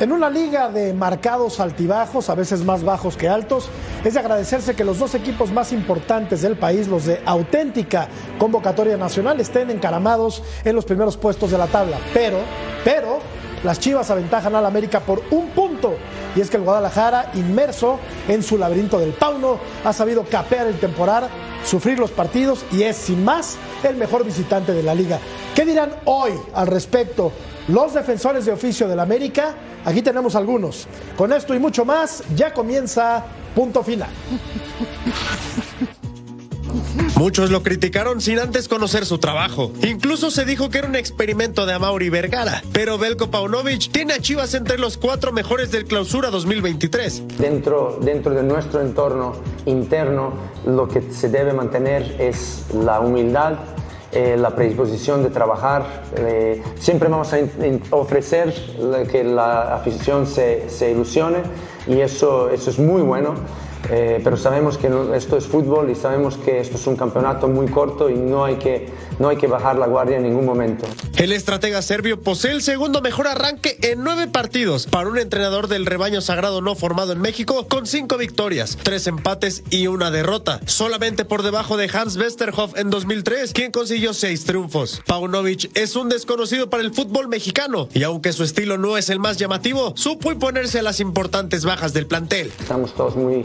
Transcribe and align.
En 0.00 0.12
una 0.12 0.30
liga 0.30 0.68
de 0.68 0.94
marcados 0.94 1.58
altibajos, 1.58 2.30
a 2.30 2.36
veces 2.36 2.64
más 2.64 2.84
bajos 2.84 3.16
que 3.16 3.28
altos, 3.28 3.68
es 4.04 4.14
de 4.14 4.20
agradecerse 4.20 4.76
que 4.76 4.84
los 4.84 5.00
dos 5.00 5.16
equipos 5.16 5.50
más 5.50 5.72
importantes 5.72 6.40
del 6.40 6.56
país, 6.56 6.86
los 6.86 7.06
de 7.06 7.20
auténtica 7.26 8.06
convocatoria 8.38 8.96
nacional, 8.96 9.40
estén 9.40 9.70
encaramados 9.70 10.44
en 10.64 10.76
los 10.76 10.84
primeros 10.84 11.16
puestos 11.16 11.50
de 11.50 11.58
la 11.58 11.66
tabla. 11.66 11.98
Pero, 12.14 12.38
pero, 12.84 13.18
las 13.64 13.80
Chivas 13.80 14.08
aventajan 14.12 14.54
al 14.54 14.66
América 14.66 15.00
por 15.00 15.20
un 15.32 15.48
punto. 15.48 15.96
Y 16.36 16.40
es 16.42 16.48
que 16.48 16.58
el 16.58 16.62
Guadalajara, 16.62 17.32
inmerso 17.34 17.98
en 18.28 18.44
su 18.44 18.56
laberinto 18.56 19.00
del 19.00 19.14
Pauno, 19.14 19.58
ha 19.84 19.92
sabido 19.92 20.22
capear 20.22 20.68
el 20.68 20.78
temporal, 20.78 21.28
sufrir 21.64 21.98
los 21.98 22.12
partidos 22.12 22.64
y 22.70 22.84
es, 22.84 22.96
sin 22.96 23.24
más, 23.24 23.56
el 23.82 23.96
mejor 23.96 24.24
visitante 24.24 24.72
de 24.72 24.84
la 24.84 24.94
liga. 24.94 25.18
¿Qué 25.56 25.64
dirán 25.64 25.90
hoy 26.04 26.34
al 26.54 26.68
respecto 26.68 27.32
los 27.66 27.94
defensores 27.94 28.46
de 28.46 28.52
oficio 28.52 28.86
del 28.86 29.00
América? 29.00 29.56
Aquí 29.88 30.02
tenemos 30.02 30.34
algunos. 30.34 30.86
Con 31.16 31.32
esto 31.32 31.54
y 31.54 31.58
mucho 31.58 31.86
más, 31.86 32.22
ya 32.36 32.52
comienza 32.52 33.24
punto 33.54 33.82
final. 33.82 34.10
Muchos 37.16 37.50
lo 37.50 37.62
criticaron 37.62 38.20
sin 38.20 38.38
antes 38.38 38.68
conocer 38.68 39.06
su 39.06 39.16
trabajo. 39.16 39.72
Incluso 39.82 40.30
se 40.30 40.44
dijo 40.44 40.68
que 40.68 40.76
era 40.76 40.88
un 40.88 40.94
experimento 40.94 41.64
de 41.64 41.72
Amauri 41.72 42.10
Vergara. 42.10 42.62
Pero 42.70 42.98
Belko 42.98 43.30
Paunovic 43.30 43.90
tiene 43.90 44.12
a 44.12 44.18
Chivas 44.18 44.52
entre 44.52 44.76
los 44.76 44.98
cuatro 44.98 45.32
mejores 45.32 45.70
del 45.70 45.86
clausura 45.86 46.28
2023. 46.28 47.38
Dentro, 47.38 47.98
dentro 48.02 48.34
de 48.34 48.42
nuestro 48.42 48.82
entorno 48.82 49.36
interno, 49.64 50.34
lo 50.66 50.86
que 50.86 51.00
se 51.12 51.30
debe 51.30 51.54
mantener 51.54 52.14
es 52.20 52.66
la 52.74 53.00
humildad, 53.00 53.54
eh, 54.12 54.36
la 54.38 54.54
predisposición 54.54 55.22
de 55.22 55.30
trabajar. 55.30 56.02
Eh, 56.16 56.62
siempre 56.78 57.08
vamos 57.08 57.32
a 57.32 57.38
ofrecer 57.90 58.54
que 59.10 59.22
la 59.24 59.74
afición 59.74 60.26
se, 60.26 60.70
se 60.70 60.90
ilusione 60.92 61.38
y 61.86 62.00
eso, 62.00 62.48
eso 62.50 62.70
es 62.70 62.78
muy 62.78 63.02
bueno. 63.02 63.34
Eh, 63.90 64.20
pero 64.22 64.36
sabemos 64.36 64.76
que 64.76 64.90
esto 65.14 65.36
es 65.36 65.46
fútbol 65.46 65.88
y 65.88 65.94
sabemos 65.94 66.36
que 66.36 66.60
esto 66.60 66.76
es 66.76 66.86
un 66.86 66.96
campeonato 66.96 67.48
muy 67.48 67.68
corto 67.68 68.10
y 68.10 68.16
no 68.16 68.44
hay, 68.44 68.56
que, 68.56 68.88
no 69.18 69.28
hay 69.28 69.36
que 69.36 69.46
bajar 69.46 69.76
la 69.76 69.86
guardia 69.86 70.16
en 70.16 70.22
ningún 70.22 70.46
momento. 70.46 70.86
El 71.16 71.32
estratega 71.32 71.82
serbio 71.82 72.20
posee 72.20 72.52
el 72.52 72.62
segundo 72.62 73.00
mejor 73.00 73.26
arranque 73.26 73.78
en 73.82 74.02
nueve 74.02 74.28
partidos 74.28 74.86
para 74.86 75.08
un 75.08 75.18
entrenador 75.18 75.68
del 75.68 75.86
rebaño 75.86 76.20
sagrado 76.20 76.60
no 76.60 76.74
formado 76.74 77.12
en 77.12 77.20
México 77.20 77.66
con 77.68 77.86
cinco 77.86 78.16
victorias, 78.16 78.78
tres 78.82 79.06
empates 79.06 79.64
y 79.70 79.86
una 79.86 80.10
derrota, 80.10 80.60
solamente 80.66 81.24
por 81.24 81.42
debajo 81.42 81.76
de 81.76 81.90
Hans 81.92 82.16
Westerhoff 82.16 82.76
en 82.76 82.90
2003, 82.90 83.52
quien 83.52 83.72
consiguió 83.72 84.14
seis 84.14 84.44
triunfos. 84.44 85.02
Paunovic 85.06 85.70
es 85.76 85.96
un 85.96 86.08
desconocido 86.08 86.70
para 86.70 86.82
el 86.82 86.92
fútbol 86.92 87.28
mexicano 87.28 87.88
y 87.92 88.02
aunque 88.02 88.32
su 88.32 88.44
estilo 88.44 88.78
no 88.78 88.96
es 88.96 89.10
el 89.10 89.18
más 89.18 89.36
llamativo, 89.36 89.92
supo 89.96 90.30
imponerse 90.30 90.78
a 90.78 90.82
las 90.82 91.00
importantes 91.00 91.64
bajas 91.64 91.92
del 91.92 92.06
plantel. 92.06 92.52
Estamos 92.60 92.94
todos 92.94 93.16
muy 93.16 93.44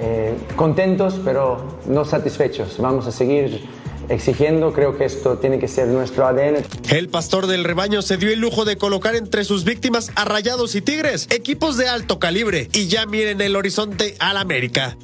eh, 0.00 0.36
contentos, 0.56 1.18
pero 1.24 1.78
no 1.86 2.04
satisfechos. 2.04 2.76
Vamos 2.78 3.06
a 3.06 3.12
seguir 3.12 3.66
exigiendo, 4.08 4.72
creo 4.72 4.96
que 4.96 5.04
esto 5.04 5.38
tiene 5.38 5.58
que 5.58 5.68
ser 5.68 5.88
nuestro 5.88 6.26
ADN. 6.26 6.64
El 6.90 7.08
pastor 7.08 7.46
del 7.46 7.64
rebaño 7.64 8.02
se 8.02 8.16
dio 8.16 8.30
el 8.30 8.40
lujo 8.40 8.64
de 8.64 8.76
colocar 8.76 9.14
entre 9.16 9.44
sus 9.44 9.64
víctimas 9.64 10.10
a 10.14 10.24
Rayados 10.24 10.74
y 10.74 10.82
Tigres, 10.82 11.26
equipos 11.30 11.76
de 11.76 11.88
alto 11.88 12.18
calibre, 12.18 12.68
y 12.72 12.88
ya 12.88 13.06
miren 13.06 13.40
el 13.40 13.56
horizonte 13.56 14.16
al 14.18 14.36
América. 14.36 14.96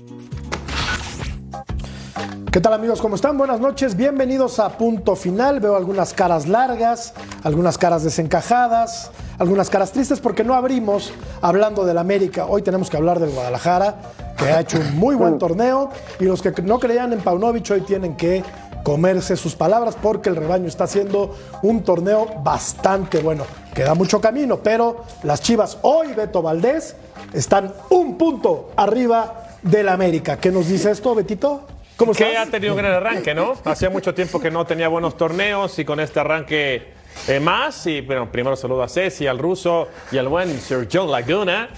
¿Qué 2.52 2.60
tal 2.60 2.74
amigos? 2.74 3.00
¿Cómo 3.00 3.14
están? 3.14 3.38
Buenas 3.38 3.60
noches, 3.60 3.96
bienvenidos 3.96 4.58
a 4.58 4.76
Punto 4.76 5.16
Final. 5.16 5.58
Veo 5.58 5.74
algunas 5.74 6.12
caras 6.12 6.46
largas, 6.46 7.14
algunas 7.44 7.78
caras 7.78 8.04
desencajadas, 8.04 9.10
algunas 9.38 9.70
caras 9.70 9.92
tristes 9.92 10.20
porque 10.20 10.44
no 10.44 10.52
abrimos 10.52 11.14
hablando 11.40 11.86
del 11.86 11.96
América. 11.96 12.44
Hoy 12.44 12.60
tenemos 12.60 12.90
que 12.90 12.98
hablar 12.98 13.20
del 13.20 13.30
Guadalajara, 13.30 13.96
que 14.36 14.44
ha 14.44 14.60
hecho 14.60 14.78
un 14.78 14.98
muy 14.98 15.14
buen 15.14 15.38
torneo 15.38 15.88
y 16.20 16.24
los 16.24 16.42
que 16.42 16.50
no 16.62 16.78
creían 16.78 17.14
en 17.14 17.20
Paunovic 17.20 17.70
hoy 17.70 17.80
tienen 17.80 18.18
que 18.18 18.44
comerse 18.82 19.36
sus 19.36 19.54
palabras 19.54 19.96
porque 20.00 20.28
el 20.28 20.36
rebaño 20.36 20.66
está 20.66 20.84
haciendo 20.84 21.36
un 21.62 21.82
torneo 21.82 22.26
bastante 22.42 23.20
bueno. 23.20 23.44
Queda 23.74 23.94
mucho 23.94 24.20
camino, 24.20 24.58
pero 24.58 25.04
las 25.22 25.40
Chivas 25.40 25.78
hoy, 25.82 26.12
Beto 26.14 26.42
Valdés, 26.42 26.96
están 27.32 27.72
un 27.90 28.18
punto 28.18 28.70
arriba 28.76 29.46
del 29.62 29.88
América. 29.88 30.38
¿Qué 30.38 30.50
nos 30.50 30.68
dice 30.68 30.90
esto, 30.90 31.14
Betito? 31.14 31.66
¿Cómo 31.96 32.12
que 32.12 32.36
ha 32.36 32.46
tenido 32.46 32.72
un 32.72 32.78
gran 32.78 32.92
arranque, 32.92 33.34
¿no? 33.34 33.54
Hacía 33.64 33.90
mucho 33.90 34.14
tiempo 34.14 34.40
que 34.40 34.50
no 34.50 34.66
tenía 34.66 34.88
buenos 34.88 35.16
torneos 35.16 35.78
y 35.78 35.84
con 35.84 36.00
este 36.00 36.20
arranque 36.20 36.92
eh, 37.28 37.38
más. 37.38 37.86
Y 37.86 38.00
bueno, 38.00 38.30
primero 38.30 38.56
saludo 38.56 38.82
a 38.82 38.88
Ceci, 38.88 39.26
al 39.26 39.38
ruso 39.38 39.88
y 40.10 40.18
al 40.18 40.28
buen 40.28 40.58
Sir 40.60 40.88
John 40.92 41.10
Laguna. 41.10 41.68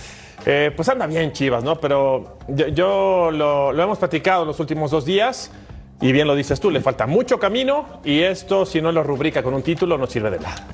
Eh, 0.47 0.73
pues 0.75 0.89
anda 0.89 1.07
bien 1.07 1.33
Chivas, 1.33 1.65
¿no? 1.65 1.81
Pero 1.81 2.39
yo, 2.49 3.31
lo, 3.31 3.73
hemos 3.83 3.99
platicado 3.99 4.45
los 4.45 4.61
últimos 4.61 4.91
dos 4.91 5.05
días 5.05 5.51
y 6.01 6.13
bien 6.13 6.27
lo 6.27 6.35
dices 6.35 6.61
tú, 6.61 6.71
le 6.71 6.81
falta 6.81 7.07
mucho 7.07 7.39
camino 7.39 8.01
y 8.05 8.21
esto, 8.21 8.67
si 8.67 8.81
no 8.81 8.93
lo 8.93 9.03
rubrica 9.03 9.43
con 9.43 9.55
un 9.55 9.63
título, 9.63 9.97
no 9.97 10.07
sirve 10.07 10.31
de 10.31 10.39
nada. 10.39 10.67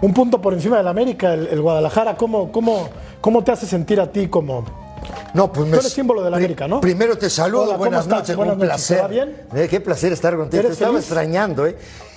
Un 0.00 0.12
punto 0.12 0.40
por 0.40 0.52
encima 0.52 0.76
del 0.76 0.88
América, 0.88 1.34
el, 1.34 1.60
Guadalajara, 1.60 2.16
¿cómo, 2.16 2.52
cómo, 2.52 2.88
¿cómo 3.20 3.42
te 3.42 3.52
hace 3.52 3.66
sentir 3.66 4.00
a 4.00 4.10
ti 4.10 4.28
como, 4.28 4.64
no, 5.32 5.52
pues 5.52 5.66
me... 5.66 5.72
Tú 5.72 5.80
eres 5.80 5.92
símbolo 5.92 6.22
de 6.22 6.30
la 6.30 6.36
América, 6.36 6.68
¿no? 6.68 6.80
Primero 6.80 7.16
te 7.16 7.28
saludo, 7.30 7.76
buenas 7.76 8.06
noches, 8.06 8.36
buenas 8.36 8.54
un 8.54 8.60
placer. 8.60 9.08
bien? 9.08 9.36
Eh, 9.54 9.66
qué 9.68 9.80
placer 9.80 10.12
estar 10.12 10.36
contigo. 10.36 10.62
Te 10.62 10.72
estaba 10.72 10.98
extrañando, 10.98 11.66
¿eh? 11.66 11.76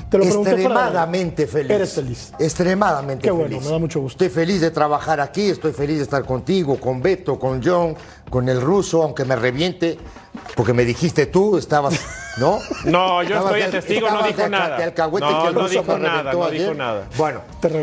Te 0.09 0.18
lo 0.18 0.23
Extremadamente 0.23 1.47
feliz. 1.47 1.72
Eres 1.72 1.94
feliz. 1.94 2.34
Extremadamente 2.40 3.23
Qué 3.23 3.35
feliz. 3.35 3.50
bueno, 3.50 3.62
me 3.62 3.72
da 3.72 3.78
mucho 3.78 4.00
gusto. 4.00 4.23
Estoy 4.23 4.44
feliz 4.44 4.62
de 4.62 4.72
trabajar 4.72 5.19
aquí, 5.19 5.50
estoy 5.50 5.73
feliz 5.73 5.97
de 5.97 6.03
estar 6.03 6.23
contigo, 6.23 6.79
con 6.79 7.01
Beto, 7.01 7.38
con 7.38 7.62
John, 7.62 7.95
con 8.29 8.47
el 8.47 8.62
ruso, 8.62 9.03
aunque 9.03 9.25
me 9.25 9.35
reviente, 9.35 9.97
porque 10.56 10.72
me 10.72 10.85
dijiste 10.85 11.25
tú, 11.25 11.57
estabas, 11.57 12.00
¿no? 12.38 12.59
No, 12.85 13.22
yo 13.23 13.38
estoy 13.38 13.62
a 13.63 13.69
testigo, 13.69 14.09
no 14.09 14.23
dijo 14.23 14.47
nada. 14.47 14.78
no, 15.19 15.51
no 15.51 15.67
dijo 15.67 15.97
nada, 15.97 16.34
no 16.34 16.50
dijo 16.50 16.73
nada. 16.73 17.03
Bueno, 17.17 17.41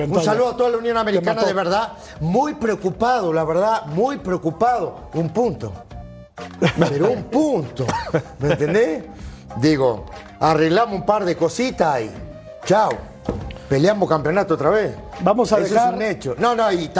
un 0.08 0.22
saludo 0.22 0.50
a 0.50 0.56
toda 0.56 0.70
la 0.70 0.78
Unión 0.78 0.96
Americana, 0.96 1.44
de 1.44 1.52
verdad, 1.52 1.92
muy 2.20 2.54
preocupado, 2.54 3.34
la 3.34 3.44
verdad, 3.44 3.84
muy 3.86 4.16
preocupado. 4.16 5.10
Un 5.12 5.28
punto. 5.28 5.72
Pero 6.88 7.10
un 7.10 7.24
punto. 7.24 7.86
¿Me 8.38 8.52
entendés? 8.52 9.04
Digo, 9.60 10.06
arreglamos 10.50 10.94
un 10.94 11.06
par 11.06 11.24
de 11.24 11.36
cositas 11.36 12.00
y 12.02 12.10
chao. 12.66 12.90
Peleamos 13.68 14.08
campeonato 14.08 14.54
otra 14.54 14.70
vez. 14.70 14.94
Vamos 15.20 15.50
a 15.52 15.58
Eso 15.58 15.74
es 15.74 15.94
un 15.94 16.02
hecho. 16.02 16.34
No, 16.38 16.54
no, 16.54 16.70
y, 16.70 16.90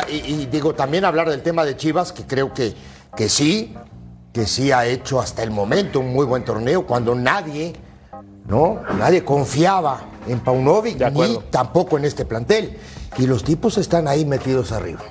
digo, 0.50 0.74
también 0.74 1.04
hablar 1.04 1.28
del 1.28 1.42
tema 1.42 1.64
de 1.64 1.76
Chivas, 1.76 2.12
que 2.12 2.24
creo 2.24 2.54
que, 2.54 2.74
que 3.14 3.28
sí, 3.28 3.74
que 4.32 4.46
sí 4.46 4.72
ha 4.72 4.86
hecho 4.86 5.20
hasta 5.20 5.42
el 5.42 5.50
momento 5.50 6.00
un 6.00 6.12
muy 6.12 6.24
buen 6.24 6.44
torneo, 6.44 6.86
cuando 6.86 7.14
nadie, 7.14 7.74
¿no? 8.48 8.80
Nadie 8.98 9.24
confiaba 9.24 10.00
en 10.26 10.40
Paunovic, 10.40 10.98
ni 11.12 11.38
tampoco 11.50 11.98
en 11.98 12.06
este 12.06 12.24
plantel. 12.24 12.78
Y 13.18 13.26
los 13.26 13.44
tipos 13.44 13.76
están 13.76 14.08
ahí 14.08 14.24
metidos 14.24 14.72
arriba 14.72 15.02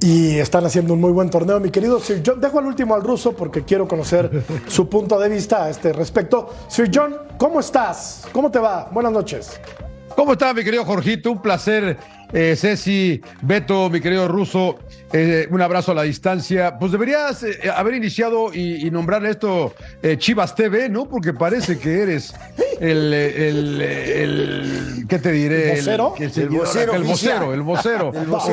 y 0.00 0.38
están 0.38 0.64
haciendo 0.64 0.94
un 0.94 1.00
muy 1.00 1.12
buen 1.12 1.28
torneo. 1.30 1.60
Mi 1.60 1.70
querido 1.70 2.00
Sir 2.00 2.22
John, 2.24 2.40
dejo 2.40 2.58
al 2.58 2.66
último 2.66 2.94
al 2.94 3.02
ruso 3.02 3.32
porque 3.32 3.62
quiero 3.64 3.86
conocer 3.86 4.30
su 4.66 4.88
punto 4.88 5.18
de 5.18 5.28
vista 5.28 5.64
a 5.64 5.70
este 5.70 5.92
respecto. 5.92 6.48
Sir 6.68 6.90
John, 6.92 7.16
¿cómo 7.38 7.60
estás? 7.60 8.26
¿Cómo 8.32 8.50
te 8.50 8.58
va? 8.58 8.88
Buenas 8.90 9.12
noches. 9.12 9.60
¿Cómo 10.16 10.32
estás, 10.32 10.54
mi 10.54 10.64
querido 10.64 10.84
Jorgito? 10.84 11.30
Un 11.30 11.40
placer 11.40 11.96
eh, 12.32 12.54
Ceci, 12.56 13.20
Beto, 13.42 13.90
mi 13.90 14.00
querido 14.00 14.28
Ruso, 14.28 14.78
eh, 15.12 15.48
un 15.50 15.60
abrazo 15.60 15.92
a 15.92 15.94
la 15.94 16.02
distancia. 16.02 16.78
Pues 16.78 16.92
deberías 16.92 17.42
eh, 17.42 17.70
haber 17.74 17.94
iniciado 17.94 18.54
y, 18.54 18.86
y 18.86 18.90
nombrarle 18.90 19.30
esto 19.30 19.74
eh, 20.02 20.16
Chivas 20.16 20.54
TV, 20.54 20.88
¿no? 20.88 21.08
Porque 21.08 21.32
parece 21.32 21.78
que 21.78 22.02
eres 22.02 22.32
el, 22.80 23.12
el, 23.12 25.06
¿qué 25.08 25.18
te 25.18 25.32
diré? 25.32 25.72
¿El 25.72 25.78
vocero? 25.78 26.14
El, 26.18 26.48
vocero, 26.48 26.94
el 26.94 27.02
vocero, 27.04 27.52
el 27.52 27.62
vocero, 27.62 28.08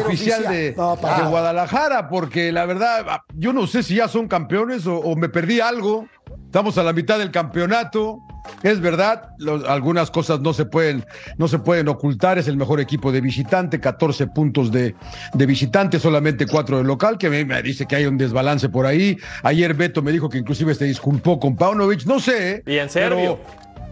oficial, 0.05 0.43
De, 0.43 0.73
Guadalajara, 0.73 2.09
porque 2.09 2.51
la 2.51 2.65
verdad, 2.65 3.21
yo 3.35 3.53
no 3.53 3.67
sé 3.67 3.83
si 3.83 3.95
ya 3.95 4.07
son 4.07 4.27
campeones 4.27 4.87
o 4.87 5.15
me 5.15 5.29
perdí 5.29 5.59
algo. 5.59 6.07
Estamos 6.45 6.77
a 6.77 6.83
la 6.83 6.93
mitad 6.93 7.19
del 7.19 7.31
campeonato. 7.31 8.19
Es 8.63 8.79
verdad, 8.81 9.29
algunas 9.67 10.11
cosas 10.11 10.39
no 10.39 10.53
se 10.53 10.65
pueden, 10.65 11.05
no 11.37 11.47
se 11.47 11.59
pueden 11.59 11.87
ocultar. 11.87 12.37
Es 12.37 12.47
el 12.47 12.57
mejor 12.57 12.79
equipo 12.79 13.11
de 13.11 13.21
visitante, 13.21 13.79
14 13.79 14.27
puntos 14.27 14.71
de, 14.71 14.95
de 15.33 15.45
visitante, 15.45 15.99
solamente 15.99 16.45
4 16.45 16.79
de 16.79 16.83
local, 16.83 17.17
que 17.17 17.29
me, 17.29 17.45
me, 17.45 17.61
dice 17.61 17.85
que 17.85 17.95
hay 17.95 18.05
un 18.05 18.17
desbalance 18.17 18.69
por 18.69 18.85
ahí. 18.85 19.17
Ayer 19.43 19.73
Beto 19.73 20.01
me 20.01 20.11
dijo 20.11 20.29
que 20.29 20.39
inclusive 20.39 20.73
se 20.75 20.85
disculpó 20.85 21.39
con 21.39 21.55
Paunovic, 21.55 22.05
no 22.05 22.19
sé. 22.19 22.63
Y 22.65 22.77
en 22.77 22.89
serio. 22.89 23.39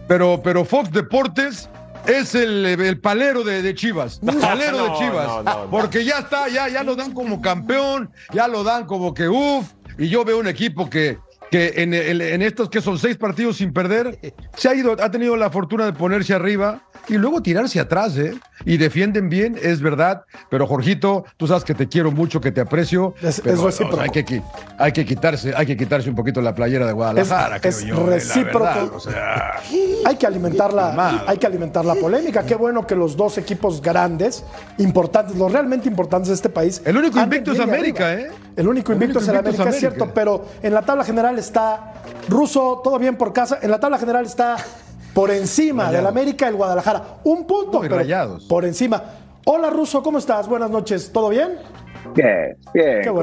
Pero, 0.08 0.40
pero, 0.42 0.64
Fox 0.64 0.90
Deportes 0.92 1.68
es 2.06 2.34
el, 2.34 3.00
palero 3.00 3.42
de, 3.42 3.74
Chivas. 3.74 4.20
Palero 4.40 4.84
de 4.84 4.92
Chivas. 4.98 5.28
porque 5.70 6.04
ya 6.04 6.20
está, 6.20 6.48
ya, 6.48 6.68
ya 6.68 6.82
lo 6.82 6.94
dan 6.94 7.12
como 7.12 7.40
campeón, 7.40 8.10
ya 8.32 8.46
lo 8.46 8.62
dan 8.62 8.86
como 8.86 9.14
que 9.14 9.28
uff. 9.28 9.72
Y 9.98 10.08
yo 10.08 10.24
veo 10.24 10.38
un 10.38 10.46
equipo 10.46 10.90
que, 10.90 11.18
que 11.50 11.74
en, 11.76 11.94
en, 11.94 12.42
estos 12.42 12.68
que 12.68 12.80
son 12.80 12.98
seis 12.98 13.16
partidos 13.16 13.56
sin 13.58 13.72
perder, 13.72 14.18
se 14.56 14.68
ha 14.68 14.74
ido, 14.74 14.96
ha 15.00 15.10
tenido 15.10 15.36
la 15.36 15.50
fortuna 15.50 15.84
de 15.84 15.92
ponerse 15.92 16.34
arriba 16.34 16.82
y 17.08 17.14
luego 17.14 17.42
tirarse 17.42 17.78
atrás, 17.78 18.16
¿eh? 18.16 18.34
Y 18.64 18.78
defienden 18.78 19.28
bien, 19.28 19.56
es 19.62 19.80
verdad, 19.80 20.24
pero 20.50 20.66
Jorgito, 20.66 21.24
tú 21.36 21.46
sabes 21.46 21.62
que 21.62 21.74
te 21.74 21.88
quiero 21.88 22.10
mucho, 22.10 22.40
que 22.40 22.50
te 22.50 22.60
aprecio. 22.60 23.14
Es, 23.22 23.42
recíproco. 23.44 24.00
hay, 24.00 24.10
que, 24.10 24.42
hay, 24.78 24.92
que, 24.92 25.04
quitarse, 25.04 25.52
hay 25.54 25.66
que 25.66 25.76
quitarse 25.76 26.08
un 26.08 26.16
poquito 26.16 26.40
la 26.40 26.54
playera 26.54 26.86
de 26.86 26.92
Guadalajara, 26.92 27.56
es, 27.62 27.82
creo 27.82 27.96
yo, 27.96 28.06
recíproco. 28.06 29.02
hay 30.04 30.16
que 30.16 30.26
alimentar 30.26 30.72
la, 30.72 31.24
hay 31.26 31.38
que 31.38 31.46
alimentar 31.46 31.84
la 31.84 31.94
polémica. 31.94 32.44
Qué 32.44 32.54
bueno 32.54 32.86
que 32.86 32.96
los 32.96 33.16
dos 33.16 33.38
equipos 33.38 33.80
grandes, 33.80 34.42
importantes, 34.78 35.36
los 35.36 35.52
realmente 35.52 35.88
importantes 35.88 36.28
de 36.28 36.34
este 36.34 36.48
país. 36.48 36.82
El 36.84 36.96
único 36.96 37.20
invicto 37.20 37.52
es 37.52 37.60
América, 37.60 38.14
¿eh? 38.14 38.30
El 38.56 38.68
único 38.68 38.92
invicto, 38.92 39.18
es 39.18 39.28
el 39.28 39.36
América, 39.36 39.68
es 39.68 39.76
cierto, 39.76 40.12
pero 40.14 40.46
en 40.62 40.72
la 40.72 40.82
tabla 40.82 41.04
general 41.04 41.35
está 41.38 41.94
Ruso, 42.28 42.80
todo 42.82 42.98
bien 42.98 43.16
por 43.16 43.32
casa. 43.32 43.58
En 43.62 43.70
la 43.70 43.78
tabla 43.80 43.98
general 43.98 44.24
está 44.24 44.56
por 45.14 45.30
encima 45.30 45.90
del 45.90 46.06
América 46.06 46.48
el 46.48 46.56
Guadalajara. 46.56 47.20
Un 47.24 47.46
punto, 47.46 47.80
pero 47.80 47.98
por 48.48 48.64
encima. 48.64 49.02
Hola 49.46 49.70
Ruso, 49.70 50.02
¿cómo 50.02 50.18
estás? 50.18 50.48
Buenas 50.48 50.70
noches, 50.70 51.12
¿todo 51.12 51.28
bien? 51.28 51.52
Bien, 52.14 52.56
bien, 52.74 53.14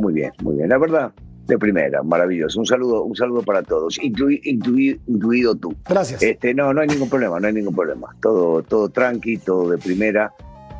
muy 0.00 0.12
bien, 0.12 0.32
muy 0.42 0.56
bien. 0.56 0.68
La 0.68 0.78
verdad, 0.78 1.12
de 1.46 1.58
primera, 1.58 2.02
maravilloso. 2.02 2.60
Un 2.60 2.66
saludo, 2.66 3.04
un 3.04 3.16
saludo 3.16 3.42
para 3.42 3.62
todos, 3.62 3.98
incluido 4.02 5.54
tú. 5.54 5.74
Gracias. 5.88 6.22
Este, 6.22 6.52
no, 6.52 6.72
no 6.74 6.80
hay 6.80 6.88
ningún 6.88 7.08
problema, 7.08 7.40
no 7.40 7.46
hay 7.46 7.54
ningún 7.54 7.74
problema. 7.74 8.14
Todo, 8.20 8.62
todo 8.62 8.88
tranqui, 8.90 9.38
todo 9.38 9.70
de 9.70 9.78
primera. 9.78 10.32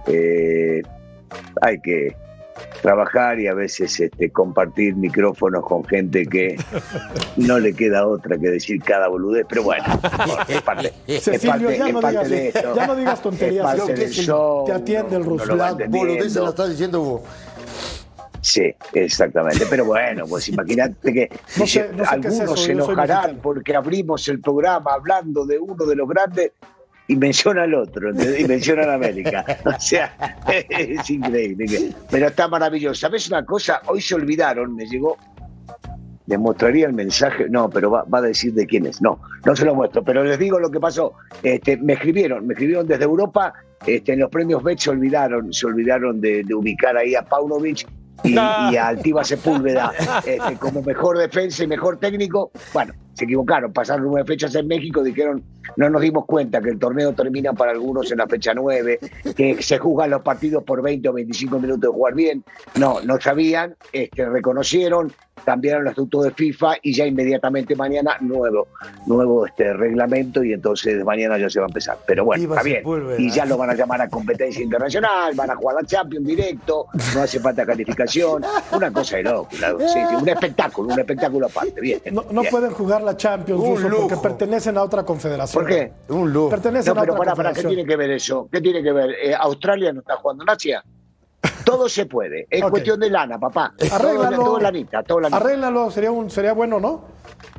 Eh, 0.06 0.82
hay 1.62 1.81
que 1.81 2.14
trabajar 2.82 3.40
y 3.40 3.46
a 3.46 3.55
veces 3.55 3.99
este, 4.00 4.31
compartir 4.31 4.94
micrófonos 4.96 5.64
con 5.64 5.84
gente 5.84 6.26
que 6.26 6.56
no 7.37 7.58
le 7.58 7.75
queda 7.75 8.06
otra 8.06 8.38
que 8.38 8.49
decir 8.49 8.82
cada 8.82 9.08
boludez, 9.08 9.46
pero 9.49 9.62
bueno, 9.62 9.84
es 10.49 10.62
parte, 10.62 10.93
Cecilio, 11.20 11.70
ya, 11.70 11.88
no 11.93 12.00
digas, 12.00 12.28
de 12.28 12.49
esto, 12.49 12.75
ya 12.75 12.87
no 12.87 12.96
digas 12.96 13.22
tonterías, 13.22 13.76
te 14.66 14.72
atiende 14.72 15.16
el 15.16 15.25
ruso. 15.25 15.56
La 15.56 15.72
boludez 15.72 16.32
se 16.32 16.40
lo 16.40 16.50
está 16.50 16.69
diciendo 16.69 17.00
vos. 17.00 17.22
Sí, 18.40 18.75
exactamente. 18.93 19.66
Pero 19.69 19.84
bueno, 19.84 20.25
pues 20.26 20.49
imagínate 20.49 21.12
que 21.12 21.28
algunos 22.06 22.62
se 22.62 22.72
enojarán 22.72 23.38
porque 23.43 23.75
abrimos 23.75 24.26
el 24.28 24.40
programa 24.40 24.93
hablando 24.94 25.44
de 25.44 25.58
uno 25.58 25.84
de 25.84 25.96
los 25.96 26.08
grandes 26.08 26.52
y 27.10 27.16
menciona 27.16 27.62
al 27.62 27.75
otro, 27.75 28.10
y 28.10 28.44
menciona 28.44 28.82
a 28.84 28.94
América. 28.94 29.44
O 29.64 29.81
sea, 29.81 30.14
es 30.69 31.08
increíble. 31.08 31.94
Pero 32.10 32.26
está 32.26 32.49
maravilloso. 32.49 33.00
¿Sabes 33.00 33.28
una 33.28 33.44
cosa? 33.46 33.81
Hoy 33.87 34.02
se 34.02 34.14
olvidaron, 34.14 34.76
me 34.76 34.87
llegó. 34.87 35.16
Les 36.26 36.38
mostraría 36.38 36.87
el 36.87 36.93
mensaje. 36.93 37.49
No, 37.49 37.70
pero 37.70 37.90
va, 37.90 38.05
a 38.10 38.20
decir 38.20 38.52
de 38.52 38.66
quién 38.66 38.84
es. 38.84 39.00
No, 39.00 39.19
no 39.46 39.56
se 39.56 39.64
lo 39.64 39.75
muestro. 39.75 40.05
Pero 40.05 40.22
les 40.22 40.38
digo 40.38 40.60
lo 40.60 40.70
que 40.70 40.78
pasó. 40.78 41.14
Este, 41.43 41.78
me 41.78 41.94
escribieron, 41.94 42.46
me 42.46 42.52
escribieron 42.52 42.87
desde 42.87 43.05
Europa. 43.05 43.55
Este, 43.87 44.12
en 44.12 44.20
los 44.20 44.31
premios 44.31 44.62
Bet 44.62 44.78
se 44.78 44.90
olvidaron, 44.90 45.50
se 45.50 45.66
olvidaron 45.66 46.20
de, 46.20 46.44
ubicar 46.55 46.99
ahí 46.99 47.14
a 47.14 47.22
Paunovic 47.22 47.88
y, 48.25 48.37
a 48.37 48.88
Altiva 48.88 49.25
Sepúlveda 49.25 49.93
este, 50.26 50.56
como 50.56 50.82
mejor 50.82 51.16
defensa 51.16 51.64
y 51.64 51.69
mejor 51.69 51.99
técnico. 51.99 52.50
Bueno, 52.75 52.93
se 53.19 53.25
equivocaron, 53.25 53.73
pasaron 53.73 54.06
nueve 54.06 54.25
fechas 54.25 54.55
en 54.55 54.69
México, 54.69 55.03
dijeron, 55.03 55.43
no 55.76 55.91
nos 55.91 56.00
dimos 56.00 56.25
cuenta 56.25 56.61
que 56.61 56.70
el 56.70 56.79
torneo 56.79 57.12
termina 57.12 57.53
para 57.53 57.73
algunos 57.73 58.11
en 58.12 58.19
la 58.19 58.29
fecha 58.29 58.55
nueve, 58.55 59.00
que 59.37 59.61
se 59.61 59.79
juzgan 59.79 60.11
los 60.11 60.23
partidos 60.23 60.62
por 60.62 60.82
20 60.82 61.09
o 61.09 61.12
25 61.15 61.59
minutos 61.59 61.81
de 61.81 61.88
jugar 61.88 62.15
bien. 62.15 62.44
No, 62.79 63.00
no 63.03 63.20
sabían, 63.20 63.75
este, 63.93 64.25
reconocieron, 64.25 65.12
cambiaron 65.44 65.82
el 65.82 65.88
estatuto 65.88 66.23
de 66.23 66.31
FIFA 66.31 66.76
y 66.82 66.94
ya 66.94 67.06
inmediatamente 67.06 67.75
mañana 67.75 68.17
nuevo, 68.20 68.69
nuevo 69.06 69.47
este 69.47 69.73
reglamento 69.73 70.44
y 70.44 70.53
entonces 70.53 71.05
mañana 71.05 71.38
ya 71.38 71.50
se 71.50 71.59
va 71.59 71.67
a 71.67 71.69
empezar. 71.69 71.99
Pero 72.06 72.25
bueno, 72.25 72.55
está 72.55 72.62
bien. 72.62 72.82
Y 73.19 73.31
ya 73.31 73.44
lo 73.44 73.56
van 73.56 73.70
a 73.70 73.75
llamar 73.75 74.00
a 74.00 74.09
competencia 74.09 74.62
internacional, 74.62 75.35
van 75.35 75.50
a 75.50 75.56
jugar 75.56 75.76
la 75.81 75.87
Champions 75.87 76.26
directo, 76.26 76.87
no 77.15 77.23
hace 77.23 77.41
falta 77.41 77.67
calificación, 77.67 78.44
una 78.73 78.93
cosa 78.93 79.17
de 79.17 79.25
loco, 79.25 79.49
un 80.20 80.29
espectáculo, 80.29 80.93
un 80.93 81.00
espectáculo 81.00 81.47
aparte, 81.47 81.81
bien. 81.81 82.00
No, 82.12 82.25
no 82.31 82.43
pueden 82.44 82.70
jugar 82.70 83.03
la 83.08 83.16
Champions, 83.16 83.62
porque 83.62 84.16
pertenecen 84.16 84.76
a 84.76 84.82
otra 84.82 85.02
confederación. 85.05 85.64
¿Por 85.64 85.72
qué? 85.72 85.93
Un 86.08 86.32
lujo. 86.32 86.50
Pertenecen 86.50 86.96
a 86.96 87.02
otra 87.02 87.16
para, 87.16 87.34
para, 87.34 87.52
¿qué 87.52 87.64
tiene 87.64 87.84
que 87.84 87.96
ver 87.96 88.10
eso? 88.10 88.49
¿Qué 88.50 88.60
tiene 88.60 88.82
que 88.82 88.93
ver? 88.93 89.10
Eh, 89.10 89.34
¿Australia 89.34 89.93
no 89.93 90.00
está 90.00 90.16
jugando 90.16 90.44
en 90.44 90.50
Asia? 90.50 90.84
Todo 91.64 91.88
se 91.88 92.06
puede. 92.06 92.46
Es 92.50 92.62
cuestión 92.70 93.00
de 93.00 93.10
lana, 93.10 93.38
papá. 93.38 93.75
Arréglalo. 93.93 94.37
Todo, 94.37 94.60
lanita, 94.60 95.02
todo 95.02 95.20
lanita. 95.20 95.37
Arréglalo, 95.37 95.90
sería, 95.90 96.10
un, 96.10 96.31
sería 96.31 96.52
bueno, 96.52 96.81
¿no? 96.81 97.05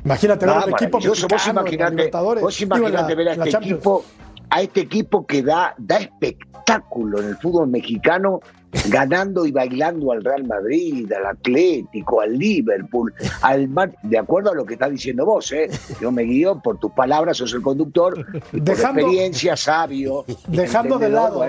Imagínate 0.04 0.46
ver 0.46 0.56
un 0.56 0.70
equipo 0.70 0.98
mexicano, 0.98 1.28
vos 1.28 1.48
imaginate, 1.48 2.10
vos 2.40 2.60
imaginate 2.60 3.14
ver 3.14 3.28
a 3.28 3.32
este 3.32 3.56
equipo 3.56 4.04
a 4.50 4.62
este 4.62 4.80
equipo 4.80 5.26
que 5.26 5.42
da, 5.42 5.74
da 5.78 5.98
espectáculo 5.98 7.20
en 7.20 7.28
el 7.28 7.36
fútbol 7.36 7.68
mexicano 7.68 8.40
ganando 8.88 9.46
y 9.46 9.52
bailando 9.52 10.12
al 10.12 10.22
Real 10.22 10.44
Madrid, 10.44 11.10
al 11.12 11.26
Atlético, 11.26 12.20
al 12.20 12.38
Liverpool, 12.38 13.12
al 13.42 13.68
Mar... 13.68 13.92
de 14.02 14.18
acuerdo 14.18 14.52
a 14.52 14.54
lo 14.54 14.64
que 14.64 14.74
está 14.74 14.88
diciendo 14.88 15.26
vos, 15.26 15.50
¿eh? 15.52 15.68
Yo 16.00 16.12
me 16.12 16.22
guío 16.22 16.60
por 16.60 16.78
tus 16.78 16.92
palabras, 16.92 17.36
sos 17.38 17.52
el 17.52 17.62
conductor, 17.62 18.24
dejando, 18.52 19.00
experiencia, 19.00 19.56
sabio. 19.56 20.24
Dejando 20.46 20.98
de 20.98 21.08
lado, 21.08 21.42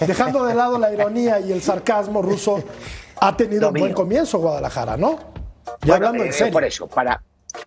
dejando 0.00 0.44
de 0.44 0.54
lado 0.54 0.78
la 0.78 0.92
ironía 0.92 1.40
y 1.40 1.52
el 1.52 1.62
sarcasmo 1.62 2.22
ruso, 2.22 2.62
ha 3.20 3.36
tenido 3.36 3.68
un 3.68 3.74
buen 3.74 3.92
comienzo 3.92 4.38
Guadalajara, 4.38 4.96
¿no? 4.96 5.18
Ya 5.82 5.96
hablando 5.96 6.24
en 6.24 6.30
eh, 6.30 6.32
serio. 6.32 6.52
Por 6.52 6.64
eso, 6.64 6.88
para, 6.88 7.22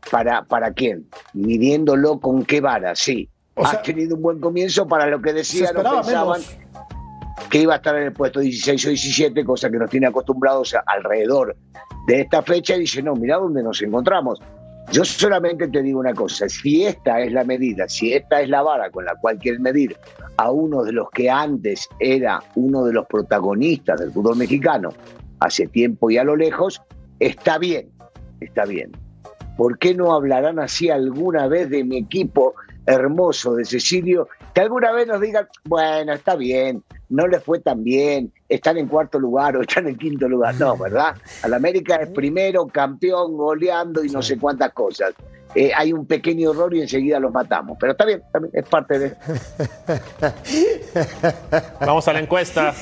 para, 0.09 0.43
¿para 0.43 0.73
quién? 0.73 1.07
Midiéndolo 1.33 2.19
con 2.19 2.43
qué 2.43 2.59
vara, 2.59 2.95
sí. 2.95 3.29
Ha 3.65 3.81
tenido 3.81 4.15
un 4.15 4.21
buen 4.21 4.39
comienzo 4.39 4.87
para 4.87 5.07
lo 5.07 5.21
que 5.21 5.33
decían 5.33 5.75
o 5.77 5.83
pensaban 5.83 6.41
que 7.49 7.59
iba 7.59 7.73
a 7.73 7.77
estar 7.77 7.95
en 7.95 8.03
el 8.03 8.13
puesto 8.13 8.39
16 8.39 8.85
o 8.85 8.89
17, 8.89 9.43
cosa 9.43 9.69
que 9.69 9.77
nos 9.77 9.89
tiene 9.89 10.07
acostumbrados 10.07 10.75
alrededor 10.85 11.55
de 12.07 12.21
esta 12.21 12.41
fecha, 12.41 12.75
y 12.75 12.81
dice, 12.81 13.01
no, 13.01 13.13
mira 13.15 13.37
dónde 13.37 13.61
nos 13.61 13.81
encontramos. 13.81 14.39
Yo 14.91 15.05
solamente 15.05 15.67
te 15.67 15.81
digo 15.81 15.99
una 15.99 16.13
cosa, 16.13 16.49
si 16.49 16.85
esta 16.85 17.21
es 17.21 17.31
la 17.31 17.43
medida, 17.43 17.87
si 17.87 18.13
esta 18.13 18.41
es 18.41 18.49
la 18.49 18.61
vara 18.61 18.89
con 18.89 19.05
la 19.05 19.15
cual 19.15 19.37
quieren 19.37 19.61
medir 19.61 19.95
a 20.37 20.51
uno 20.51 20.83
de 20.83 20.91
los 20.91 21.09
que 21.11 21.29
antes 21.29 21.87
era 21.99 22.41
uno 22.55 22.83
de 22.83 22.93
los 22.93 23.05
protagonistas 23.07 23.99
del 23.99 24.11
fútbol 24.11 24.37
mexicano, 24.37 24.89
hace 25.39 25.67
tiempo 25.67 26.09
y 26.09 26.17
a 26.17 26.23
lo 26.23 26.35
lejos, 26.35 26.81
está 27.19 27.57
bien, 27.57 27.89
está 28.39 28.65
bien. 28.65 28.91
¿Por 29.57 29.77
qué 29.77 29.93
no 29.93 30.13
hablarán 30.13 30.59
así 30.59 30.89
alguna 30.89 31.47
vez 31.47 31.69
de 31.69 31.83
mi 31.83 31.97
equipo 31.97 32.55
hermoso 32.85 33.55
de 33.55 33.65
Cecilio? 33.65 34.27
Que 34.53 34.61
alguna 34.61 34.91
vez 34.91 35.07
nos 35.07 35.21
digan, 35.21 35.47
bueno, 35.65 36.13
está 36.13 36.35
bien, 36.35 36.83
no 37.09 37.27
les 37.27 37.43
fue 37.43 37.59
tan 37.59 37.83
bien, 37.83 38.31
están 38.49 38.77
en 38.77 38.87
cuarto 38.87 39.19
lugar 39.19 39.55
o 39.57 39.61
están 39.61 39.87
en 39.87 39.97
quinto 39.97 40.27
lugar. 40.27 40.55
No, 40.55 40.77
¿verdad? 40.77 41.15
Al 41.43 41.53
América 41.53 41.95
es 41.97 42.09
primero, 42.09 42.67
campeón, 42.67 43.37
goleando 43.37 44.03
y 44.03 44.09
no 44.09 44.21
sé 44.21 44.37
cuántas 44.37 44.73
cosas. 44.73 45.13
Eh, 45.53 45.71
hay 45.75 45.91
un 45.91 46.05
pequeño 46.05 46.51
error 46.51 46.73
y 46.73 46.81
enseguida 46.81 47.19
los 47.19 47.31
matamos. 47.31 47.77
Pero 47.79 47.91
está 47.91 48.05
bien, 48.05 48.23
también 48.31 48.51
es 48.55 48.67
parte 48.67 48.99
de. 48.99 49.15
Vamos 51.79 52.07
a 52.07 52.13
la 52.13 52.19
encuesta. 52.19 52.73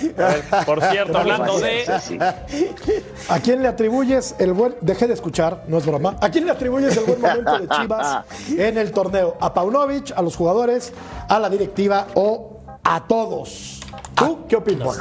por 0.65 0.81
cierto, 0.83 1.17
hablando 1.17 1.59
de. 1.59 1.83
¿A 3.29 3.39
quién 3.39 3.61
le 3.61 3.67
atribuyes 3.67 4.35
el 4.39 4.53
buen. 4.53 4.75
Dejé 4.81 5.07
de 5.07 5.13
escuchar, 5.13 5.63
no 5.67 5.77
es 5.77 5.85
broma. 5.85 6.17
¿A 6.21 6.29
quién 6.29 6.45
le 6.45 6.51
atribuyes 6.51 6.95
el 6.97 7.05
buen 7.05 7.21
momento 7.21 7.59
de 7.59 7.67
Chivas 7.67 8.25
en 8.57 8.77
el 8.77 8.91
torneo? 8.91 9.37
¿A 9.39 9.53
Paunovic, 9.53 10.11
a 10.15 10.21
los 10.21 10.35
jugadores, 10.35 10.93
a 11.27 11.39
la 11.39 11.49
directiva 11.49 12.07
o 12.15 12.61
a 12.83 13.07
todos? 13.07 13.79
¿Tú 14.15 14.45
qué 14.47 14.57
opinas? 14.57 14.99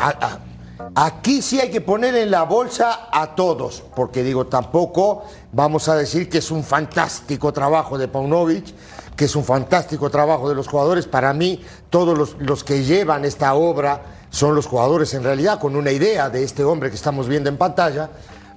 Aquí 0.94 1.42
sí 1.42 1.60
hay 1.60 1.70
que 1.70 1.80
poner 1.80 2.14
en 2.14 2.30
la 2.30 2.44
bolsa 2.44 3.08
a 3.12 3.34
todos, 3.34 3.82
porque 3.94 4.22
digo, 4.22 4.46
tampoco 4.46 5.24
vamos 5.52 5.88
a 5.88 5.96
decir 5.96 6.28
que 6.28 6.38
es 6.38 6.50
un 6.50 6.64
fantástico 6.64 7.52
trabajo 7.52 7.98
de 7.98 8.08
Paunovic, 8.08 8.74
que 9.16 9.24
es 9.24 9.36
un 9.36 9.44
fantástico 9.44 10.10
trabajo 10.10 10.48
de 10.48 10.54
los 10.54 10.68
jugadores. 10.68 11.06
Para 11.06 11.32
mí, 11.32 11.64
todos 11.90 12.16
los, 12.16 12.36
los 12.38 12.62
que 12.64 12.84
llevan 12.84 13.24
esta 13.24 13.54
obra 13.54 14.02
son 14.30 14.54
los 14.54 14.66
jugadores 14.66 15.14
en 15.14 15.24
realidad 15.24 15.58
con 15.58 15.74
una 15.74 15.90
idea 15.90 16.30
de 16.30 16.44
este 16.44 16.64
hombre 16.64 16.90
que 16.90 16.96
estamos 16.96 17.28
viendo 17.28 17.48
en 17.48 17.56
pantalla. 17.56 18.10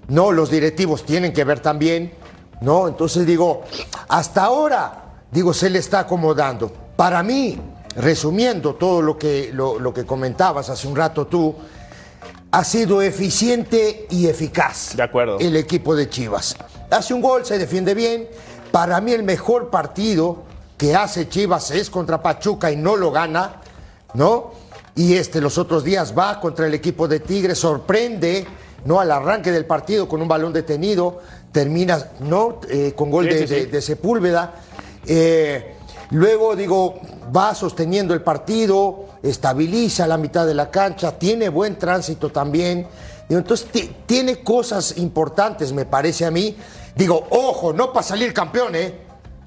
No, 0.07 0.31
los 0.31 0.49
directivos 0.51 1.03
tienen 1.05 1.33
que 1.33 1.43
ver 1.43 1.59
también, 1.61 2.13
¿no? 2.61 2.87
Entonces 2.87 3.25
digo, 3.25 3.63
hasta 4.07 4.43
ahora, 4.43 5.15
digo, 5.31 5.53
se 5.53 5.69
le 5.69 5.79
está 5.79 5.99
acomodando. 5.99 6.71
Para 6.95 7.23
mí, 7.23 7.59
resumiendo 7.95 8.75
todo 8.75 9.01
lo 9.01 9.17
que, 9.17 9.51
lo, 9.53 9.93
que 9.93 10.05
comentabas 10.05 10.69
hace 10.69 10.87
un 10.87 10.95
rato 10.95 11.27
tú, 11.27 11.55
ha 12.51 12.63
sido 12.63 13.01
eficiente 13.01 14.07
y 14.09 14.27
eficaz. 14.27 14.95
De 14.95 15.03
acuerdo. 15.03 15.39
El 15.39 15.55
equipo 15.55 15.95
de 15.95 16.09
Chivas. 16.09 16.55
Hace 16.89 17.13
un 17.13 17.21
gol, 17.21 17.45
se 17.45 17.57
defiende 17.57 17.93
bien. 17.93 18.27
Para 18.71 18.99
mí 18.99 19.13
el 19.13 19.23
mejor 19.23 19.69
partido 19.69 20.43
que 20.77 20.95
hace 20.95 21.29
Chivas 21.29 21.71
es 21.71 21.89
contra 21.89 22.21
Pachuca 22.21 22.71
y 22.71 22.75
no 22.75 22.97
lo 22.97 23.11
gana, 23.11 23.61
¿no? 24.13 24.51
Y 24.95 25.13
este 25.13 25.39
los 25.39 25.57
otros 25.57 25.83
días 25.83 26.13
va 26.17 26.39
contra 26.41 26.67
el 26.67 26.73
equipo 26.73 27.07
de 27.07 27.21
Tigres, 27.21 27.59
sorprende, 27.59 28.45
¿no? 28.83 28.99
Al 28.99 29.11
arranque 29.11 29.51
del 29.51 29.65
partido 29.65 30.07
con 30.07 30.21
un 30.21 30.27
balón 30.27 30.51
detenido, 30.51 31.21
termina 31.51 32.11
¿no? 32.19 32.59
Eh, 32.69 32.93
con 32.95 33.09
gol 33.09 33.25
de, 33.25 33.81
Sepúlveda. 33.81 34.55
Eh, 35.05 35.75
luego, 36.09 36.55
digo, 36.55 36.99
va 37.33 37.55
sosteniendo 37.55 38.13
el 38.13 38.21
partido, 38.21 39.05
estabiliza 39.23 40.07
la 40.07 40.17
mitad 40.17 40.45
de 40.45 40.53
la 40.53 40.69
cancha, 40.69 41.17
tiene 41.17 41.49
buen 41.49 41.77
tránsito 41.77 42.29
también. 42.29 42.87
Entonces, 43.29 43.67
tiene 44.05 44.43
cosas 44.43 44.97
importantes, 44.97 45.71
me 45.73 45.85
parece 45.85 46.25
a 46.25 46.31
mí. 46.31 46.55
Digo, 46.95 47.27
ojo, 47.29 47.71
no 47.73 47.93
para 47.93 48.03
salir 48.03 48.33
campeón, 48.33 48.75
¿eh? 48.75 48.93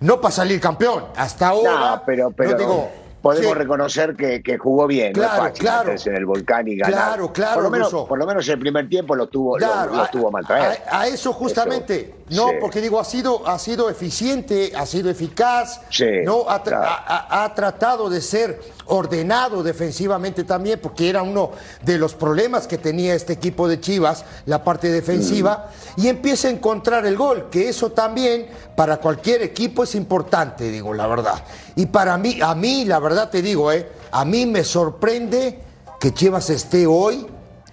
No 0.00 0.20
para 0.20 0.32
salir 0.32 0.60
campeón. 0.60 1.04
Hasta 1.16 1.48
ahora. 1.48 2.02
pero, 2.04 2.30
pero... 2.30 2.56
digo, 2.56 2.90
podemos 3.24 3.56
reconocer 3.56 4.14
que, 4.14 4.58
jugó 4.58 4.86
bien. 4.86 5.14
Claro, 5.14 5.50
claro. 5.54 5.94
en 6.04 6.14
el 6.14 6.26
volcán 6.26 6.68
y 6.68 6.76
ganar. 6.76 6.94
Claro, 6.94 7.32
claro. 7.32 7.54
Por 7.54 7.62
lo, 7.62 7.70
menos, 7.70 7.90
por 7.90 8.18
lo 8.18 8.26
menos 8.26 8.46
el 8.48 8.58
primer 8.58 8.86
tiempo 8.88 9.14
lo 9.14 9.28
tuvo, 9.28 9.58
lo, 9.58 10.06
tuvo 10.12 10.30
mal 10.30 10.44
a, 10.46 11.00
a, 11.00 11.06
eso 11.06 11.32
justamente. 11.32 12.14
no, 12.30 12.48
porque 12.60 12.82
digo, 12.82 13.00
ha 13.00 13.04
sido, 13.04 13.46
ha 13.48 13.58
sido 13.58 13.88
eficiente, 13.88 14.72
ha 14.76 14.84
sido 14.84 15.08
eficaz. 15.08 15.80
no 16.24 16.44
ha, 16.48 17.52
tratado 17.54 18.10
de 18.10 18.20
ser 18.20 18.60
ordenado 18.86 19.62
defensivamente 19.62 20.44
también, 20.44 20.78
porque 20.82 21.08
era 21.08 21.22
uno 21.22 21.52
de 21.82 21.98
los 21.98 22.14
problemas 22.14 22.66
que 22.66 22.78
tenía 22.78 23.14
este 23.14 23.32
equipo 23.32 23.68
de 23.68 23.80
Chivas, 23.80 24.24
la 24.46 24.62
parte 24.62 24.90
defensiva, 24.90 25.70
mm. 25.96 26.00
y 26.00 26.08
empieza 26.08 26.48
a 26.48 26.50
encontrar 26.50 27.06
el 27.06 27.16
gol, 27.16 27.48
que 27.50 27.68
eso 27.68 27.92
también 27.92 28.46
para 28.76 28.98
cualquier 28.98 29.42
equipo 29.42 29.84
es 29.84 29.94
importante, 29.94 30.70
digo, 30.70 30.92
la 30.92 31.06
verdad. 31.06 31.42
Y 31.76 31.86
para 31.86 32.16
mí, 32.18 32.38
a 32.42 32.54
mí, 32.54 32.84
la 32.84 32.98
verdad 32.98 33.30
te 33.30 33.42
digo, 33.42 33.72
eh, 33.72 33.88
a 34.10 34.24
mí 34.24 34.46
me 34.46 34.64
sorprende 34.64 35.58
que 35.98 36.12
Chivas 36.12 36.50
esté 36.50 36.86
hoy 36.86 37.26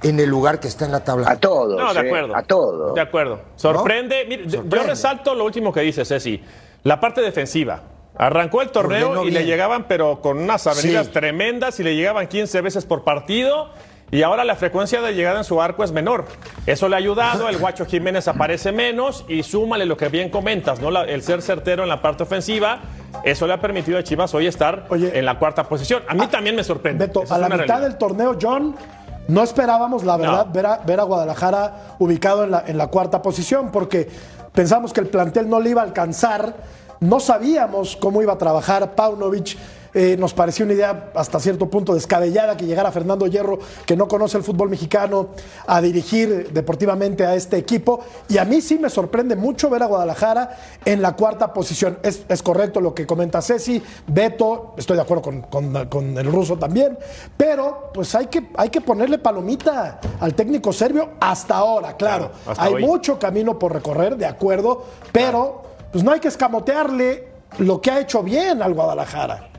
en 0.04 0.20
el 0.20 0.30
lugar 0.30 0.60
que 0.60 0.68
está 0.68 0.86
en 0.86 0.92
la 0.92 1.04
tabla. 1.04 1.30
A 1.30 1.36
todos. 1.38 1.80
No, 1.80 1.94
de 1.94 2.00
eh, 2.00 2.08
acuerdo. 2.08 2.36
a 2.36 2.44
todos. 2.44 2.96
De 2.96 3.02
acuerdo. 3.02 3.40
Sorprende. 3.56 4.46
Yo 4.48 4.84
resalto 4.84 5.36
lo 5.36 5.46
último 5.46 5.72
que 5.72 5.82
dice 5.82 6.06
Ceci. 6.06 6.42
La 6.84 7.00
parte 7.00 7.22
defensiva. 7.22 7.82
Arrancó 8.22 8.62
el 8.62 8.70
torneo 8.70 9.26
y 9.26 9.32
le 9.32 9.46
llegaban, 9.46 9.86
pero 9.88 10.22
con 10.22 10.38
unas 10.38 10.68
avenidas 10.68 11.10
tremendas 11.10 11.80
y 11.80 11.84
le 11.84 11.96
llegaban 11.96 12.28
15 12.28 12.62
veces 12.62 12.86
por 12.86 13.04
partido. 13.04 13.70
Y 14.12 14.22
ahora 14.22 14.46
la 14.46 14.56
frecuencia 14.56 15.02
de 15.02 15.16
llegada 15.16 15.40
en 15.40 15.44
su 15.44 15.60
arco 15.60 15.84
es 15.84 15.92
menor. 15.92 16.26
Eso 16.68 16.88
le 16.88 16.96
ha 16.96 17.00
ayudado, 17.00 17.50
el 17.50 17.58
Guacho 17.58 17.88
Jiménez 17.88 18.28
aparece 18.28 18.72
menos 18.72 19.26
y 19.28 19.42
súmale 19.42 19.88
lo 19.88 19.98
que 19.98 20.10
bien 20.10 20.30
comentas, 20.30 20.80
¿no? 20.80 20.90
el 21.02 21.24
ser 21.24 21.42
certero 21.42 21.82
en 21.82 21.90
la 21.90 22.04
parte 22.04 22.22
ofensiva, 22.22 22.82
eso 23.24 23.48
le 23.48 23.54
ha 23.54 23.60
permitido 23.60 23.98
a 23.98 24.04
Chivas 24.04 24.36
hoy 24.36 24.46
estar 24.46 24.86
en 24.92 25.26
la 25.26 25.40
cuarta 25.40 25.64
posición. 25.64 26.04
A 26.08 26.14
mí 26.14 26.28
también 26.28 26.56
me 26.56 26.64
sorprende. 26.64 27.08
Beto, 27.08 27.24
a 27.28 27.40
la 27.40 27.50
mitad 27.50 27.82
del 27.82 27.98
torneo, 27.98 28.38
John, 28.40 28.76
no 29.30 29.42
esperábamos, 29.42 30.04
la 30.04 30.18
verdad, 30.18 30.46
ver, 30.86 31.00
a, 31.00 31.04
Guadalajara 31.04 31.96
ubicado 31.98 32.44
en 32.44 32.52
la, 32.52 32.66
en 32.68 32.78
la 32.78 32.86
cuarta 32.86 33.24
posición, 33.24 33.72
porque 33.72 34.08
pensamos 34.54 34.94
que 34.94 35.00
el 35.00 35.08
plantel 35.08 35.50
no 35.50 35.60
le 35.60 35.72
iba 35.72 35.82
a 35.82 35.86
alcanzar 35.86 36.54
no 37.02 37.20
sabíamos 37.20 37.98
cómo 37.98 38.22
iba 38.22 38.34
a 38.34 38.38
trabajar 38.38 38.96
Paunovic. 38.96 39.58
Eh, 39.94 40.16
nos 40.18 40.34
pareció 40.34 40.64
una 40.64 40.74
idea 40.74 41.12
hasta 41.16 41.38
cierto 41.42 41.70
punto 41.70 41.94
descabellada 41.94 42.56
que 42.56 42.66
llegara 42.66 42.94
Fernando 42.94 43.28
Hierro, 43.28 43.60
que 43.86 43.98
no 43.98 44.08
conoce 44.08 44.38
el 44.38 44.44
fútbol 44.44 44.70
mexicano, 44.70 45.30
a 45.68 45.82
dirigir 45.82 46.54
deportivamente 46.54 47.26
a 47.26 47.36
este 47.36 47.58
equipo. 47.58 48.00
Y 48.30 48.38
a 48.38 48.46
mí 48.46 48.62
sí 48.62 48.78
me 48.78 48.90
sorprende 48.90 49.36
mucho 49.36 49.70
ver 49.70 49.84
a 49.84 49.88
Guadalajara 49.88 50.58
en 50.86 51.02
la 51.02 51.18
cuarta 51.18 51.52
posición. 51.52 51.98
Es, 52.04 52.42
correcto 52.42 52.80
lo 52.80 52.94
que 52.94 53.06
comenta 53.06 53.42
Ceci, 53.42 53.84
Beto, 54.08 54.76
estoy 54.78 54.96
de 54.96 55.02
acuerdo 55.02 55.42
con, 55.50 56.18
el 56.18 56.26
ruso 56.32 56.58
también, 56.58 56.98
pero 57.36 57.92
pues 57.94 58.16
hay 58.16 58.28
que, 58.28 58.50
hay 58.56 58.70
que 58.70 58.80
ponerle 58.80 59.18
palomita 59.18 60.00
al 60.20 60.34
técnico 60.36 60.72
serbio 60.72 61.10
hasta 61.20 61.58
ahora, 61.58 61.98
claro. 61.98 62.32
hay 62.58 62.76
mucho 62.76 63.20
camino 63.20 63.60
por 63.60 63.74
recorrer, 63.74 64.16
de 64.16 64.26
acuerdo, 64.26 64.86
pero 65.12 65.71
pues 65.92 66.04
no 66.04 66.12
hay 66.12 66.20
que 66.20 66.28
escamotearle 66.28 67.28
lo 67.60 67.82
que 67.82 67.92
ha 67.92 68.00
hecho 68.00 68.24
bien 68.24 68.62
al 68.62 68.74
Guadalajara. 68.74 69.50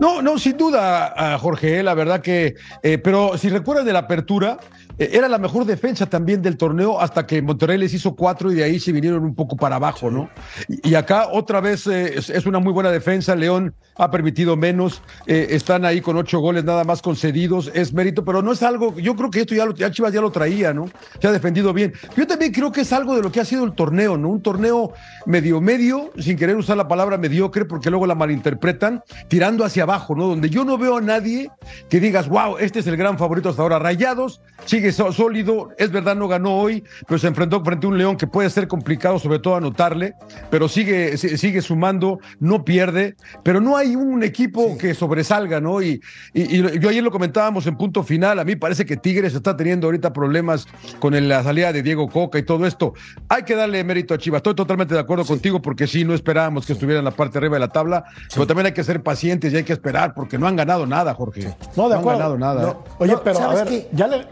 No, 0.00 0.22
no, 0.22 0.38
sin 0.38 0.56
duda, 0.56 1.36
Jorge, 1.40 1.82
la 1.82 1.94
verdad 1.94 2.20
que, 2.20 2.54
eh, 2.82 2.98
pero 2.98 3.36
si 3.36 3.48
recuerdan 3.48 3.84
de 3.84 3.92
la 3.92 4.00
apertura, 4.00 4.58
eh, 4.58 4.77
era 4.98 5.28
la 5.28 5.38
mejor 5.38 5.64
defensa 5.64 6.06
también 6.06 6.42
del 6.42 6.56
torneo 6.56 7.00
hasta 7.00 7.26
que 7.26 7.40
Monterrey 7.40 7.78
les 7.78 7.94
hizo 7.94 8.16
cuatro 8.16 8.50
y 8.50 8.56
de 8.56 8.64
ahí 8.64 8.80
se 8.80 8.92
vinieron 8.92 9.24
un 9.24 9.34
poco 9.34 9.56
para 9.56 9.76
abajo, 9.76 10.10
¿no? 10.10 10.28
Y, 10.68 10.94
acá 10.94 11.28
otra 11.30 11.60
vez 11.60 11.86
eh, 11.86 12.16
es, 12.16 12.46
una 12.46 12.58
muy 12.58 12.72
buena 12.72 12.90
defensa. 12.90 13.36
León 13.36 13.74
ha 13.96 14.10
permitido 14.10 14.56
menos, 14.56 15.02
eh, 15.26 15.48
están 15.50 15.84
ahí 15.84 16.00
con 16.00 16.16
ocho 16.16 16.40
goles 16.40 16.64
nada 16.64 16.84
más 16.84 17.02
concedidos, 17.02 17.70
es 17.74 17.92
mérito, 17.92 18.24
pero 18.24 18.42
no 18.42 18.52
es 18.52 18.62
algo, 18.62 18.96
yo 18.98 19.14
creo 19.14 19.30
que 19.30 19.40
esto 19.40 19.54
ya, 19.54 19.64
lo, 19.66 19.74
ya 19.74 19.90
Chivas 19.90 20.12
ya 20.12 20.20
lo 20.20 20.30
traía, 20.30 20.72
¿no? 20.72 20.88
Se 21.20 21.28
ha 21.28 21.32
defendido 21.32 21.72
bien. 21.72 21.92
Yo 22.16 22.26
también 22.26 22.52
creo 22.52 22.72
que 22.72 22.80
es 22.80 22.92
algo 22.92 23.14
de 23.14 23.22
lo 23.22 23.30
que 23.30 23.40
ha 23.40 23.44
sido 23.44 23.64
el 23.64 23.72
torneo, 23.72 24.16
¿no? 24.16 24.28
Un 24.30 24.42
torneo 24.42 24.92
medio 25.26 25.60
medio, 25.60 26.10
sin 26.18 26.36
querer 26.36 26.56
usar 26.56 26.76
la 26.76 26.88
palabra 26.88 27.18
mediocre 27.18 27.64
porque 27.64 27.90
luego 27.90 28.06
la 28.06 28.14
malinterpretan, 28.14 29.02
tirando 29.28 29.64
hacia 29.64 29.84
abajo, 29.84 30.14
¿no? 30.14 30.26
Donde 30.26 30.50
yo 30.50 30.64
no 30.64 30.78
veo 30.78 30.96
a 30.96 31.00
nadie 31.00 31.50
que 31.88 32.00
digas, 32.00 32.28
wow, 32.28 32.58
este 32.58 32.80
es 32.80 32.86
el 32.86 32.96
gran 32.96 33.18
favorito 33.18 33.48
hasta 33.48 33.62
ahora. 33.62 33.78
Rayados 33.78 34.40
sigue 34.64 34.87
sólido, 34.92 35.70
es 35.78 35.90
verdad, 35.90 36.16
no 36.16 36.28
ganó 36.28 36.56
hoy, 36.56 36.84
pero 37.06 37.18
se 37.18 37.26
enfrentó 37.26 37.64
frente 37.64 37.86
a 37.86 37.90
un 37.90 37.98
León 37.98 38.16
que 38.16 38.26
puede 38.26 38.50
ser 38.50 38.68
complicado, 38.68 39.18
sobre 39.18 39.38
todo 39.38 39.56
anotarle, 39.56 40.14
pero 40.50 40.68
sigue, 40.68 41.16
sigue 41.16 41.62
sumando, 41.62 42.18
no 42.40 42.64
pierde, 42.64 43.16
pero 43.42 43.60
no 43.60 43.76
hay 43.76 43.96
un 43.96 44.22
equipo 44.22 44.76
que 44.78 44.94
sobresalga, 44.94 45.60
¿no? 45.60 45.82
Y, 45.82 46.00
y, 46.34 46.78
yo 46.78 46.88
ayer 46.88 47.02
lo 47.02 47.10
comentábamos 47.10 47.66
en 47.66 47.76
punto 47.76 48.02
final, 48.02 48.38
a 48.38 48.44
mí 48.44 48.56
parece 48.56 48.84
que 48.84 48.96
Tigres 48.96 49.34
está 49.34 49.56
teniendo 49.56 49.86
ahorita 49.86 50.12
problemas 50.12 50.66
con 50.98 51.28
la 51.28 51.42
salida 51.42 51.72
de 51.72 51.82
Diego 51.82 52.08
Coca 52.08 52.38
y 52.38 52.42
todo 52.42 52.66
esto. 52.66 52.94
Hay 53.28 53.42
que 53.42 53.54
darle 53.54 53.82
mérito 53.84 54.14
a 54.14 54.18
Chivas, 54.18 54.38
estoy 54.38 54.54
totalmente 54.54 54.94
de 54.94 55.00
acuerdo 55.00 55.24
contigo 55.24 55.60
porque 55.60 55.86
sí, 55.86 56.04
no 56.04 56.14
esperábamos 56.14 56.66
que 56.66 56.72
estuviera 56.72 56.98
en 56.98 57.04
la 57.04 57.10
parte 57.10 57.38
arriba 57.38 57.56
de 57.56 57.60
la 57.60 57.68
tabla, 57.68 58.04
pero 58.32 58.46
también 58.46 58.66
hay 58.66 58.72
que 58.72 58.84
ser 58.84 59.02
pacientes 59.02 59.52
y 59.52 59.56
hay 59.56 59.64
que 59.64 59.72
esperar 59.72 60.14
porque 60.14 60.38
no 60.38 60.46
han 60.46 60.56
ganado 60.56 60.86
nada, 60.86 61.14
Jorge. 61.14 61.54
No, 61.76 61.88
de 61.88 61.96
acuerdo. 61.96 62.18
No 62.18 62.34
han 62.34 62.38
ganado 62.38 62.38
nada. 62.38 62.70
¿eh? 62.70 62.74
Oye, 62.98 63.16
pero 63.22 63.40
a 63.40 63.54
ver, 63.54 63.88
ya 63.92 64.06
le 64.06 64.26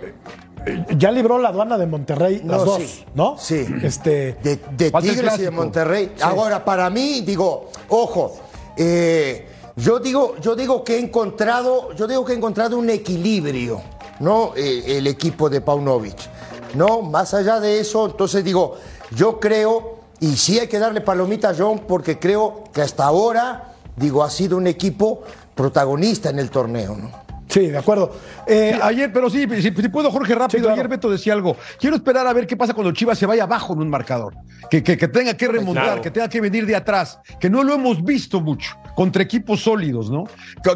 ya 0.96 1.10
libró 1.10 1.38
la 1.38 1.50
aduana 1.50 1.78
de 1.78 1.86
Monterrey 1.86 2.42
las 2.44 2.64
dos, 2.64 3.04
¿no? 3.14 3.36
Sí. 3.38 3.66
Este, 3.82 4.36
de, 4.42 4.56
Tigres 4.90 5.38
y 5.38 5.42
de 5.42 5.50
Monterrey. 5.50 6.12
Ahora, 6.20 6.64
para 6.64 6.90
mí, 6.90 7.20
digo, 7.20 7.70
ojo, 7.88 8.36
eh, 8.76 9.48
yo 9.76 9.98
digo, 10.00 10.36
yo 10.40 10.56
digo 10.56 10.82
que 10.82 10.96
he 10.96 10.98
encontrado, 10.98 11.92
yo 11.94 12.06
digo 12.06 12.24
que 12.24 12.32
he 12.32 12.36
encontrado 12.36 12.78
un 12.78 12.90
equilibrio, 12.90 13.80
¿no? 14.20 14.52
Eh, 14.56 14.96
el 14.98 15.06
equipo 15.06 15.48
de 15.48 15.60
Paunovic. 15.60 16.16
No, 16.74 17.02
más 17.02 17.32
allá 17.34 17.60
de 17.60 17.78
eso, 17.80 18.06
entonces 18.06 18.42
digo, 18.42 18.76
yo 19.14 19.38
creo, 19.38 19.98
y 20.18 20.36
sí 20.36 20.58
hay 20.58 20.66
que 20.66 20.78
darle 20.78 21.00
palomita 21.00 21.50
a 21.50 21.54
John, 21.56 21.82
porque 21.86 22.18
creo 22.18 22.64
que 22.72 22.82
hasta 22.82 23.04
ahora, 23.04 23.74
digo, 23.94 24.24
ha 24.24 24.30
sido 24.30 24.56
un 24.56 24.66
equipo 24.66 25.22
protagonista 25.54 26.30
en 26.30 26.38
el 26.38 26.50
torneo, 26.50 26.96
¿no? 26.96 27.25
Sí, 27.56 27.68
de 27.68 27.78
acuerdo. 27.78 28.14
Eh, 28.46 28.78
ayer, 28.82 29.10
pero 29.10 29.30
sí, 29.30 29.46
si, 29.62 29.70
puedo, 29.70 30.10
Jorge, 30.10 30.34
rápido. 30.34 30.70
Ayer 30.70 30.88
Beto 30.88 31.10
decía 31.10 31.32
algo. 31.32 31.56
Quiero 31.80 31.96
esperar 31.96 32.26
a 32.26 32.32
ver 32.34 32.46
qué 32.46 32.54
pasa 32.54 32.74
cuando 32.74 32.92
Chivas 32.92 33.18
se 33.18 33.24
vaya 33.24 33.44
abajo 33.44 33.72
en 33.72 33.78
un 33.78 33.88
marcador. 33.88 34.34
Que, 34.70 34.82
que, 34.82 35.08
tenga 35.08 35.34
que 35.34 35.48
remontar, 35.48 36.02
que 36.02 36.10
tenga 36.10 36.28
que 36.28 36.42
venir 36.42 36.66
de 36.66 36.76
atrás. 36.76 37.18
Que 37.40 37.48
no 37.48 37.64
lo 37.64 37.72
hemos 37.72 38.04
visto 38.04 38.42
mucho 38.42 38.76
contra 38.96 39.22
equipos 39.22 39.60
sólidos, 39.60 40.10
¿no? 40.10 40.24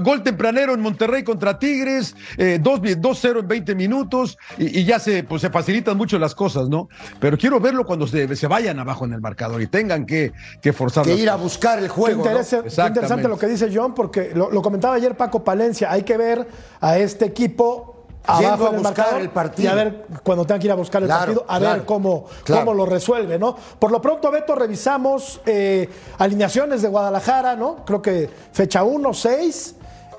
Gol 0.03 0.23
tempranero 0.23 0.75
en 0.75 0.81
Monterrey 0.81 1.25
contra 1.25 1.59
Tigres, 1.59 2.15
2-0 2.37 3.37
eh, 3.37 3.39
en 3.41 3.49
20 3.49 3.75
minutos 3.75 4.37
y, 4.59 4.85
ya 4.85 4.99
se, 4.99 5.25
pues, 5.25 5.41
se 5.41 5.49
facilitan 5.49 5.97
mucho 5.97 6.19
las 6.19 6.35
cosas, 6.35 6.69
¿no? 6.69 6.91
Pero 7.19 7.39
quiero 7.39 7.59
verlo 7.61 7.87
cuando 7.87 8.07
se, 8.07 8.37
se 8.37 8.47
vayan 8.47 8.79
abajo 8.79 9.07
en 9.07 9.15
el 9.15 9.23
marcador 9.23 9.63
y 9.63 9.67
tengan 9.67 10.05
que, 10.05 10.33
que 10.61 10.75
forzar. 10.75 11.07
Que 11.07 11.15
ir 11.15 11.31
a 11.31 11.37
buscar 11.37 11.79
el 11.79 11.89
juego. 11.89 12.23
Qué, 12.23 12.29
interesante 12.87 13.27
lo 13.27 13.39
que 13.39 13.47
dice 13.47 13.71
John, 13.73 13.95
porque 13.95 14.33
lo 14.35 14.61
comentaba 14.61 14.97
ayer 14.97 15.17
Paco 15.17 15.43
Palencia. 15.43 15.91
Hay 15.91 16.03
que 16.03 16.19
ver 16.19 16.47
a 16.83 16.99
este 16.99 17.25
equipo 17.25 18.00
abajo 18.27 18.67
a 18.67 18.71
buscar 18.71 19.21
el, 19.21 19.31
partido. 19.31 19.69
Y 19.69 19.73
a 19.73 19.75
ver, 19.75 20.07
cuando 20.23 20.45
tenga 20.45 20.59
que 20.59 20.67
ir 20.67 20.73
a 20.73 20.77
buscar 20.77 21.03
el 21.03 21.09
partido, 21.09 21.45
a 21.49 21.59
ver 21.59 21.85
cómo, 21.85 22.27
cómo 22.47 22.75
lo 22.75 22.87
resuelve, 22.87 23.39
¿no? 23.39 23.57
Por 23.79 23.91
lo 23.91 24.01
pronto, 24.01 24.31
Beto, 24.31 24.55
revisamos 24.55 25.41
eh, 25.47 25.89
alineaciones 26.19 26.83
de 26.83 26.89
Guadalajara, 26.89 27.57
¿no? 27.57 27.85
Creo 27.85 28.03
que 28.03 28.29
fecha 28.53 28.83
1, 28.83 29.15
6 29.15 29.75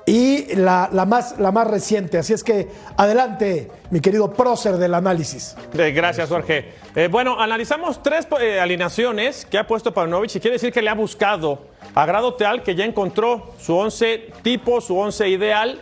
y 0.06 0.54
la, 0.56 0.88
más, 1.06 1.38
la 1.38 1.52
más 1.52 1.66
reciente. 1.66 2.18
Así 2.18 2.32
es 2.32 2.42
que 2.42 2.68
adelante, 2.96 3.70
mi 3.90 4.00
querido 4.00 4.32
prócer 4.32 4.76
del 4.76 4.94
análisis. 4.94 5.56
Gracias, 5.72 6.28
Jorge. 6.28 6.72
Eh, 6.94 7.08
bueno, 7.10 7.40
analizamos 7.40 8.02
tres 8.02 8.26
eh, 8.40 8.60
alineaciones 8.60 9.46
que 9.46 9.58
ha 9.58 9.66
puesto 9.66 9.92
Paunovic 9.94 10.36
y 10.36 10.40
quiere 10.40 10.54
decir 10.54 10.72
que 10.72 10.82
le 10.82 10.90
ha 10.90 10.94
buscado 10.94 11.60
a 11.94 12.06
grado 12.06 12.34
tal 12.34 12.62
que 12.62 12.74
ya 12.74 12.84
encontró 12.84 13.52
su 13.58 13.76
11 13.76 14.32
tipo, 14.42 14.80
su 14.80 14.98
11 14.98 15.28
ideal 15.28 15.80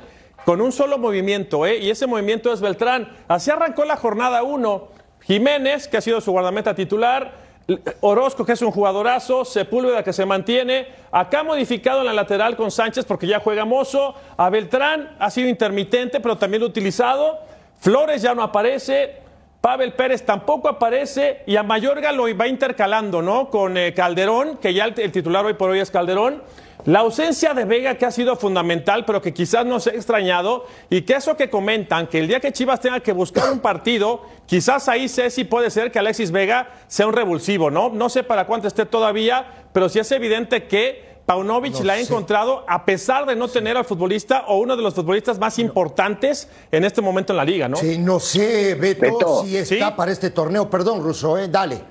con 0.51 0.61
un 0.61 0.73
solo 0.73 0.99
movimiento, 0.99 1.65
¿eh? 1.65 1.79
y 1.79 1.91
ese 1.91 2.09
movimiento 2.09 2.53
es 2.53 2.61
Beltrán. 2.61 3.09
Así 3.29 3.53
arrancó 3.53 3.85
la 3.85 3.95
jornada 3.95 4.43
1. 4.43 4.89
Jiménez, 5.21 5.87
que 5.87 5.97
ha 5.97 6.01
sido 6.01 6.21
su 6.21 6.33
guardameta 6.33 6.75
titular, 6.75 7.35
Orozco, 8.01 8.45
que 8.45 8.55
es 8.55 8.63
un 8.63 8.73
jugadorazo, 8.73 9.45
Sepúlveda, 9.45 10.03
que 10.03 10.13
se 10.13 10.27
mantiene, 10.27 10.89
acá 11.13 11.45
modificado 11.45 12.01
en 12.01 12.07
la 12.07 12.15
lateral 12.15 12.57
con 12.57 12.73
Sánchez 12.73 13.05
porque 13.05 13.29
ya 13.29 13.39
juega 13.39 13.65
Mozo, 13.65 14.17
a 14.37 14.51
Beltrán 14.51 15.15
ha 15.21 15.31
sido 15.31 15.49
intermitente, 15.49 16.19
pero 16.19 16.37
también 16.37 16.65
utilizado, 16.65 17.39
Flores 17.79 18.21
ya 18.21 18.35
no 18.35 18.43
aparece, 18.43 19.21
Pavel 19.61 19.93
Pérez 19.93 20.27
tampoco 20.27 20.69
aparece 20.69 21.45
y 21.47 21.55
a 21.55 21.63
Mayorga 21.63 22.11
lo 22.11 22.25
va 22.37 22.49
intercalando, 22.49 23.23
¿no? 23.23 23.51
Con 23.51 23.77
eh, 23.77 23.95
Calderón, 23.95 24.57
que 24.57 24.75
ya 24.75 24.87
el, 24.87 25.13
titular 25.13 25.45
hoy 25.45 25.55
por 25.55 25.71
hoy 25.71 25.79
es 25.79 25.93
Calderón. 25.93 26.43
La 26.85 27.01
ausencia 27.01 27.55
de 27.55 27.65
Vega 27.65 27.97
que 27.97 28.07
ha 28.07 28.11
sido 28.11 28.37
fundamental, 28.37 29.05
pero 29.05 29.21
que 29.21 29.33
quizás 29.33 29.67
no 29.67 29.81
se 29.81 29.91
ha 29.91 29.95
extrañado, 29.95 30.67
y 30.89 31.03
que 31.03 31.15
eso 31.15 31.37
que 31.37 31.51
comentan, 31.51 32.07
que 32.07 32.19
el 32.19 32.29
día 32.29 32.41
que 32.41 32.53
Chivas 32.53 32.81
tenga 32.81 33.01
que 33.01 33.13
buscar 33.13 33.51
un 33.53 33.61
partido, 33.61 34.23
quizás 34.47 34.89
ahí 34.89 35.09
Ceci 35.09 35.45
puede 35.45 35.71
ser 35.71 35.91
que 35.91 35.99
Alexis 35.99 36.31
Vega 36.31 36.73
sea 36.87 37.07
un 37.07 37.13
revulsivo, 37.13 37.71
¿no? 37.71 37.91
No 37.91 38.09
sé 38.09 38.23
para 38.23 38.47
cuánto 38.47 38.69
esté 38.69 38.87
todavía, 38.87 39.69
pero 39.73 39.89
sí 39.89 39.99
es 39.99 40.11
evidente 40.13 40.67
que 40.67 41.11
Paunovic 41.31 41.85
la 41.85 41.93
ha 41.93 42.01
encontrado 42.01 42.65
a 42.67 42.85
pesar 42.85 43.25
de 43.25 43.37
no 43.37 43.47
tener 43.47 43.77
al 43.77 43.85
futbolista 43.85 44.47
o 44.49 44.59
uno 44.59 44.77
de 44.77 44.83
los 44.83 44.95
futbolistas 44.95 45.39
más 45.39 45.61
importantes 45.61 46.49
en 46.73 46.85
este 46.85 47.01
momento 47.01 47.33
en 47.33 47.37
la 47.37 47.45
liga, 47.45 47.69
¿no? 47.69 47.77
Sí, 47.77 47.99
no 47.99 48.19
sé, 48.19 48.75
Beto, 48.75 49.45
si 49.45 49.57
está 49.57 49.95
para 49.95 50.11
este 50.11 50.31
torneo. 50.31 50.69
Perdón, 50.69 51.01
Russo, 51.01 51.39
¿eh? 51.39 51.47
dale. 51.47 51.83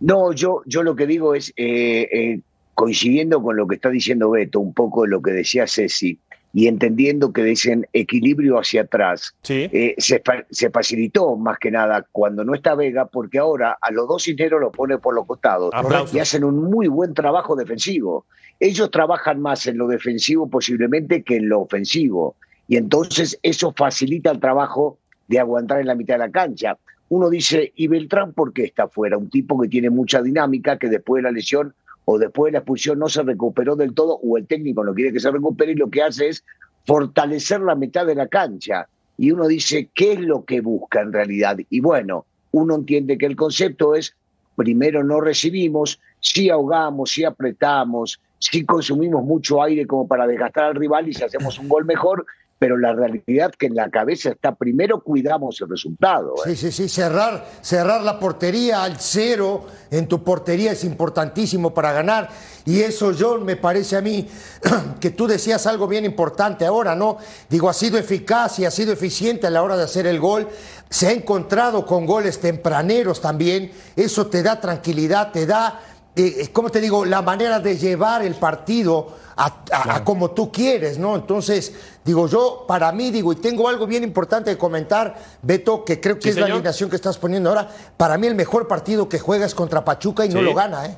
No, 0.00 0.32
yo, 0.32 0.62
yo 0.64 0.82
lo 0.82 0.96
que 0.96 1.06
digo 1.06 1.34
es, 1.34 1.52
eh, 1.58 2.08
eh, 2.10 2.40
coincidiendo 2.80 3.42
con 3.42 3.56
lo 3.56 3.66
que 3.66 3.74
está 3.74 3.90
diciendo 3.90 4.30
Beto, 4.30 4.58
un 4.58 4.72
poco 4.72 5.06
lo 5.06 5.20
que 5.20 5.32
decía 5.32 5.66
Ceci, 5.66 6.18
y 6.54 6.66
entendiendo 6.66 7.32
que 7.32 7.44
dicen 7.44 7.86
equilibrio 7.92 8.58
hacia 8.58 8.82
atrás, 8.82 9.34
eh, 9.48 9.94
se, 9.98 10.22
se, 10.50 10.70
facilitó 10.70 11.36
más 11.36 11.58
que 11.58 11.70
nada 11.70 12.06
cuando 12.10 12.42
no 12.42 12.54
está 12.54 12.74
Vega, 12.74 13.04
porque 13.06 13.38
ahora 13.38 13.76
a 13.80 13.90
los 13.92 14.08
dos 14.08 14.22
cineros 14.22 14.60
lo 14.60 14.72
pone 14.72 14.98
por 14.98 15.14
los 15.14 15.26
costados 15.26 15.72
y 16.12 16.18
hacen 16.20 16.42
un 16.42 16.70
muy 16.70 16.88
buen 16.88 17.12
trabajo 17.12 17.54
defensivo 17.54 18.24
ellos 18.60 18.90
trabajan 18.90 19.40
más 19.40 19.66
en 19.66 19.78
lo 19.78 19.88
defensivo 19.88 20.48
posiblemente 20.48 21.22
que 21.22 21.36
en 21.36 21.48
lo 21.48 21.60
ofensivo. 21.60 22.36
Y 22.68 22.76
entonces 22.76 23.38
eso 23.42 23.72
facilita 23.74 24.30
el 24.30 24.38
trabajo 24.38 24.98
de 25.26 25.40
aguantar 25.40 25.80
en 25.80 25.86
la 25.86 25.94
mitad 25.94 26.14
de 26.14 26.18
la 26.18 26.30
cancha. 26.30 26.76
Uno 27.08 27.30
dice, 27.30 27.72
¿y 27.74 27.88
Beltrán 27.88 28.34
por 28.34 28.52
qué 28.52 28.64
está 28.64 28.86
fuera? 28.86 29.16
Un 29.16 29.30
tipo 29.30 29.58
que 29.60 29.68
tiene 29.68 29.90
mucha 29.90 30.22
dinámica, 30.22 30.78
que 30.78 30.88
después 30.88 31.22
de 31.22 31.28
la 31.28 31.32
lesión 31.32 31.74
o 32.04 32.18
después 32.18 32.50
de 32.50 32.52
la 32.52 32.58
expulsión 32.58 32.98
no 32.98 33.08
se 33.08 33.22
recuperó 33.22 33.76
del 33.76 33.94
todo, 33.94 34.18
o 34.22 34.36
el 34.36 34.46
técnico 34.46 34.84
no 34.84 34.94
quiere 34.94 35.12
que 35.12 35.20
se 35.20 35.30
recupere 35.30 35.72
y 35.72 35.76
lo 35.76 35.90
que 35.90 36.02
hace 36.02 36.28
es 36.28 36.44
fortalecer 36.86 37.60
la 37.60 37.74
mitad 37.74 38.06
de 38.06 38.14
la 38.14 38.28
cancha. 38.28 38.88
Y 39.16 39.32
uno 39.32 39.46
dice, 39.46 39.90
¿qué 39.94 40.14
es 40.14 40.20
lo 40.20 40.44
que 40.44 40.60
busca 40.60 41.02
en 41.02 41.12
realidad? 41.12 41.58
Y 41.68 41.80
bueno, 41.80 42.24
uno 42.52 42.74
entiende 42.74 43.18
que 43.18 43.26
el 43.26 43.36
concepto 43.36 43.94
es, 43.94 44.14
primero 44.56 45.04
no 45.04 45.20
recibimos, 45.20 46.00
si 46.20 46.50
ahogamos, 46.50 47.10
si 47.10 47.24
apretamos, 47.24 48.20
sí 48.38 48.64
consumimos 48.64 49.22
mucho 49.24 49.62
aire 49.62 49.86
como 49.86 50.08
para 50.08 50.26
desgastar 50.26 50.64
al 50.64 50.74
rival 50.74 51.08
y 51.08 51.14
si 51.14 51.22
hacemos 51.22 51.58
un 51.58 51.68
gol 51.68 51.84
mejor, 51.84 52.26
pero 52.60 52.76
la 52.76 52.92
realidad 52.92 53.52
que 53.58 53.64
en 53.64 53.74
la 53.74 53.88
cabeza 53.88 54.28
está 54.28 54.54
primero 54.54 55.02
cuidamos 55.02 55.58
el 55.62 55.70
resultado. 55.70 56.34
¿eh? 56.44 56.50
Sí, 56.50 56.56
sí, 56.56 56.72
sí, 56.72 56.88
cerrar, 56.90 57.46
cerrar 57.62 58.02
la 58.02 58.20
portería 58.20 58.84
al 58.84 59.00
cero 59.00 59.64
en 59.90 60.06
tu 60.06 60.22
portería 60.22 60.72
es 60.72 60.84
importantísimo 60.84 61.72
para 61.72 61.90
ganar. 61.92 62.28
Y 62.66 62.80
eso, 62.80 63.12
John, 63.18 63.46
me 63.46 63.56
parece 63.56 63.96
a 63.96 64.02
mí 64.02 64.28
que 65.00 65.08
tú 65.08 65.26
decías 65.26 65.66
algo 65.66 65.88
bien 65.88 66.04
importante 66.04 66.66
ahora, 66.66 66.94
¿no? 66.94 67.16
Digo, 67.48 67.70
ha 67.70 67.72
sido 67.72 67.96
eficaz 67.96 68.58
y 68.58 68.66
ha 68.66 68.70
sido 68.70 68.92
eficiente 68.92 69.46
a 69.46 69.50
la 69.50 69.62
hora 69.62 69.78
de 69.78 69.84
hacer 69.84 70.06
el 70.06 70.20
gol. 70.20 70.46
Se 70.90 71.06
ha 71.06 71.12
encontrado 71.12 71.86
con 71.86 72.04
goles 72.04 72.40
tempraneros 72.40 73.22
también. 73.22 73.72
Eso 73.96 74.26
te 74.26 74.42
da 74.42 74.60
tranquilidad, 74.60 75.32
te 75.32 75.46
da 75.46 75.80
eh, 76.16 76.48
¿cómo 76.52 76.70
te 76.70 76.80
digo? 76.80 77.04
La 77.04 77.22
manera 77.22 77.60
de 77.60 77.76
llevar 77.76 78.22
el 78.22 78.34
partido 78.34 79.16
a, 79.36 80.02
como 80.04 80.32
tú 80.32 80.52
quieres, 80.52 80.98
¿no? 80.98 81.16
Entonces, 81.16 81.72
digo 82.04 82.28
yo, 82.28 82.64
para 82.68 82.92
mí, 82.92 83.10
digo, 83.10 83.32
y 83.32 83.36
tengo 83.36 83.68
algo 83.68 83.86
bien 83.86 84.02
importante 84.04 84.50
de 84.50 84.58
comentar, 84.58 85.16
Beto, 85.40 85.84
que 85.84 86.00
creo 86.00 86.18
que 86.18 86.30
es 86.30 86.36
la 86.36 86.46
alineación 86.46 86.90
que 86.90 86.96
estás 86.96 87.16
poniendo 87.16 87.48
ahora. 87.48 87.68
Para 87.96 88.18
mí, 88.18 88.26
el 88.26 88.34
mejor 88.34 88.68
partido 88.68 89.08
que 89.08 89.18
juega 89.18 89.46
es 89.46 89.54
contra 89.54 89.84
Pachuca 89.84 90.26
y 90.26 90.28
no 90.28 90.42
lo 90.42 90.54
gana, 90.54 90.86
¿eh? 90.86 90.96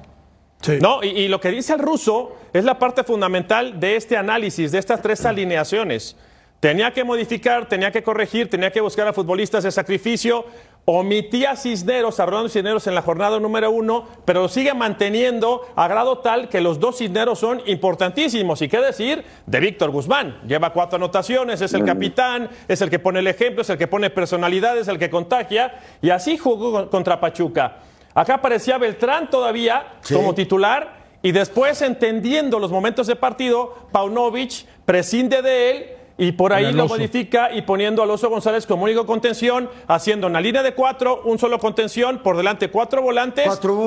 No, 0.80 1.02
y, 1.02 1.08
y, 1.08 1.28
lo 1.28 1.40
que 1.40 1.50
dice 1.50 1.72
el 1.72 1.80
ruso 1.80 2.36
es 2.52 2.64
la 2.64 2.78
parte 2.78 3.02
fundamental 3.02 3.80
de 3.80 3.96
este 3.96 4.16
análisis, 4.16 4.70
de 4.70 4.78
estas 4.78 5.02
tres 5.02 5.24
alineaciones. 5.24 6.16
Tenía 6.62 6.92
que 6.92 7.02
modificar, 7.02 7.68
tenía 7.68 7.90
que 7.90 8.04
corregir, 8.04 8.48
tenía 8.48 8.70
que 8.70 8.80
buscar 8.80 9.08
a 9.08 9.12
futbolistas 9.12 9.64
de 9.64 9.72
sacrificio. 9.72 10.44
Omitía 10.84 11.52
a 11.52 11.56
Cisneros, 11.56 12.18
a 12.18 12.26
Rolando 12.26 12.48
Cisneros 12.48 12.88
en 12.88 12.96
la 12.96 13.02
jornada 13.02 13.38
número 13.38 13.70
uno, 13.70 14.04
pero 14.24 14.48
sigue 14.48 14.74
manteniendo 14.74 15.62
a 15.76 15.86
grado 15.86 16.18
tal 16.18 16.48
que 16.48 16.60
los 16.60 16.80
dos 16.80 16.98
Cisneros 16.98 17.38
son 17.38 17.62
importantísimos. 17.66 18.60
Y 18.62 18.68
qué 18.68 18.78
decir 18.78 19.24
de 19.46 19.60
Víctor 19.60 19.90
Guzmán. 19.90 20.40
Lleva 20.44 20.72
cuatro 20.72 20.96
anotaciones, 20.96 21.60
es 21.60 21.72
el 21.74 21.84
capitán, 21.84 22.50
es 22.66 22.82
el 22.82 22.90
que 22.90 22.98
pone 22.98 23.20
el 23.20 23.28
ejemplo, 23.28 23.62
es 23.62 23.70
el 23.70 23.78
que 23.78 23.86
pone 23.86 24.10
personalidades, 24.10 24.82
es 24.82 24.88
el 24.88 24.98
que 24.98 25.08
contagia. 25.08 25.78
Y 26.02 26.10
así 26.10 26.36
jugó 26.36 26.90
contra 26.90 27.20
Pachuca. 27.20 27.76
Acá 28.12 28.34
aparecía 28.34 28.76
Beltrán 28.76 29.30
todavía 29.30 29.98
como 30.12 30.34
titular. 30.34 31.00
Y 31.22 31.30
después, 31.30 31.80
entendiendo 31.82 32.58
los 32.58 32.72
momentos 32.72 33.06
de 33.06 33.14
partido, 33.14 33.86
Paunovic 33.92 34.66
prescinde 34.84 35.42
de 35.42 35.70
él 35.70 35.86
y 36.18 36.32
por 36.32 36.52
ahí 36.52 36.72
lo 36.72 36.86
modifica 36.86 37.52
y 37.52 37.62
poniendo 37.62 38.02
a 38.02 38.04
Alonso 38.04 38.28
González 38.28 38.66
como 38.66 38.84
único 38.84 39.06
contención, 39.06 39.68
haciendo 39.88 40.26
una 40.26 40.40
línea 40.40 40.62
de 40.62 40.74
cuatro, 40.74 41.22
un 41.24 41.38
solo 41.38 41.58
contención, 41.58 42.18
por 42.22 42.36
delante 42.36 42.68
cuatro 42.68 43.02
volantes 43.02 43.46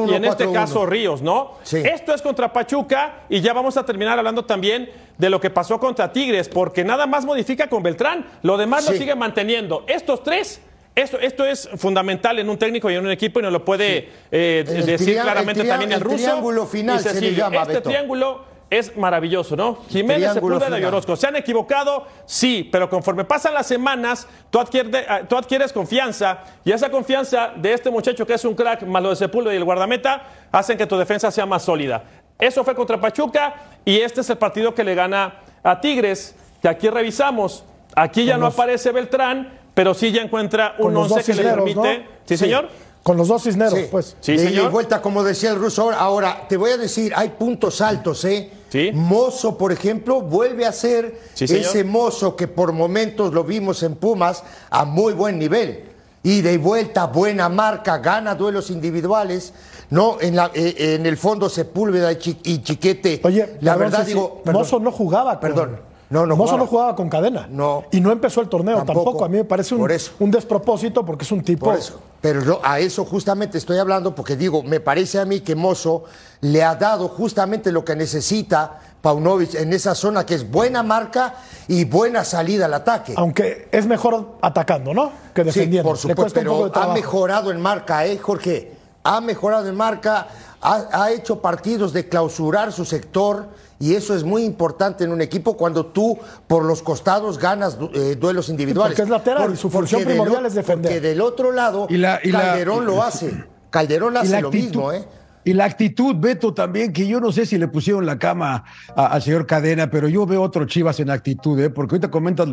y 0.09 0.13
en 0.13 0.25
este 0.25 0.51
caso 0.51 0.85
Ríos, 0.85 1.21
¿no? 1.21 1.53
Esto 1.71 2.13
es 2.13 2.21
contra 2.21 2.51
Pachuca 2.51 3.23
y 3.29 3.41
ya 3.41 3.53
vamos 3.53 3.77
a 3.77 3.85
terminar 3.85 4.17
hablando 4.17 4.45
también 4.45 4.89
de 5.17 5.29
lo 5.29 5.39
que 5.39 5.49
pasó 5.49 5.79
contra 5.79 6.11
Tigres, 6.11 6.49
porque 6.49 6.83
nada 6.83 7.05
más 7.05 7.25
modifica 7.25 7.67
con 7.67 7.83
Beltrán, 7.83 8.25
lo 8.41 8.57
demás 8.57 8.89
lo 8.89 8.95
sigue 8.95 9.15
manteniendo. 9.15 9.83
Estos 9.87 10.23
tres 10.23 10.61
esto, 10.95 11.19
esto, 11.19 11.45
es 11.45 11.67
fundamental 11.75 12.39
en 12.39 12.49
un 12.49 12.57
técnico 12.57 12.89
y 12.89 12.95
en 12.95 13.03
un 13.03 13.11
equipo 13.11 13.41
y 13.41 13.43
nos 13.43 13.51
lo 13.51 13.65
puede 13.65 14.09
eh, 14.31 14.63
decir 14.65 15.19
claramente 15.19 15.65
también 15.65 15.91
el, 15.91 15.99
ruso. 15.99 16.15
triángulo 16.15 16.65
final 16.65 17.01
se 17.01 17.19
le 17.19 17.33
llama, 17.33 17.63
Este 17.63 17.81
triángulo 17.81 18.54
es 18.75 18.95
maravilloso, 18.97 19.55
¿no? 19.55 19.79
Jiménez, 19.89 20.33
Sepúlveda 20.33 20.79
y 20.79 20.83
Orozco. 20.83 21.15
¿Se 21.15 21.27
han 21.27 21.35
equivocado? 21.35 22.05
Sí, 22.25 22.67
pero 22.71 22.89
conforme 22.89 23.25
pasan 23.25 23.53
las 23.53 23.67
semanas, 23.67 24.27
tú 24.49 24.59
adquieres, 24.59 25.05
ah, 25.07 25.21
tú 25.27 25.37
adquieres 25.37 25.73
confianza 25.73 26.39
y 26.63 26.71
esa 26.71 26.89
confianza 26.89 27.51
de 27.55 27.73
este 27.73 27.89
muchacho 27.89 28.25
que 28.25 28.33
es 28.33 28.45
un 28.45 28.55
crack, 28.55 28.83
más 28.83 29.01
lo 29.01 29.09
de 29.09 29.15
Sepúlveda 29.15 29.53
y 29.53 29.57
el 29.57 29.63
guardameta, 29.63 30.23
hacen 30.51 30.77
que 30.77 30.85
tu 30.85 30.97
defensa 30.97 31.31
sea 31.31 31.45
más 31.45 31.63
sólida. 31.63 32.03
Eso 32.37 32.63
fue 32.63 32.75
contra 32.75 32.99
Pachuca 32.99 33.55
y 33.85 33.99
este 33.99 34.21
es 34.21 34.29
el 34.29 34.37
partido 34.37 34.73
que 34.75 34.83
le 34.83 34.95
gana 34.95 35.41
a 35.63 35.79
Tigres, 35.79 36.35
que 36.61 36.67
aquí 36.67 36.89
revisamos. 36.89 37.63
Aquí 37.95 38.25
ya 38.25 38.37
no 38.37 38.47
aparece 38.47 38.91
Beltrán, 38.91 39.59
pero 39.73 39.93
sí 39.93 40.11
ya 40.11 40.21
encuentra 40.21 40.75
un 40.79 40.95
11 40.95 41.23
que 41.23 41.33
le 41.33 41.43
permite. 41.43 42.07
¿Sí, 42.25 42.37
señor? 42.37 42.69
Con 43.05 43.17
los 43.17 43.27
dos 43.27 43.43
cisneros, 43.43 43.77
pues. 43.91 44.17
Sí, 44.19 44.35
señor. 44.39 44.71
vuelta, 44.71 44.99
como 44.99 45.23
decía 45.23 45.51
el 45.51 45.57
ruso. 45.57 45.91
Ahora, 45.91 46.47
te 46.49 46.57
voy 46.57 46.71
a 46.71 46.77
decir, 46.77 47.13
hay 47.15 47.29
puntos 47.29 47.79
altos, 47.79 48.25
¿eh? 48.25 48.49
Sí. 48.75 48.91
Mozo, 48.93 49.57
por 49.57 49.71
ejemplo, 49.71 50.19
vuelve 50.19 50.65
a 50.65 50.73
ser 50.73 51.17
ese 51.39 51.83
mozo 51.85 52.35
que 52.35 52.49
por 52.49 52.73
momentos 52.73 53.33
lo 53.33 53.45
vimos 53.45 53.81
en 53.83 53.95
Pumas 53.95 54.43
a 54.69 54.83
muy 54.83 55.13
buen 55.13 55.39
nivel. 55.39 55.85
Y 56.23 56.41
de 56.41 56.57
vuelta, 56.57 57.05
buena 57.05 57.47
marca, 57.47 57.99
gana 57.99 58.35
duelos 58.35 58.69
individuales. 58.69 59.53
No, 59.91 60.17
en, 60.19 60.35
la, 60.35 60.51
eh, 60.53 60.95
en 60.99 61.05
el 61.05 61.15
fondo 61.15 61.47
Sepúlveda 61.47 62.11
y, 62.11 62.17
Chiquete. 62.17 63.21
Oye, 63.23 63.57
la 63.61 63.77
verdad 63.77 64.05
digo. 64.05 64.41
Mozo 64.45 64.79
no 64.81 64.91
jugaba. 64.91 65.39
Perdón. 65.39 65.79
No, 66.09 66.25
no 66.25 66.35
Mozo 66.35 66.57
no 66.57 66.67
jugaba 66.67 66.95
con 66.95 67.09
cadena. 67.09 67.47
No. 67.49 67.85
Y 67.91 67.99
no 67.99 68.11
empezó 68.11 68.41
el 68.41 68.47
torneo 68.47 68.83
tampoco. 68.83 69.25
A 69.25 69.29
mí 69.29 69.37
me 69.37 69.43
parece 69.43 69.73
un, 69.73 69.89
un, 70.19 70.31
despropósito 70.31 71.05
porque 71.05 71.23
es 71.23 71.31
un 71.31 71.43
tipo. 71.43 71.65
Por 71.65 71.75
eso. 71.75 71.99
Pero 72.21 72.43
yo 72.43 72.59
a 72.63 72.79
eso 72.79 73.05
justamente 73.05 73.57
estoy 73.57 73.77
hablando 73.77 74.13
porque 74.13 74.35
digo, 74.35 74.61
me 74.63 74.79
parece 74.79 75.19
a 75.19 75.25
mí 75.25 75.41
que 75.41 75.55
Mozo 75.55 76.03
le 76.41 76.63
ha 76.63 76.75
dado 76.75 77.07
justamente 77.07 77.71
lo 77.71 77.83
que 77.83 77.95
necesita 77.95 78.79
Paunovic 79.01 79.55
en 79.55 79.73
esa 79.73 79.93
zona 79.95 80.25
que 80.25 80.35
es 80.35 80.49
buena 80.49 80.83
marca 80.83 81.35
y 81.67 81.85
buena 81.85 82.23
salida 82.23 82.65
al 82.65 82.73
ataque. 82.73 83.13
Aunque 83.15 83.67
es 83.71 83.85
mejor 83.85 84.37
atacando, 84.41 84.93
¿no? 84.93 85.11
Que 85.33 85.43
defendiendo. 85.43 85.95
Sí, 85.95 86.07
por 86.07 86.15
supuesto, 86.15 86.39
pero 86.39 86.71
ha 86.73 86.93
mejorado 86.93 87.51
en 87.51 87.61
marca, 87.61 88.05
¿eh, 88.05 88.17
Jorge? 88.17 88.71
Ha 89.03 89.21
mejorado 89.21 89.69
en 89.69 89.75
marca, 89.75 90.27
ha 90.61 91.11
hecho 91.11 91.39
partidos 91.39 91.93
de 91.93 92.09
clausurar 92.09 92.71
su 92.71 92.85
sector 92.85 93.49
y 93.85 93.93
eso 93.93 94.15
es 94.15 94.23
muy 94.23 94.43
importante 94.43 95.03
en 95.03 95.11
un 95.11 95.21
equipo 95.21 95.55
cuando 95.55 95.85
tú 95.85 96.17
por 96.47 96.65
los 96.65 96.81
costados 96.81 97.37
ganas 97.37 97.77
eh, 97.93 98.15
duelos 98.19 98.49
individuales. 98.49 98.93
porque 98.97 99.03
es 99.03 99.09
lateral 99.09 99.53
y 99.53 99.57
su 99.57 99.69
función 99.69 100.03
primordial 100.03 100.43
es 100.47 100.55
defender. 100.55 100.91
Porque 100.91 101.07
del 101.07 101.21
otro 101.21 101.51
lado, 101.51 101.87
Calderón 101.87 102.87
lo 102.87 103.03
hace. 103.03 103.45
Calderón 103.69 104.17
hace 104.17 104.41
lo 104.41 104.49
mismo, 104.49 104.91
¿eh? 104.91 105.05
Y 105.45 105.53
la 105.53 105.65
actitud, 105.65 106.15
Beto, 106.17 106.55
también, 106.55 106.91
que 106.91 107.07
yo 107.07 107.19
no 107.19 107.31
sé 107.31 107.45
si 107.45 107.59
le 107.59 107.67
pusieron 107.67 108.05
la 108.05 108.17
cama 108.17 108.63
al 108.95 109.21
señor 109.21 109.45
Cadena, 109.45 109.91
pero 109.91 110.07
yo 110.09 110.25
veo 110.25 110.41
otro 110.41 110.65
Chivas 110.65 110.99
en 110.99 111.11
actitud, 111.11 111.59
¿eh? 111.59 111.69
porque 111.69 111.95
ahorita 111.95 112.09
comentas 112.09 112.49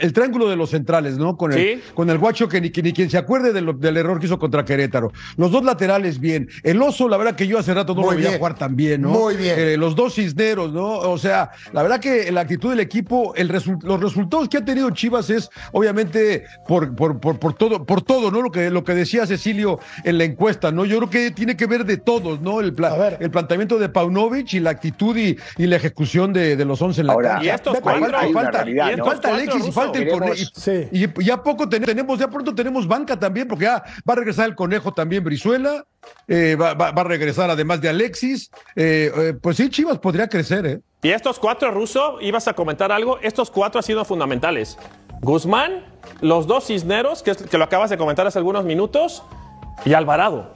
el 0.00 0.12
triángulo 0.12 0.48
de 0.48 0.54
los 0.54 0.70
centrales, 0.70 1.18
¿no? 1.18 1.36
Con 1.36 1.52
el, 1.52 1.82
con 1.94 2.08
el 2.08 2.18
guacho 2.18 2.48
que 2.48 2.60
ni, 2.60 2.70
quien 2.70 3.10
se 3.10 3.18
acuerde 3.18 3.52
del 3.52 3.96
error 3.96 4.20
que 4.20 4.26
hizo 4.26 4.38
contra 4.38 4.64
Querétaro. 4.64 5.12
Los 5.36 5.50
dos 5.50 5.64
laterales, 5.64 6.20
bien. 6.20 6.48
El 6.62 6.80
oso, 6.80 7.08
la 7.08 7.16
verdad 7.16 7.34
que 7.34 7.48
yo 7.48 7.58
hace 7.58 7.74
rato 7.74 7.96
no 7.96 8.02
lo 8.02 8.08
veía 8.10 8.38
jugar 8.38 8.54
tan 8.54 8.76
bien, 8.76 9.02
¿no? 9.02 9.10
Muy 9.10 9.36
bien. 9.36 9.54
Eh, 9.58 9.76
los 9.76 9.96
dos 9.96 10.14
cisneros, 10.14 10.72
¿no? 10.72 11.00
O 11.00 11.18
sea, 11.18 11.50
la 11.72 11.82
verdad 11.82 11.98
que 11.98 12.30
la 12.30 12.42
actitud 12.42 12.70
del 12.70 12.80
equipo, 12.80 13.34
el 13.34 13.48
los 13.48 14.00
resultados 14.00 14.48
que 14.48 14.58
ha 14.58 14.64
tenido 14.64 14.90
Chivas 14.90 15.30
es, 15.30 15.50
obviamente, 15.72 16.44
por, 16.68 16.94
por, 16.94 17.18
por, 17.18 17.40
por, 17.40 17.54
todo, 17.54 17.84
por 17.84 18.02
todo, 18.02 18.30
¿no? 18.30 18.40
Lo 18.40 18.52
que, 18.52 18.70
lo 18.70 18.84
que 18.84 18.94
decía 18.94 19.26
Cecilio 19.26 19.80
en 20.04 20.18
la 20.18 20.24
encuesta, 20.24 20.70
¿no? 20.70 20.84
Yo 20.84 20.98
creo 20.98 21.10
que 21.10 21.30
tiene 21.32 21.56
que 21.56 21.66
ver 21.66 21.87
de 21.88 21.96
todos, 21.96 22.40
¿no? 22.40 22.60
El, 22.60 22.76
el 23.18 23.30
planteamiento 23.30 23.78
de 23.78 23.88
Paunovic 23.88 24.52
y 24.52 24.60
la 24.60 24.70
actitud 24.70 25.16
y, 25.16 25.36
y 25.56 25.66
la 25.66 25.74
ejecución 25.74 26.32
de, 26.32 26.54
de 26.54 26.64
los 26.64 26.80
once 26.80 27.00
en 27.00 27.08
la 27.08 27.14
Ahora, 27.14 27.40
Y 27.42 27.48
estos 27.48 27.80
falta, 27.80 28.20
falta 29.02 29.28
Alexis 29.34 29.66
y 29.66 29.72
falta 29.72 29.98
el 29.98 30.08
conejo. 30.08 30.34
Y, 30.92 31.24
ya 31.24 31.42
poco 31.42 31.68
tenemos, 31.68 32.18
ya 32.20 32.28
pronto 32.28 32.54
tenemos 32.54 32.86
banca 32.86 33.18
también, 33.18 33.48
porque 33.48 33.64
ya 33.64 33.82
va 34.08 34.12
a 34.12 34.16
regresar 34.16 34.46
el 34.46 34.54
conejo 34.54 34.92
también 34.92 35.24
Brizuela, 35.24 35.84
eh, 36.28 36.54
va, 36.54 36.74
va, 36.74 36.88
a 36.88 37.04
regresar 37.04 37.50
además 37.50 37.80
de 37.80 37.88
Alexis. 37.88 38.50
Eh, 38.76 39.10
eh, 39.16 39.34
pues 39.40 39.56
sí, 39.56 39.68
Chivas 39.68 39.98
podría 39.98 40.28
crecer, 40.28 40.66
¿eh? 40.66 40.80
Y 41.02 41.10
estos 41.10 41.38
cuatro, 41.38 41.70
Ruso, 41.70 42.18
ibas 42.20 42.48
a 42.48 42.54
comentar 42.54 42.92
algo, 42.92 43.18
estos 43.22 43.50
cuatro 43.50 43.78
han 43.78 43.84
sido 43.84 44.04
fundamentales. 44.04 44.76
Guzmán, 45.22 45.84
los 46.20 46.46
dos 46.46 46.66
Cisneros, 46.66 47.22
que, 47.22 47.34
que 47.34 47.56
lo 47.56 47.64
acabas 47.64 47.90
de 47.90 47.96
comentar 47.96 48.26
hace 48.26 48.38
algunos 48.38 48.64
minutos, 48.64 49.22
y 49.84 49.94
Alvarado. 49.94 50.52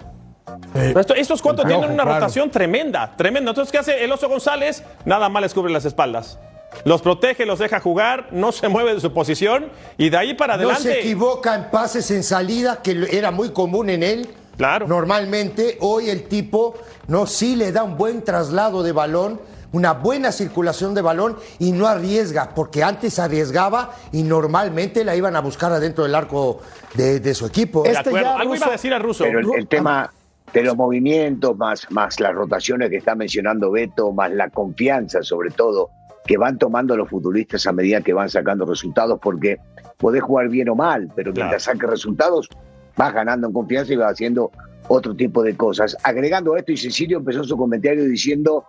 Estos 1.17 1.43
cuatro 1.43 1.65
tienen 1.65 1.91
una 1.91 2.05
rotación 2.05 2.51
tremenda, 2.51 3.15
tremenda. 3.17 3.51
Entonces, 3.51 3.73
¿qué 3.73 3.79
hace 3.79 4.05
el 4.05 4.13
Oso 4.13 4.29
González? 4.29 4.83
Nada 5.05 5.29
más 5.29 5.43
les 5.43 5.55
cubre 5.55 5.73
las 5.73 5.85
espaldas. 5.85 6.39
Los 6.85 7.03
protege, 7.03 7.45
los 7.45 7.59
deja 7.59 7.81
jugar, 7.81 8.29
no 8.31 8.51
se 8.51 8.69
mueve 8.69 8.95
de 8.95 9.01
su 9.01 9.13
posición 9.13 9.71
y 9.99 10.09
de 10.09 10.17
ahí 10.17 10.35
para 10.35 10.55
adelante. 10.55 10.89
No 10.89 10.95
se 10.95 11.01
equivoca 11.01 11.55
en 11.55 11.71
pases 11.71 12.11
en 12.11 12.23
salida, 12.23 12.81
que 12.83 13.09
era 13.11 13.31
muy 13.31 13.51
común 13.51 13.91
en 13.91 14.03
él. 14.03 14.29
Claro. 14.57 14.87
Normalmente, 14.87 15.77
hoy 15.81 16.09
el 16.09 16.25
tipo 16.25 16.75
no 17.09 17.27
sí 17.27 17.57
le 17.57 17.73
da 17.73 17.83
un 17.83 17.97
buen 17.97 18.23
traslado 18.23 18.83
de 18.83 18.93
balón 18.93 19.41
una 19.73 19.95
buena 19.95 20.33
circulación 20.33 20.95
de 20.95 21.03
balón 21.03 21.37
y 21.59 21.73
no 21.73 21.87
arriesga, 21.87 22.51
porque 22.55 22.85
antes 22.85 23.19
arriesgaba 23.19 23.93
y 24.13 24.23
normalmente 24.23 25.05
la 25.05 25.17
iban 25.17 25.35
a 25.35 25.41
buscar 25.41 25.73
adentro 25.73 26.05
del 26.05 26.15
arco 26.15 26.61
de, 26.95 27.35
su 27.35 27.47
equipo. 27.47 27.85
Este 27.85 28.11
Algo 28.19 28.55
iba 28.55 28.67
a 28.67 28.71
decir 28.71 28.93
a 28.93 28.99
Russo. 28.99 29.25
Pero 29.25 29.55
el, 29.55 29.67
tema 29.67 30.13
de 30.53 30.63
los 30.63 30.77
movimientos, 30.77 31.57
más, 31.57 31.91
más 31.91 32.21
las 32.21 32.35
rotaciones 32.35 32.91
que 32.91 32.97
está 32.97 33.15
mencionando 33.15 33.71
Beto, 33.71 34.13
más 34.13 34.31
la 34.33 34.51
confianza 34.51 35.23
sobre 35.23 35.51
todo 35.51 35.91
que 36.27 36.37
van 36.37 36.59
tomando 36.59 36.97
los 36.97 37.09
futbolistas 37.09 37.67
a 37.67 37.73
medida 37.73 38.01
que 38.01 38.13
van 38.13 38.29
sacando 38.29 38.65
resultados, 38.65 39.19
porque 39.21 39.59
podés 39.99 40.23
jugar 40.23 40.49
bien 40.49 40.69
o 40.69 40.75
mal, 40.75 41.11
pero 41.17 41.33
mientras 41.33 41.65
saques 41.65 41.89
resultados 41.89 42.49
vas 42.97 43.13
ganando 43.13 43.49
en 43.49 43.53
confianza 43.53 43.93
y 43.93 43.97
vas 43.97 44.13
haciendo 44.13 44.51
otro 44.89 45.15
tipo 45.15 45.43
de 45.43 45.57
cosas. 45.57 45.97
Agregando 46.05 46.57
esto, 46.57 46.73
y 46.73 46.77
Cecilio 46.77 47.19
empezó 47.19 47.45
su 47.45 47.57
comentario 47.57 48.05
diciendo 48.05 48.65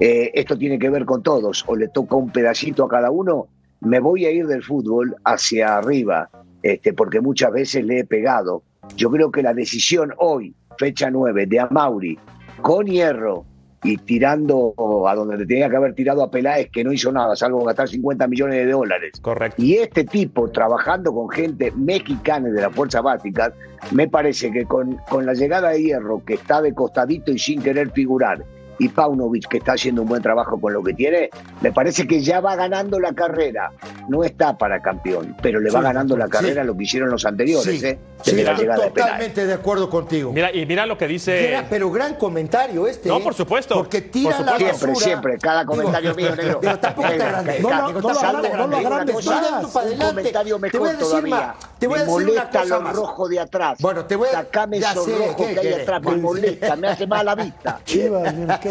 eh, 0.00 0.30
esto 0.34 0.56
tiene 0.56 0.78
que 0.78 0.90
ver 0.90 1.04
con 1.04 1.22
todos, 1.22 1.64
o 1.66 1.76
le 1.76 1.88
toca 1.88 2.16
un 2.16 2.30
pedacito 2.30 2.84
a 2.84 2.88
cada 2.88 3.10
uno, 3.10 3.48
me 3.80 4.00
voy 4.00 4.26
a 4.26 4.30
ir 4.30 4.46
del 4.46 4.62
fútbol 4.62 5.16
hacia 5.24 5.78
arriba, 5.78 6.30
este, 6.62 6.92
porque 6.92 7.20
muchas 7.20 7.52
veces 7.52 7.84
le 7.84 8.00
he 8.00 8.04
pegado. 8.04 8.62
Yo 8.96 9.10
creo 9.10 9.30
que 9.30 9.42
la 9.42 9.54
decisión 9.54 10.12
hoy, 10.18 10.54
fecha 10.78 11.10
9, 11.10 11.46
de 11.46 11.60
Amauri, 11.60 12.18
con 12.62 12.86
hierro 12.86 13.44
y 13.82 13.96
tirando 13.96 14.74
a 15.06 15.14
donde 15.14 15.36
le 15.36 15.46
tenía 15.46 15.70
que 15.70 15.76
haber 15.76 15.94
tirado 15.94 16.22
a 16.22 16.30
Peláez, 16.30 16.68
que 16.70 16.82
no 16.82 16.92
hizo 16.92 17.12
nada, 17.12 17.36
salvo 17.36 17.64
gastar 17.64 17.88
50 17.88 18.26
millones 18.26 18.66
de 18.66 18.72
dólares. 18.72 19.12
Correcto. 19.20 19.62
Y 19.62 19.74
este 19.74 20.04
tipo 20.04 20.50
trabajando 20.50 21.12
con 21.12 21.28
gente 21.28 21.70
mexicana 21.72 22.48
de 22.48 22.60
la 22.60 22.70
Fuerza 22.70 23.00
Básicas, 23.00 23.52
me 23.92 24.08
parece 24.08 24.50
que 24.50 24.64
con, 24.64 24.96
con 25.08 25.26
la 25.26 25.34
llegada 25.34 25.70
de 25.70 25.82
hierro, 25.82 26.24
que 26.24 26.34
está 26.34 26.60
de 26.60 26.74
costadito 26.74 27.30
y 27.30 27.38
sin 27.38 27.62
querer 27.62 27.90
figurar, 27.92 28.44
y 28.78 28.88
Paunovic, 28.88 29.48
que 29.48 29.58
está 29.58 29.72
haciendo 29.72 30.02
un 30.02 30.08
buen 30.08 30.22
trabajo 30.22 30.60
con 30.60 30.72
lo 30.72 30.82
que 30.82 30.94
tiene, 30.94 31.30
me 31.60 31.72
parece 31.72 32.06
que 32.06 32.20
ya 32.20 32.40
va 32.40 32.56
ganando 32.56 32.98
la 33.00 33.12
carrera. 33.12 33.72
No 34.08 34.24
está 34.24 34.56
para 34.56 34.80
campeón, 34.80 35.36
pero 35.42 35.60
le 35.60 35.70
va 35.70 35.82
ganando 35.82 36.16
la 36.16 36.28
carrera 36.28 36.64
lo 36.64 36.76
que 36.76 36.84
hicieron 36.84 37.10
los 37.10 37.24
anteriores. 37.24 37.82
¿eh? 37.82 37.98
totalmente 38.24 39.46
de, 39.46 39.52
acuerdo 39.52 39.88
contigo. 39.88 40.32
Mira, 40.32 40.52
y 40.52 40.66
mira 40.66 40.86
lo 40.86 40.98
que 40.98 41.06
dice. 41.06 41.64
pero 41.68 41.90
gran 41.90 42.14
comentario 42.14 42.86
este. 42.86 43.08
No, 43.08 43.18
¿eh? 43.18 43.22
por 43.22 43.34
supuesto. 43.34 43.74
Porque 43.74 44.02
tira 44.02 44.40
la 44.40 44.56
Siempre, 44.56 44.88
basura. 44.88 44.94
siempre, 44.94 45.38
cada 45.38 45.64
comentario 45.64 46.14
mío, 46.14 46.34
negro. 46.34 46.60
Pero 46.68 46.78
tampoco 46.78 47.08
te 47.08 47.22
agrandes. 47.22 47.60
No, 47.60 47.70
no, 47.70 47.92
no, 47.92 48.66
lo 48.66 48.76
agrandes 48.76 49.26
Un 49.26 49.98
comentario 49.98 50.58
mejor 50.58 50.96
todavía. 50.96 51.54
Te 51.78 51.86
voy 51.86 51.98
a 51.98 52.04
decir 52.04 52.26
molesta 52.26 52.64
lo 52.64 52.80
rojo 52.80 53.28
de 53.28 53.40
atrás. 53.40 53.78
Bueno, 53.80 54.04
te 54.04 54.16
voy 54.16 54.28
a... 54.28 54.32
Sacame 54.32 54.78
esos 54.78 55.18
rojos 55.18 55.46
que 55.46 55.60
hay 55.60 55.72
atrás. 55.72 56.02
Me 56.02 56.16
molesta, 56.16 56.76
me 56.76 56.88
hace 56.88 57.06
mala 57.06 57.34
vista. 57.34 57.80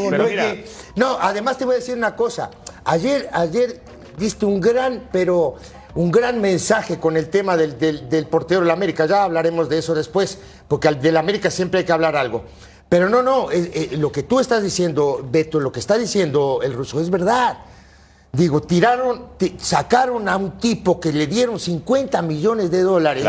No, 0.95 1.17
además 1.19 1.57
te 1.57 1.65
voy 1.65 1.75
a 1.75 1.77
decir 1.77 1.95
una 1.95 2.15
cosa. 2.15 2.49
Ayer, 2.85 3.29
ayer 3.33 3.81
diste 4.17 4.45
un 4.45 4.59
gran, 4.59 5.09
pero 5.11 5.55
un 5.95 6.11
gran 6.11 6.39
mensaje 6.39 6.99
con 6.99 7.17
el 7.17 7.29
tema 7.29 7.57
del, 7.57 7.77
del, 7.77 8.27
portero 8.27 8.61
de 8.61 8.67
la 8.67 8.73
América. 8.73 9.05
Ya 9.05 9.23
hablaremos 9.23 9.67
de 9.67 9.79
eso 9.79 9.95
después, 9.95 10.37
porque 10.67 10.89
del 10.91 11.17
América 11.17 11.49
siempre 11.49 11.79
hay 11.79 11.85
que 11.85 11.91
hablar 11.91 12.15
algo. 12.15 12.43
Pero 12.89 13.09
no, 13.09 13.21
no, 13.21 13.51
eh, 13.51 13.71
eh, 13.73 13.97
lo 13.97 14.11
que 14.11 14.23
tú 14.23 14.39
estás 14.39 14.63
diciendo, 14.63 15.25
Beto, 15.29 15.59
lo 15.59 15.71
que 15.71 15.79
está 15.79 15.97
diciendo 15.97 16.59
el 16.63 16.73
ruso 16.73 17.01
es 17.01 17.09
verdad. 17.09 17.57
Digo, 18.31 18.61
tiraron, 18.61 19.29
sacaron 19.57 20.29
a 20.29 20.37
un 20.37 20.57
tipo 20.59 20.99
que 20.99 21.11
le 21.11 21.27
dieron 21.27 21.59
50 21.59 22.21
millones 22.21 22.69
de 22.69 22.81
dólares, 22.81 23.25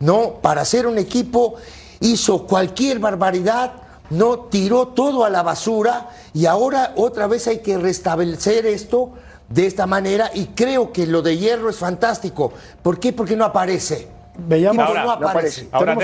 ¿no? 0.00 0.36
Para 0.40 0.62
hacer 0.62 0.86
un 0.86 0.96
equipo, 0.96 1.56
hizo 2.00 2.46
cualquier 2.46 2.98
barbaridad 2.98 3.87
no 4.10 4.40
tiró 4.40 4.88
todo 4.88 5.24
a 5.24 5.30
la 5.30 5.42
basura 5.42 6.08
y 6.32 6.46
ahora 6.46 6.92
otra 6.96 7.26
vez 7.26 7.46
hay 7.48 7.58
que 7.58 7.78
restablecer 7.78 8.66
esto 8.66 9.12
de 9.48 9.66
esta 9.66 9.86
manera 9.86 10.30
y 10.34 10.46
creo 10.48 10.92
que 10.92 11.06
lo 11.06 11.22
de 11.22 11.36
hierro 11.36 11.70
es 11.70 11.78
fantástico. 11.78 12.52
¿Por 12.82 13.00
qué? 13.00 13.12
Porque 13.12 13.36
no 13.36 13.44
aparece. 13.44 14.08
Veamos 14.40 14.86
ahora, 14.86 15.04
no 15.04 15.10
aparece. 15.10 15.68
ahora 15.72 15.96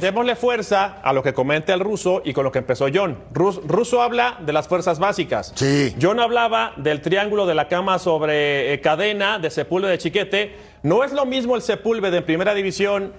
démosle, 0.00 0.36
fuerza 0.36 1.00
a 1.02 1.12
lo 1.12 1.22
que 1.22 1.34
comenta 1.34 1.74
el 1.74 1.80
ruso 1.80 2.22
y 2.24 2.32
con 2.32 2.42
lo 2.42 2.50
que 2.50 2.58
empezó 2.58 2.86
John. 2.92 3.18
ruso 3.34 4.00
habla 4.00 4.38
de 4.40 4.54
las 4.54 4.68
fuerzas 4.68 4.98
básicas. 4.98 5.52
Sí. 5.54 5.94
John 6.00 6.18
hablaba 6.18 6.72
del 6.78 7.02
triángulo 7.02 7.44
de 7.44 7.54
la 7.54 7.68
cama 7.68 7.98
sobre 7.98 8.72
eh, 8.72 8.80
cadena, 8.80 9.38
de 9.38 9.50
Sepúlveda 9.50 9.90
de 9.90 9.98
Chiquete. 9.98 10.56
No 10.82 11.04
es 11.04 11.12
lo 11.12 11.26
mismo 11.26 11.56
el 11.56 11.62
Sepúlveda 11.62 12.14
de 12.14 12.22
primera 12.22 12.54
división 12.54 13.12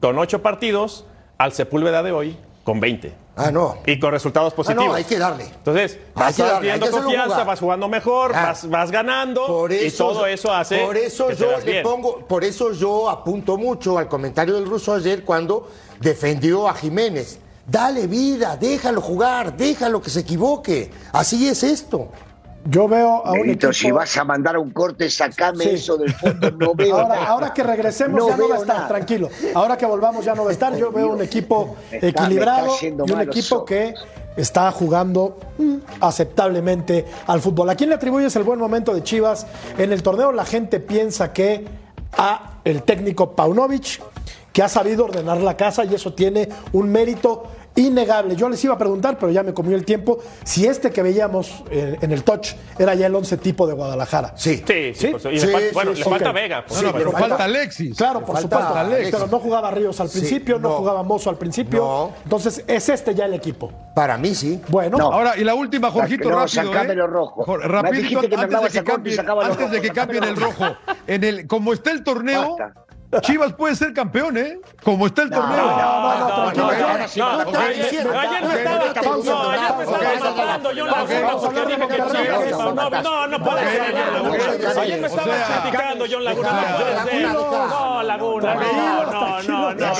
con 0.00 0.18
ocho 0.18 0.42
partidos 0.42 1.06
al 1.38 1.52
Sepúlveda 1.52 2.02
de 2.02 2.12
hoy 2.12 2.36
con 2.64 2.80
20. 2.80 3.14
Ah, 3.36 3.50
no. 3.50 3.76
Y 3.86 3.98
con 3.98 4.10
resultados 4.10 4.54
positivos. 4.54 4.84
Ah, 4.84 4.88
no, 4.88 4.94
hay 4.94 5.04
que 5.04 5.18
darle. 5.18 5.44
Entonces, 5.44 5.98
vas 6.14 6.60
viendo 6.60 6.90
confianza, 6.90 7.44
vas 7.44 7.60
jugando 7.60 7.88
mejor, 7.88 8.32
ah. 8.34 8.54
vas, 8.64 8.90
ganando 8.90 9.46
por 9.46 9.72
eso, 9.72 9.86
y 9.86 9.90
todo 10.08 10.26
eso 10.26 10.52
hace. 10.52 10.78
Por 10.78 10.96
eso 10.96 11.30
yo 11.32 11.60
le 11.64 11.82
pongo, 11.82 12.20
por 12.20 12.42
eso 12.42 12.72
yo 12.72 13.10
apunto 13.10 13.56
mucho 13.58 13.98
al 13.98 14.08
comentario 14.08 14.54
del 14.54 14.66
ruso 14.66 14.94
ayer 14.94 15.24
cuando 15.24 15.68
defendió 16.00 16.68
a 16.68 16.74
Jiménez. 16.74 17.38
Dale 17.66 18.06
vida, 18.06 18.56
déjalo 18.56 19.00
jugar, 19.00 19.56
déjalo 19.56 20.00
que 20.00 20.10
se 20.10 20.20
equivoque. 20.20 20.90
Así 21.12 21.48
es 21.48 21.62
esto. 21.62 22.08
Yo 22.66 22.88
veo 22.88 23.24
a 23.24 23.32
un 23.32 23.50
equipo... 23.50 23.72
si 23.72 23.90
vas 23.90 24.16
a 24.16 24.24
mandar 24.24 24.56
un 24.56 24.70
corte, 24.70 25.10
sacame 25.10 25.72
eso 25.72 25.96
del 25.96 26.12
fondo, 26.14 26.50
no 26.52 26.74
veo 26.76 26.98
ahora, 26.98 27.24
Ahora 27.24 27.52
que 27.52 27.62
regresemos 27.62 28.26
ya 28.26 28.36
no 28.36 28.48
va 28.48 28.54
a 28.54 28.58
estar, 28.58 28.88
tranquilo. 28.88 29.28
Ahora 29.54 29.76
que 29.76 29.86
volvamos 29.86 30.24
ya 30.24 30.34
no 30.34 30.44
va 30.44 30.50
a 30.50 30.52
estar. 30.52 30.76
Yo 30.76 30.90
veo 30.90 31.10
un 31.10 31.22
equipo 31.22 31.76
equilibrado 31.90 32.74
y 32.80 33.12
un 33.12 33.20
equipo 33.20 33.64
que 33.64 33.94
está 34.36 34.70
jugando 34.72 35.38
mm, 35.58 35.74
aceptablemente 36.00 37.04
al 37.26 37.40
fútbol. 37.40 37.70
¿A 37.70 37.74
quién 37.74 37.90
le 37.90 37.96
atribuyes 37.96 38.34
el 38.36 38.42
buen 38.42 38.58
momento 38.58 38.94
de 38.94 39.02
Chivas 39.02 39.46
en 39.78 39.92
el 39.92 40.02
torneo? 40.02 40.32
La 40.32 40.44
gente 40.44 40.80
piensa 40.80 41.32
que 41.32 41.64
a 42.16 42.60
el 42.64 42.82
técnico 42.82 43.32
Paunovic, 43.32 44.00
que 44.52 44.62
ha 44.62 44.68
sabido 44.68 45.04
ordenar 45.04 45.38
la 45.38 45.56
casa 45.56 45.84
y 45.84 45.94
eso 45.94 46.14
tiene 46.14 46.48
un 46.72 46.88
mérito 46.90 47.44
innegable. 47.76 48.36
Yo 48.36 48.48
les 48.48 48.62
iba 48.64 48.74
a 48.74 48.78
preguntar, 48.78 49.18
pero 49.18 49.30
ya 49.32 49.42
me 49.42 49.52
comió 49.52 49.76
el 49.76 49.84
tiempo, 49.84 50.18
si 50.44 50.66
este 50.66 50.90
que 50.90 51.02
veíamos 51.02 51.64
en, 51.70 52.10
el 52.10 52.22
touch 52.22 52.52
era 52.78 52.94
ya 52.94 53.06
el 53.06 53.14
once 53.14 53.36
tipo 53.36 53.66
de 53.66 53.74
Guadalajara. 53.74 54.34
Sí. 54.36 54.62
Sí, 54.66 54.94
sí. 54.94 55.12
bueno, 55.72 55.92
le 55.92 56.04
falta 56.04 56.32
Vega. 56.32 56.64
sí, 56.68 56.84
pero 56.92 57.12
falta 57.12 57.44
Alexis. 57.44 57.96
Claro, 57.96 58.24
por 58.24 58.38
supuesto. 58.38 58.74
Alexis. 58.74 59.14
Pero 59.14 59.26
no 59.26 59.38
jugaba 59.38 59.70
Ríos 59.70 60.00
al 60.00 60.08
principio, 60.08 60.58
no, 60.58 60.70
jugaba 60.70 61.02
Mozo 61.02 61.30
al 61.30 61.38
principio. 61.38 62.10
Entonces, 62.22 62.64
¿es 62.66 62.88
este 62.88 63.14
ya 63.14 63.26
el 63.26 63.34
equipo? 63.34 63.72
Para 63.94 64.16
mí 64.18 64.34
sí. 64.34 64.60
Bueno. 64.68 64.98
Ahora, 65.00 65.36
y 65.36 65.44
la 65.44 65.54
última, 65.54 65.90
Jorgito, 65.90 66.30
no, 66.30 66.46
rápido. 66.46 66.92
¿eh? 66.92 66.94
Lo 66.94 67.06
rojo. 67.06 67.56
Rapidito, 67.56 68.20
antes, 68.20 68.62
de 68.62 68.80
que, 68.80 68.84
cambien, 68.84 69.20
antes 69.28 69.70
de 69.70 69.80
que 69.80 69.90
cambien 69.90 70.24
el 70.24 70.36
rojo. 70.36 70.64
En 71.06 71.24
el, 71.24 71.46
como 71.46 71.72
está 71.72 71.90
el 71.90 72.02
torneo, 72.02 72.56
Chivas 73.20 73.52
puede 73.52 73.76
ser 73.76 73.92
campeón, 73.92 74.36
¿eh? 74.36 74.60
Como 74.82 75.06
está 75.06 75.22
el 75.22 75.30
torneo. 75.30 75.56
No, 75.56 75.78
no, 75.78 76.52
no, 76.52 76.52
no, 76.52 76.68
ayer 76.70 76.98
no 76.98 77.04
estaba, 77.04 77.44
no, 77.44 77.58
ayer 77.58 78.44
me 78.44 79.82
estaba 79.84 80.34
matando 80.34 80.70
John 80.76 80.90
Laguna 80.90 81.38
porque 81.40 81.60
dije 81.66 81.88
que 81.88 81.96
Chivas 81.96 82.50
no, 82.50 82.90
no, 83.02 83.26
no 83.26 83.38
puede 83.44 83.62
ser. 83.70 84.78
Ayer 84.78 85.00
me 85.00 85.06
estaba 85.06 85.34
criticando 85.62 86.04
John 86.10 86.24
Laguna, 86.24 86.50
no 86.52 86.76
puede 86.78 87.02
ser. 87.04 87.22
No, 87.32 88.02
Laguna, 88.02 88.54
no, 88.54 88.62
no, 89.42 89.74
no, 89.74 89.74
no. 89.74 89.94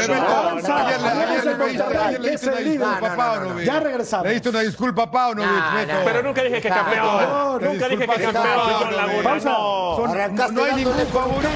Ya 3.64 3.80
regresamos. 3.80 4.26
Le 4.26 4.32
diste 4.34 4.48
una 4.48 4.60
disculpa 4.60 5.02
a 5.04 5.10
Paunovic. 5.10 5.48
Pero 6.04 6.22
nunca 6.22 6.42
dije 6.42 6.60
que 6.60 6.68
campeón. 6.68 7.62
Nunca 7.62 7.88
dije 7.88 8.06
que 8.06 8.22
campeón 8.22 8.60
John 8.80 8.96
Laguna, 8.96 9.38
no. 9.44 10.06
No 10.52 10.64
hay 10.64 10.74
ningún 10.74 10.94
favorito. 11.12 11.48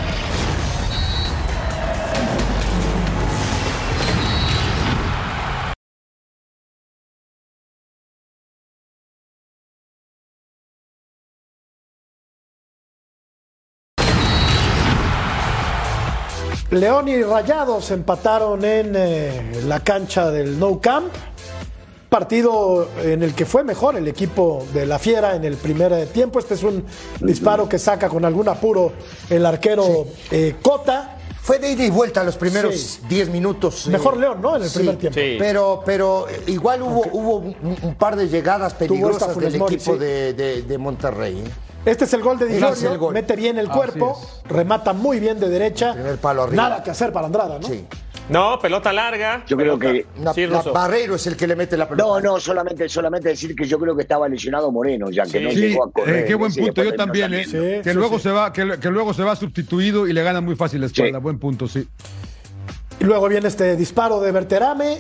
León 16.71 17.09
y 17.09 17.23
Rayados 17.23 17.91
empataron 17.91 18.65
en 18.65 18.93
eh, 18.95 19.63
la 19.67 19.81
cancha 19.81 20.31
del 20.31 20.59
No 20.59 20.81
Camp. 20.81 21.09
Partido 22.11 22.89
en 23.03 23.23
el 23.23 23.35
que 23.35 23.45
fue 23.45 23.65
mejor 23.65 23.97
el 23.97 24.09
equipo 24.09 24.67
de 24.73 24.87
la 24.87 24.99
Fiera 24.99 25.35
en 25.37 25.45
el 25.45 25.57
primer 25.57 26.07
tiempo. 26.07 26.39
Este 26.39 26.55
es 26.55 26.63
un 26.63 26.85
disparo 27.21 27.69
que 27.69 27.79
saca 27.79 28.09
con 28.09 28.25
algún 28.25 28.49
apuro 28.49 28.93
el 29.29 29.45
arquero 29.45 30.07
eh, 30.31 30.57
Cota. 30.63 31.15
Fue 31.43 31.59
de 31.59 31.73
ida 31.73 31.85
y 31.85 31.91
vuelta 31.91 32.23
los 32.25 32.37
primeros 32.37 33.01
10 33.09 33.29
minutos. 33.31 33.87
eh, 33.87 33.91
Mejor 33.91 34.19
León, 34.19 34.41
¿no? 34.43 34.57
En 34.57 34.63
el 34.63 34.69
sí, 34.69 34.79
primer 34.79 34.97
tiempo. 34.97 35.19
Sí. 35.19 35.37
Pero, 35.39 35.83
pero 35.85 36.27
eh, 36.29 36.43
igual 36.49 36.83
hubo, 36.83 37.05
hubo 37.13 37.37
un, 37.37 37.77
un 37.83 37.95
par 37.95 38.17
de 38.17 38.29
llegadas 38.29 38.75
peligrosas 38.75 39.37
del 39.39 39.59
Mori, 39.59 39.75
equipo 39.77 39.93
sí. 39.95 39.99
de, 39.99 40.33
de- 40.35 40.63
de 40.63 40.79
Monterrey. 40.79 41.45
Este 41.89 42.05
es 42.05 42.13
el 42.13 42.23
gol 42.23 42.39
de 42.39 42.47
Di 42.47 42.59
Giorgio, 42.59 43.11
mete 43.11 43.35
bien 43.37 43.59
el 43.59 43.69
cuerpo, 43.69 44.21
remata 44.49 44.93
muy 44.93 45.21
bien 45.21 45.39
de 45.41 45.49
derecha. 45.49 45.95
primer 45.95 46.17
palo 46.19 46.43
arriba. 46.45 46.63
Nada 46.63 46.83
que 46.83 46.91
hacer 46.91 47.13
para 47.13 47.27
Andrada, 47.27 47.59
¿no? 47.59 47.67
Sí. 47.67 47.85
No, 48.29 48.59
pelota 48.59 48.93
larga. 48.93 49.43
Yo 49.47 49.57
creo 49.57 49.79
pelota- 49.79 49.93
que- 50.15 50.21
Una- 50.21 50.35
Sí, 50.35 50.47
la- 50.47 50.59
Russo. 50.59 50.73
Barreiro 50.75 51.15
es 51.15 51.27
el 51.27 51.35
que 51.37 51.47
le 51.47 51.57
mete 51.57 51.79
la 51.79 51.89
pelota. 51.89 52.07
No, 52.07 52.21
no, 52.21 52.39
solamente, 52.41 52.87
solamente 52.89 53.31
decir 53.31 53.57
que 53.57 53.65
yo 53.65 53.79
creo 53.79 53.97
que 53.97 54.03
estaba 54.03 54.29
lesionado 54.29 54.71
Moreno, 54.71 55.09
ya 55.11 55.23
que 55.25 55.41
no 55.41 55.49
Sí, 55.51 55.57
llegó 55.57 55.85
a 55.87 55.91
correr. 55.91 56.17
eh, 56.17 56.25
qué 56.27 56.35
buen 56.35 56.53
punto. 56.55 56.85
Yo 56.85 56.95
también, 56.95 57.33
¿eh? 57.33 57.45
Sí, 57.47 57.53
que 57.53 57.83
sí, 57.85 57.93
luego 57.95 58.19
sí. 58.19 58.25
se 58.25 58.31
va, 58.33 58.53
que, 58.53 58.79
que 58.79 58.91
luego 58.91 59.15
se 59.15 59.23
va 59.23 59.35
sustituido 59.35 60.07
y 60.07 60.13
le 60.13 60.23
gana 60.23 60.43
muy 60.43 60.57
fácil 60.57 60.81
la 60.83 60.89
espalda. 60.89 61.19
Sí. 61.19 61.23
Buen 61.23 61.39
punto, 61.39 61.67
sí. 61.67 61.89
Y 63.01 63.05
luego 63.05 63.29
viene 63.29 63.49
este 63.49 63.77
disparo 63.77 64.21
de 64.21 64.31
Berterame. 64.31 64.99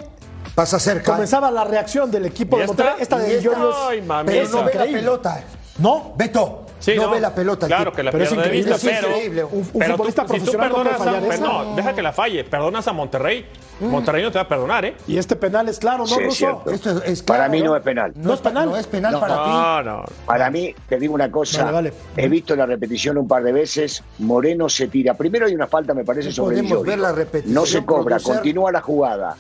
Pasa 0.54 0.78
cerca. 0.80 1.12
Comenzaba 1.12 1.50
la 1.50 1.64
reacción 1.64 2.10
del 2.10 2.24
equipo 2.24 2.56
¿Ya 2.56 2.62
de 2.62 2.66
Monterrey. 2.68 2.92
Esta 2.98 3.18
de 3.18 3.42
Giorgio 3.42 3.72
Ay, 3.88 3.98
es, 3.98 4.06
mami. 4.06 4.28
pero 4.32 4.48
no 4.48 4.64
ve 4.64 4.72
la 4.74 4.84
pelota. 4.84 5.44
¿No? 5.80 6.14
Beto. 6.16 6.64
Sí, 6.80 6.94
no, 6.96 7.10
ve 7.10 7.20
la 7.20 7.34
pelota. 7.34 7.66
el 7.66 7.72
Claro 7.72 7.92
que 7.92 8.02
la 8.02 8.10
Pero 8.12 8.24
es 8.24 8.30
de 8.30 8.36
increíble, 8.36 8.72
vista, 8.72 8.88
es 8.88 8.94
pero. 8.96 9.08
increíble. 9.08 9.44
Un- 9.44 9.58
un 9.72 9.78
pero 9.80 9.92
futbolista 9.96 10.24
tú, 10.24 10.34
si 10.34 10.38
tú 10.40 10.52
profesional 10.52 10.68
no 10.68 10.74
puede 10.76 10.90
a, 10.90 11.34
esa. 11.34 11.40
no, 11.46 11.74
deja 11.76 11.94
que 11.94 12.02
la 12.02 12.12
falle. 12.12 12.44
Perdonas 12.44 12.86
a 12.88 12.92
Monterrey. 12.92 13.46
Monterrey 13.80 14.22
no 14.24 14.30
te 14.32 14.38
va 14.38 14.42
a 14.42 14.48
perdonar, 14.48 14.84
¿eh? 14.84 14.94
Y 15.06 15.18
este 15.18 15.36
penal 15.36 15.68
es 15.68 15.78
claro, 15.78 15.98
¿no, 15.98 16.06
Sí, 16.06 16.20
es. 16.22 16.42
Esto 16.72 17.02
es 17.04 17.22
Para 17.22 17.44
claro, 17.46 17.52
mí 17.52 17.62
no 17.62 17.76
es 17.76 17.82
penal. 17.82 18.12
No 18.16 18.34
es 18.34 18.40
penal. 18.40 18.68
No 18.68 18.76
es 18.76 18.86
penal 18.88 19.12
No. 19.12 19.20
para 19.20 19.34
ti. 19.44 19.50
No, 19.50 19.82
no. 19.82 20.04
Para 20.26 20.50
mí, 20.50 20.74
te 20.88 20.98
digo 20.98 21.14
una 21.14 21.30
cosa, 21.30 21.64
Vale, 21.64 21.72
vale. 21.90 21.92
he 22.16 22.28
visto 22.28 22.56
la 22.56 22.66
repetición 22.66 23.18
un 23.18 23.28
par 23.28 23.42
de 23.44 23.52
veces, 23.52 24.02
Moreno 24.18 24.68
se 24.68 24.88
tira, 24.88 25.14
primero 25.14 25.46
hay 25.46 25.54
una 25.54 25.66
falta 25.68 25.94
me 25.94 26.04
parece 26.04 26.32
sobre 26.32 26.56
podemos 26.56 26.82
ver 26.84 26.98
la 26.98 27.12
repetición, 27.12 27.54
no 27.54 27.66
se 27.66 27.84
cobra, 27.84 28.16
producer. 28.16 28.34
continúa 28.36 28.72
la 28.72 28.80
jugada. 28.80 29.36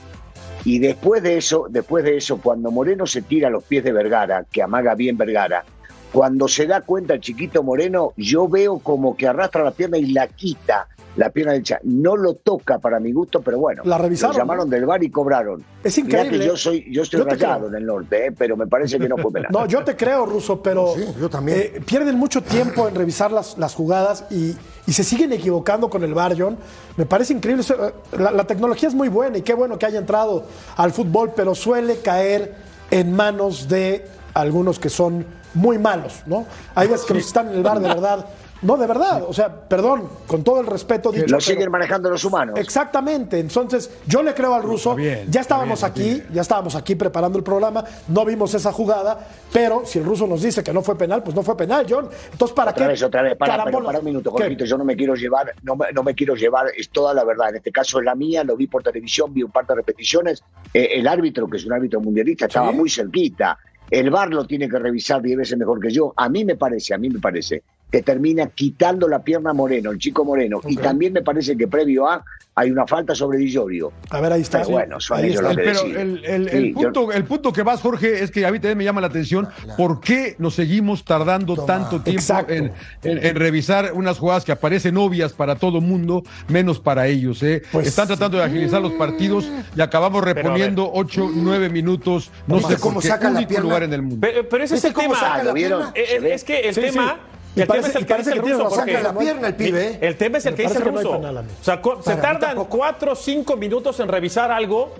Y 0.64 0.78
después 0.80 1.22
de 1.22 1.36
eso, 1.38 1.66
después 1.68 2.04
de 2.04 2.16
eso, 2.16 2.38
cuando 2.40 2.70
Moreno 2.70 3.06
se 3.06 3.22
tira 3.22 3.48
a 3.48 3.50
los 3.50 3.64
pies 3.64 3.82
de 3.84 3.92
Vergara, 3.92 4.44
que 4.50 4.62
amaga 4.62 4.94
bien 4.94 5.16
Vergara, 5.16 5.64
cuando 6.12 6.48
se 6.48 6.66
da 6.66 6.80
cuenta 6.82 7.14
el 7.14 7.20
chiquito 7.20 7.62
Moreno, 7.62 8.12
yo 8.16 8.48
veo 8.48 8.78
como 8.78 9.16
que 9.16 9.26
arrastra 9.28 9.62
la 9.64 9.72
pierna 9.72 9.98
y 9.98 10.06
la 10.06 10.26
quita 10.28 10.88
la 11.16 11.30
pierna 11.30 11.52
derecha. 11.52 11.80
No 11.82 12.16
lo 12.16 12.34
toca 12.34 12.78
para 12.78 13.00
mi 13.00 13.10
gusto, 13.12 13.40
pero 13.42 13.58
bueno. 13.58 13.82
La 13.84 13.98
revisaron, 13.98 14.36
Lo 14.36 14.42
llamaron 14.42 14.70
del 14.70 14.86
bar 14.86 15.02
y 15.02 15.10
cobraron. 15.10 15.64
Es 15.82 15.96
Mirá 15.96 16.20
increíble. 16.20 16.38
que 16.38 16.46
yo 16.46 16.56
soy, 16.56 16.86
yo 16.92 17.02
estoy 17.02 17.18
Yo 17.20 17.24
rayado 17.26 17.66
en 17.66 17.74
el 17.74 17.86
norte, 17.86 18.26
¿eh? 18.26 18.32
pero 18.38 18.56
me 18.56 18.68
parece 18.68 19.00
que 19.00 19.08
no 19.08 19.16
fue 19.16 19.32
penal. 19.32 19.48
No, 19.52 19.66
yo 19.66 19.82
te 19.82 19.96
creo, 19.96 20.26
Russo, 20.26 20.62
pero 20.62 20.94
Sí, 20.94 21.04
yo 21.20 21.28
también. 21.28 21.58
eh, 21.58 21.80
pierden 21.84 22.16
mucho 22.16 22.40
tiempo 22.42 22.86
en 22.86 22.94
revisar 22.94 23.32
las, 23.32 23.58
las 23.58 23.74
jugadas 23.74 24.26
y, 24.30 24.54
y 24.86 24.92
se 24.92 25.02
siguen 25.02 25.32
equivocando 25.32 25.90
con 25.90 26.04
el 26.04 26.14
bar, 26.14 26.36
John. 26.38 26.56
Me 26.96 27.04
parece 27.04 27.32
increíble. 27.32 27.64
Eh, 27.68 28.16
La, 28.18 28.30
la 28.30 28.44
tecnología 28.44 28.88
es 28.88 28.94
muy 28.94 29.08
buena 29.08 29.38
y 29.38 29.42
qué 29.42 29.54
bueno 29.54 29.76
que 29.76 29.86
haya 29.86 29.98
entrado 29.98 30.44
al 30.76 30.92
fútbol, 30.92 31.32
pero 31.34 31.56
suele 31.56 31.96
caer 31.98 32.54
en 32.92 33.12
manos 33.12 33.68
de 33.68 34.06
algunos 34.34 34.78
que 34.78 34.88
son 34.88 35.24
muy 35.54 35.78
malos, 35.78 36.22
¿no? 36.26 36.46
Hay 36.74 36.88
veces 36.88 37.06
que 37.06 37.14
los 37.14 37.26
están 37.26 37.48
en 37.48 37.54
el 37.56 37.62
bar 37.62 37.80
de 37.80 37.88
verdad. 37.88 38.26
No, 38.60 38.76
de 38.76 38.88
verdad. 38.88 39.22
O 39.28 39.32
sea, 39.32 39.54
perdón, 39.68 40.08
con 40.26 40.42
todo 40.42 40.60
el 40.60 40.66
respeto 40.66 41.12
dicho. 41.12 41.26
Lo 41.26 41.38
pero- 41.38 41.40
siguen 41.40 41.70
manejando 41.70 42.10
los 42.10 42.24
humanos. 42.24 42.58
Exactamente, 42.58 43.38
entonces 43.38 43.88
yo 44.04 44.20
le 44.20 44.34
creo 44.34 44.52
al 44.52 44.64
ruso, 44.64 44.90
Está 44.90 45.00
bien, 45.00 45.18
ya 45.30 45.40
está 45.40 45.40
estábamos 45.42 45.80
bien, 45.80 45.90
aquí, 45.92 46.22
ya 46.34 46.40
estábamos 46.42 46.74
aquí 46.74 46.96
preparando 46.96 47.38
el 47.38 47.44
programa, 47.44 47.84
no 48.08 48.24
vimos 48.24 48.52
esa 48.54 48.72
jugada, 48.72 49.28
pero 49.52 49.82
si 49.86 50.00
el 50.00 50.04
ruso 50.04 50.26
nos 50.26 50.42
dice 50.42 50.64
que 50.64 50.72
no 50.72 50.82
fue 50.82 50.98
penal, 50.98 51.22
pues 51.22 51.36
no 51.36 51.44
fue 51.44 51.56
penal, 51.56 51.86
John. 51.88 52.08
Entonces, 52.32 52.52
¿para 52.54 52.72
Otra 52.72 52.86
qué? 52.86 52.92
vez, 52.94 53.02
otra 53.04 53.22
vez, 53.22 53.36
para, 53.36 53.64
pero 53.64 53.84
para 53.84 54.00
un 54.00 54.04
minuto. 54.04 54.32
Jorgito, 54.32 54.64
yo 54.64 54.76
no 54.76 54.84
me 54.84 54.96
quiero 54.96 55.14
llevar, 55.14 55.54
no 55.62 55.76
me, 55.76 55.92
no 55.92 56.02
me 56.02 56.16
quiero 56.16 56.34
llevar, 56.34 56.66
es 56.76 56.90
toda 56.90 57.14
la 57.14 57.22
verdad, 57.22 57.50
en 57.50 57.56
este 57.56 57.70
caso 57.70 58.00
es 58.00 58.04
la 58.04 58.16
mía, 58.16 58.42
lo 58.42 58.56
vi 58.56 58.66
por 58.66 58.82
televisión, 58.82 59.32
vi 59.32 59.44
un 59.44 59.52
par 59.52 59.66
de 59.68 59.76
repeticiones, 59.76 60.42
Eh, 60.74 60.88
el 60.94 61.06
árbitro, 61.06 61.48
que 61.48 61.58
es 61.58 61.64
un 61.64 61.72
árbitro 61.74 62.00
mundialista, 62.00 62.46
estaba 62.46 62.70
Sí. 62.72 62.76
muy 62.76 62.90
cerquita, 62.90 63.56
el 63.90 64.10
VAR 64.10 64.30
lo 64.30 64.46
tiene 64.46 64.68
que 64.68 64.78
revisar 64.78 65.22
diez 65.22 65.36
veces 65.36 65.58
mejor 65.58 65.80
que 65.80 65.90
yo, 65.90 66.12
a 66.16 66.28
mí 66.28 66.44
me 66.44 66.56
parece, 66.56 66.94
a 66.94 66.98
mí 66.98 67.08
me 67.10 67.20
parece, 67.20 67.62
que 67.90 68.02
termina 68.02 68.46
quitando 68.48 69.08
la 69.08 69.20
pierna 69.22 69.50
a 69.50 69.54
Moreno, 69.54 69.90
el 69.90 69.98
chico 69.98 70.24
Moreno, 70.24 70.60
y 70.66 70.76
también 70.76 71.12
me 71.12 71.22
parece 71.22 71.56
que 71.56 71.66
previo 71.68 72.06
a 72.08 72.22
hay 72.54 72.72
una 72.72 72.88
falta 72.88 73.14
sobre 73.14 73.38
Di 73.38 73.48
Giorgio. 73.52 73.92
A 74.10 74.20
ver, 74.20 74.32
ahí 74.32 74.40
está. 74.40 74.58
Pero 74.58 74.70
bueno, 74.72 74.98
son 75.00 75.18
Ahí 75.18 75.26
ellos 75.26 75.36
está. 75.36 75.48
los 75.48 75.56
que 75.56 75.62
Pero 75.62 76.00
el, 76.00 76.24
el- 76.24 76.50
Sí, 76.50 76.56
el 76.56 76.68
yo- 76.74 76.80
punto, 76.80 77.12
el 77.12 77.24
punto 77.24 77.52
que 77.52 77.62
vas, 77.62 77.80
Jorge, 77.80 78.20
es 78.24 78.32
que 78.32 78.44
a 78.44 78.50
mí 78.50 78.58
también 78.58 78.78
me 78.78 78.84
llama 78.84 79.00
la 79.00 79.06
atención 79.06 79.48
por 79.76 80.00
qué 80.00 80.34
nos 80.40 80.54
seguimos 80.56 81.04
tardando 81.04 81.54
tanto 81.64 82.02
tiempo 82.02 82.34
en, 82.48 82.72
en- 83.04 83.24
en 83.24 83.36
revisar 83.36 83.92
unas 83.94 84.18
jugadas 84.18 84.44
que 84.44 84.50
aparecen 84.50 84.96
obvias 84.96 85.32
para 85.32 85.54
todo 85.54 85.80
mundo, 85.80 86.24
menos 86.48 86.80
para 86.80 87.06
ellos. 87.06 87.40
¿eh? 87.44 87.62
Pues- 87.70 87.86
Están 87.86 88.08
tratando 88.08 88.38
de 88.38 88.42
agilizar 88.44 88.82
los 88.82 88.92
partidos 88.94 89.48
y 89.76 89.80
acabamos 89.80 90.24
reponiendo 90.24 90.90
ocho, 90.92 91.30
nueve 91.32 91.68
minutos. 91.68 92.32
No 92.48 92.56
¿Viste 92.56 92.74
sé 92.74 92.80
cómo 92.80 92.94
por 92.94 93.02
qué. 93.04 93.08
saca 93.08 93.30
la 93.30 93.46
pierna? 93.46 93.64
lugar 93.66 93.82
en 93.84 93.92
el 93.92 94.02
mundo. 94.02 94.18
Pero, 94.20 94.48
pero 94.48 94.64
ese 94.64 94.74
es 94.74 94.82
¿Viste 94.82 94.88
el 95.00 95.06
tema. 95.06 95.20
saca 95.20 95.44
¿lo 95.44 95.52
vieron? 95.54 95.92
pierna? 95.92 96.28
Eh. 96.28 96.34
Es 96.34 96.42
que 96.42 96.58
el 96.68 96.74
Sí, 96.74 96.80
tema. 96.80 97.14
sí. 97.22 97.37
Y 97.56 97.60
El 97.62 97.66
tema 97.66 97.80
parece- 97.80 97.88
es 97.90 97.96
el 97.96 98.06
que 98.06 98.14
dice 98.14 98.32
el 98.32 98.38
ruso. 98.38 98.68
porque- 98.68 98.92
Saca 98.96 99.12
la 99.12 99.18
pierna 99.18 99.48
el 99.48 99.54
pibe. 99.56 99.86
¿eh? 99.88 99.98
El 100.02 100.16
tema 100.16 100.38
es 100.38 100.46
el 100.46 100.54
que 100.54 100.62
dice 100.62 100.78
el 100.78 100.84
no 100.84 100.90
ruso. 100.92 101.10
o 101.18 101.62
sea, 101.62 101.80
se 102.02 102.16
tardan 102.16 102.64
cuatro 102.66 103.12
o 103.12 103.16
cinco 103.16 103.56
minutos 103.56 103.98
en 104.00 104.08
revisar 104.08 104.50
algo 104.52 104.94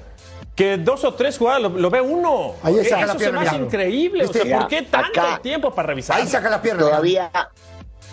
que 0.57 0.77
dos 0.77 1.05
o 1.05 1.15
tres 1.15 1.39
jugadas 1.39 1.63
lo, 1.63 1.69
lo 1.69 1.89
ve 1.91 2.01
uno. 2.01 2.55
Ahí 2.65 2.79
está. 2.79 2.97
Eso 2.99 3.07
la 3.07 3.13
se 3.13 3.19
pierna, 3.19 3.41
me 3.41 3.47
hace 3.47 3.57
mira. 3.59 3.67
increíble. 3.67 4.25
O 4.25 4.33
sea, 4.33 4.43
¿Viste? 4.43 4.59
¿por 4.59 4.69
qué 4.69 4.83
tanto 4.83 5.21
Acá- 5.21 5.39
tiempo 5.41 5.73
para 5.73 5.87
revisar? 5.89 6.17
Ahí 6.21 6.27
saca 6.27 6.51
la 6.51 6.61
pierna. 6.61 6.83
Todavía, 6.83 7.31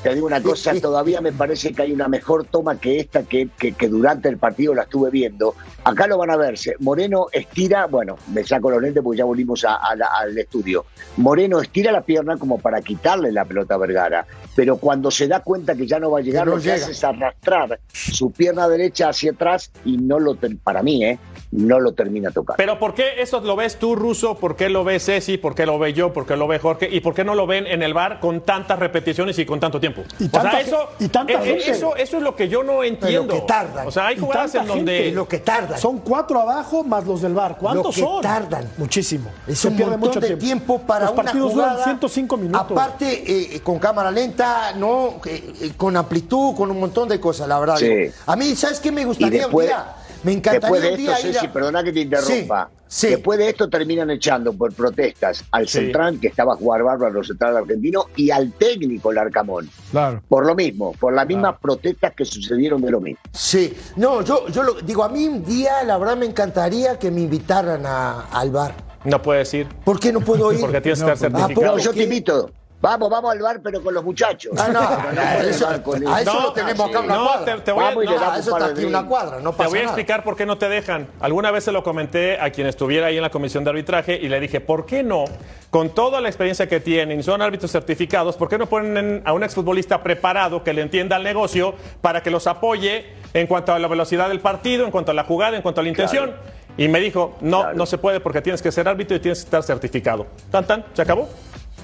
te 0.09 0.13
digo 0.13 0.27
una 0.27 0.39
cosa, 0.41 0.71
todavía 0.79 1.19
me 1.19 1.31
parece 1.31 1.73
que 1.73 1.81
hay 1.81 1.91
una 1.91 2.07
mejor 2.07 2.45
toma 2.45 2.79
que 2.79 2.99
esta 2.99 3.23
que, 3.23 3.49
que- 3.57 3.71
que 3.71 3.87
durante 3.89 4.29
el 4.29 4.37
partido 4.37 4.75
la 4.75 4.83
estuve 4.83 5.09
viendo. 5.09 5.55
Acá 5.83 6.05
lo 6.05 6.19
van 6.19 6.29
a 6.29 6.37
ver. 6.37 6.59
se- 6.59 6.75
Moreno 6.79 7.25
estira, 7.31 7.87
bueno, 7.87 8.15
me 8.31 8.43
saco 8.43 8.69
los 8.69 8.79
lentes 8.83 9.01
porque 9.01 9.17
ya 9.17 9.25
volvimos 9.25 9.65
a- 9.65 9.77
a 9.77 9.95
la- 9.95 10.07
al 10.15 10.37
estudio. 10.37 10.85
Moreno 11.17 11.59
estira 11.59 11.91
la 11.91 12.01
pierna 12.01 12.37
como 12.37 12.59
para 12.59 12.81
quitarle 12.81 13.31
la 13.31 13.45
pelota 13.45 13.73
a 13.73 13.77
Vergara, 13.79 14.27
pero 14.55 14.77
cuando 14.77 15.09
se 15.09 15.27
da 15.27 15.39
cuenta 15.39 15.73
que 15.75 15.87
ya 15.87 15.99
no 15.99 16.11
va 16.11 16.19
a 16.19 16.21
llegar, 16.21 16.45
no 16.45 16.55
lo 16.57 16.61
que 16.61 16.71
hace 16.71 16.91
es 16.91 17.03
arrastrar 17.03 17.79
su 17.91 18.29
pierna 18.31 18.67
derecha 18.69 19.09
hacia 19.09 19.31
atrás 19.31 19.71
y 19.85 19.97
no 19.97 20.19
lo, 20.19 20.37
para 20.63 20.83
mí, 20.83 21.03
¿eh? 21.03 21.17
No 21.57 21.79
lo 21.79 21.93
termina 21.93 22.31
tocando. 22.31 22.57
Pero 22.57 22.77
¿por 22.79 22.93
qué 22.93 23.21
eso 23.21 23.39
lo 23.39 23.55
ves 23.55 23.77
tú, 23.77 23.95
Ruso? 23.95 24.35
¿Por 24.35 24.55
qué 24.55 24.67
lo 24.69 24.83
ves 24.83 25.05
Ceci? 25.05 25.37
¿Por 25.37 25.55
qué 25.55 25.65
lo 25.65 25.79
ve 25.79 25.93
yo? 25.93 26.11
¿Por 26.11 26.25
qué 26.25 26.35
lo 26.35 26.47
ve 26.47 26.59
Jorge? 26.59 26.89
¿Y 26.91 26.99
por 26.99 27.13
qué 27.13 27.23
no 27.23 27.33
lo 27.35 27.47
ven 27.47 27.65
en 27.67 27.81
el 27.81 27.93
bar 27.93 28.19
con 28.19 28.41
tantas 28.41 28.77
repeticiones 28.77 29.39
y 29.39 29.45
con 29.45 29.59
tanto 29.59 29.79
tiempo? 29.79 30.03
Y 30.19 30.25
o 30.25 30.29
tanta 30.29 30.51
sea, 30.51 30.59
eso, 30.61 30.89
y 30.99 31.07
tanta 31.07 31.33
eh, 31.33 31.37
gente. 31.45 31.71
eso, 31.71 31.95
eso 31.95 32.17
es 32.17 32.23
lo 32.23 32.35
que 32.35 32.49
yo 32.49 32.63
no 32.63 32.83
entiendo. 32.83 33.33
que 33.33 33.41
tardan. 33.41 33.87
O 33.87 33.91
sea, 33.91 34.07
hay 34.07 34.17
jugadas 34.19 34.53
en 34.55 34.67
donde... 34.67 34.97
gente, 34.97 35.11
Lo 35.15 35.27
que 35.27 35.39
tardan. 35.39 35.79
Son 35.79 35.99
cuatro 35.99 36.41
abajo 36.41 36.83
más 36.83 37.05
los 37.05 37.21
del 37.21 37.33
bar. 37.33 37.57
¿Cuántos 37.57 37.95
que 37.95 38.01
son? 38.01 38.21
tardan. 38.21 38.69
Muchísimo. 38.77 39.29
Es 39.47 39.59
Se 39.59 39.69
un 39.69 39.75
pierde 39.77 39.91
montón 39.91 40.09
mucho 40.09 40.19
de 40.19 40.27
tiempo. 40.27 40.45
tiempo, 40.45 40.79
para 40.81 41.05
Los 41.05 41.13
una 41.13 41.23
partidos 41.23 41.51
jugada. 41.53 41.71
duran 41.73 41.83
105 41.85 42.37
minutos. 42.37 42.61
Aparte, 42.71 43.55
eh, 43.55 43.59
con 43.61 43.79
cámara 43.79 44.11
lenta, 44.11 44.73
no, 44.75 45.21
Eh, 45.25 45.53
eh, 45.61 45.71
con 45.77 45.95
amplitud, 45.95 46.55
con 46.55 46.69
un 46.69 46.79
montón 46.79 47.07
de 47.07 47.19
cosas, 47.19 47.47
la 47.47 47.59
verdad. 47.59 47.77
Sí. 47.77 48.11
A 48.25 48.35
mí, 48.35 48.55
¿sabes 48.55 48.79
qué 48.79 48.91
me 48.91 49.01
Y 49.01 49.05
gustaría 49.05 49.39
después, 49.43 49.67
un 49.67 49.73
día? 49.73 49.85
Me 50.25 50.31
encantaría 50.33 50.59
después 50.59 50.81
de 50.81 50.93
esto, 51.03 51.11
a- 51.11 51.17
Ceci, 51.17 51.47
perdona 51.49 51.83
que 51.83 51.93
te 51.93 51.99
interrumpa. 52.01 52.69
Sí, 52.87 53.07
Después 53.09 53.37
de 53.37 53.49
esto 53.49 53.69
terminan 53.69 54.09
echando 54.09 54.53
por 54.53 54.73
protestas 54.73 55.43
al 55.51 55.67
central, 55.67 56.19
que 56.19 56.27
estaba 56.27 56.53
a 56.53 56.55
jugar 56.55 56.81
bárbaro 56.83 57.13
los 57.13 57.27
centrales 57.27 57.57
argentinos, 57.57 58.05
y 58.15 58.31
al 58.31 58.53
técnico, 58.53 59.11
el 59.11 59.17
Arcamón. 59.19 59.69
Claro. 59.91 60.23
Por 60.27 60.45
lo 60.47 60.55
mismo, 60.55 60.93
por 60.93 61.13
las 61.13 61.27
mismas 61.27 61.57
protestas 61.59 62.13
que 62.15 62.25
sucedieron 62.25 62.81
de 62.81 62.91
lo 62.91 63.01
mismo. 63.01 63.19
Sí, 63.33 63.73
no, 63.97 64.21
yo, 64.23 64.47
yo 64.47 64.63
lo, 64.63 64.73
digo, 64.81 65.03
a 65.03 65.09
mí 65.09 65.27
un 65.27 65.43
día, 65.45 65.83
la 65.83 65.97
verdad, 65.97 66.17
me 66.17 66.25
encantaría 66.25 66.97
que 66.97 67.11
me 67.11 67.21
invitaran 67.21 67.85
a, 67.85 68.21
al 68.31 68.49
bar. 68.49 68.73
No 69.03 69.21
puedes 69.21 69.53
ir. 69.53 69.67
¿Por 69.83 69.99
qué 69.99 70.11
no 70.11 70.21
puedo 70.21 70.51
ir? 70.53 70.59
Porque 70.61 70.81
tienes 70.81 71.03
que 71.03 71.11
estar 71.11 71.31
pues, 71.31 71.41
certificado. 71.43 71.77
No, 71.77 71.83
yo 71.83 71.93
te 71.93 72.03
invito. 72.03 72.51
Vamos, 72.85 73.09
vamos 73.09 73.31
al 73.31 73.39
bar, 73.41 73.59
pero 73.63 73.81
con 73.81 73.93
los 73.93 74.03
muchachos. 74.03 74.53
Ah, 74.57 74.67
no, 74.71 74.79
a 75.21 75.37
eso, 75.43 75.67
a 75.67 76.21
eso 76.21 76.41
lo 76.41 76.53
tenemos 76.53 76.87
acá 76.89 76.99
una 76.99 77.15
No, 77.15 77.25
cuadra. 77.25 77.55
te, 77.55 77.61
te 77.61 77.71
voy 77.71 77.83
a, 77.83 77.91
y 77.93 77.95
no, 77.95 78.35
eso 78.35 78.57
está 78.57 78.65
aquí 78.67 78.85
una 78.85 79.05
cuadra, 79.07 79.39
no 79.39 79.53
te 79.53 79.63
voy 79.65 79.79
a 79.79 79.81
nada. 79.81 79.83
explicar 79.85 80.23
por 80.23 80.35
qué 80.35 80.45
no 80.45 80.57
te 80.59 80.69
dejan. 80.69 81.07
Alguna 81.19 81.49
vez 81.49 81.63
se 81.63 81.71
lo 81.71 81.83
comenté 81.83 82.39
a 82.39 82.51
quien 82.51 82.67
estuviera 82.67 83.07
ahí 83.07 83.15
en 83.17 83.23
la 83.23 83.31
comisión 83.31 83.63
de 83.63 83.71
arbitraje 83.71 84.19
y 84.21 84.29
le 84.29 84.39
dije, 84.39 84.61
¿por 84.61 84.85
qué 84.85 85.01
no? 85.01 85.25
Con 85.71 85.89
toda 85.89 86.21
la 86.21 86.29
experiencia 86.29 86.67
que 86.69 86.79
tienen, 86.79 87.23
son 87.23 87.41
árbitros 87.41 87.71
certificados, 87.71 88.37
¿por 88.37 88.47
qué 88.49 88.57
no 88.57 88.67
ponen 88.67 89.23
a 89.25 89.33
un 89.33 89.43
exfutbolista 89.43 90.03
preparado 90.03 90.63
que 90.63 90.71
le 90.71 90.81
entienda 90.83 91.17
el 91.17 91.23
negocio 91.23 91.73
para 92.01 92.21
que 92.21 92.29
los 92.29 92.45
apoye 92.47 93.05
en 93.33 93.47
cuanto 93.47 93.73
a 93.73 93.79
la 93.79 93.87
velocidad 93.87 94.29
del 94.29 94.39
partido, 94.41 94.85
en 94.85 94.91
cuanto 94.91 95.11
a 95.11 95.13
la 95.15 95.23
jugada, 95.23 95.55
en 95.57 95.61
cuanto 95.63 95.81
a 95.81 95.83
la 95.83 95.89
intención? 95.89 96.33
Y 96.77 96.89
me 96.89 96.99
dijo, 96.99 97.35
no, 97.39 97.61
Claro. 97.61 97.77
no 97.77 97.85
se 97.85 97.97
puede 97.97 98.19
porque 98.19 98.41
tienes 98.41 98.61
que 98.61 98.69
ser 98.71 98.87
árbitro 98.89 99.15
y 99.15 99.19
tienes 99.21 99.39
que 99.39 99.45
estar 99.45 99.63
certificado. 99.63 100.27
Tan, 100.51 100.65
tan, 100.67 100.85
se 100.93 101.01
acabó. 101.01 101.29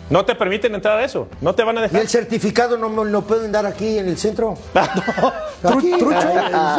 No 0.10 0.26
te 0.26 0.36
permiten 0.36 0.76
entrar 0.76 0.98
a 1.00 1.06
eso, 1.06 1.30
no 1.40 1.56
te 1.56 1.64
van 1.64 1.78
a 1.78 1.82
¿Y 1.82 1.84
dejar. 1.84 2.02
el 2.02 2.10
certificado 2.10 2.78
no 2.78 2.90
me 2.90 3.10
lo 3.10 3.22
pueden 3.22 3.50
dar 3.52 3.66
aquí 3.66 3.98
en 3.98 4.10
el 4.10 4.18
centro? 4.18 4.56
Aquí. 5.64 5.92
Trucho, 5.92 6.20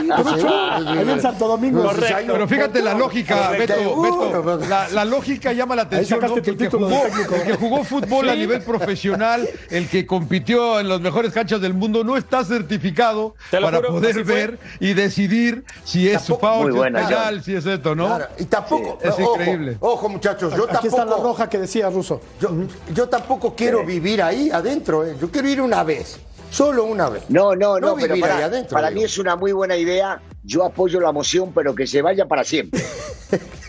sí, 0.00 0.08
trucho. 0.08 0.48
Ahí 0.72 1.08
en 1.08 1.20
Santo 1.22 1.46
Domingo. 1.46 1.82
Correcto. 1.84 2.32
Pero 2.32 2.48
fíjate 2.48 2.82
la 2.82 2.94
lógica, 2.94 3.46
Correcto. 3.48 4.02
Beto, 4.02 4.42
Beto, 4.42 4.66
la, 4.68 4.88
la 4.88 5.04
lógica 5.04 5.52
llama 5.52 5.76
la 5.76 5.82
atención, 5.82 6.20
¿no? 6.20 6.34
Que 6.42 6.50
el 6.50 6.56
que, 6.56 6.68
jugó, 6.68 6.88
el 7.06 7.42
que 7.44 7.54
jugó 7.54 7.84
fútbol 7.84 8.28
a 8.28 8.34
nivel 8.34 8.60
profesional, 8.62 9.48
el 9.70 9.88
que 9.88 10.04
compitió 10.04 10.80
en 10.80 10.88
las 10.88 11.00
mejores 11.00 11.32
canchas 11.32 11.60
del 11.60 11.74
mundo, 11.74 12.02
no 12.02 12.16
está 12.16 12.44
certificado 12.44 13.34
para 13.52 13.76
juro, 13.76 13.88
poder 13.90 14.14
fue. 14.14 14.22
ver 14.24 14.58
y 14.80 14.94
decidir 14.94 15.64
si 15.84 16.08
es 16.08 16.22
su 16.22 16.34
Tampoco- 16.34 16.54
foul, 16.54 16.62
Muy 16.64 16.72
si 16.72 16.74
es 16.74 16.76
buena, 16.78 17.08
penal, 17.08 17.42
si 17.44 17.54
es 17.54 17.64
esto, 17.66 17.94
¿no? 17.94 18.06
Claro, 18.08 18.26
Y 18.38 18.44
tampoco. 18.46 18.98
Es 19.00 19.10
ojo, 19.14 19.34
increíble. 19.36 19.76
Ojo, 19.80 20.08
muchachos, 20.08 20.52
yo 20.56 20.64
Aquí 20.68 20.88
está 20.88 21.04
la 21.04 21.10
tampoco. 21.12 21.22
roja 21.28 21.48
que 21.48 21.58
decía 21.58 21.88
Russo. 21.88 22.20
Yo, 22.40 22.50
yo 22.92 23.08
tampoco 23.08 23.21
quiero 23.56 23.84
vivir 23.84 24.22
ahí 24.22 24.50
adentro. 24.50 25.04
eh. 25.06 25.16
Yo 25.20 25.30
quiero 25.30 25.48
ir 25.48 25.60
una 25.60 25.82
vez. 25.82 26.18
Solo 26.50 26.84
una 26.84 27.08
vez. 27.08 27.24
No, 27.30 27.54
no, 27.56 27.80
no, 27.80 27.94
pero 27.94 27.96
vivir 27.96 28.12
ahí 28.12 28.20
para, 28.20 28.44
adentro, 28.44 28.74
para 28.74 28.88
digo. 28.88 29.00
mí 29.00 29.04
es 29.06 29.16
una 29.18 29.36
muy 29.36 29.52
buena 29.52 29.74
idea. 29.76 30.20
Yo 30.44 30.64
apoyo 30.64 31.00
la 31.00 31.10
moción, 31.12 31.52
pero 31.54 31.74
que 31.74 31.86
se 31.86 32.02
vaya 32.02 32.26
para 32.26 32.44
siempre. 32.44 32.82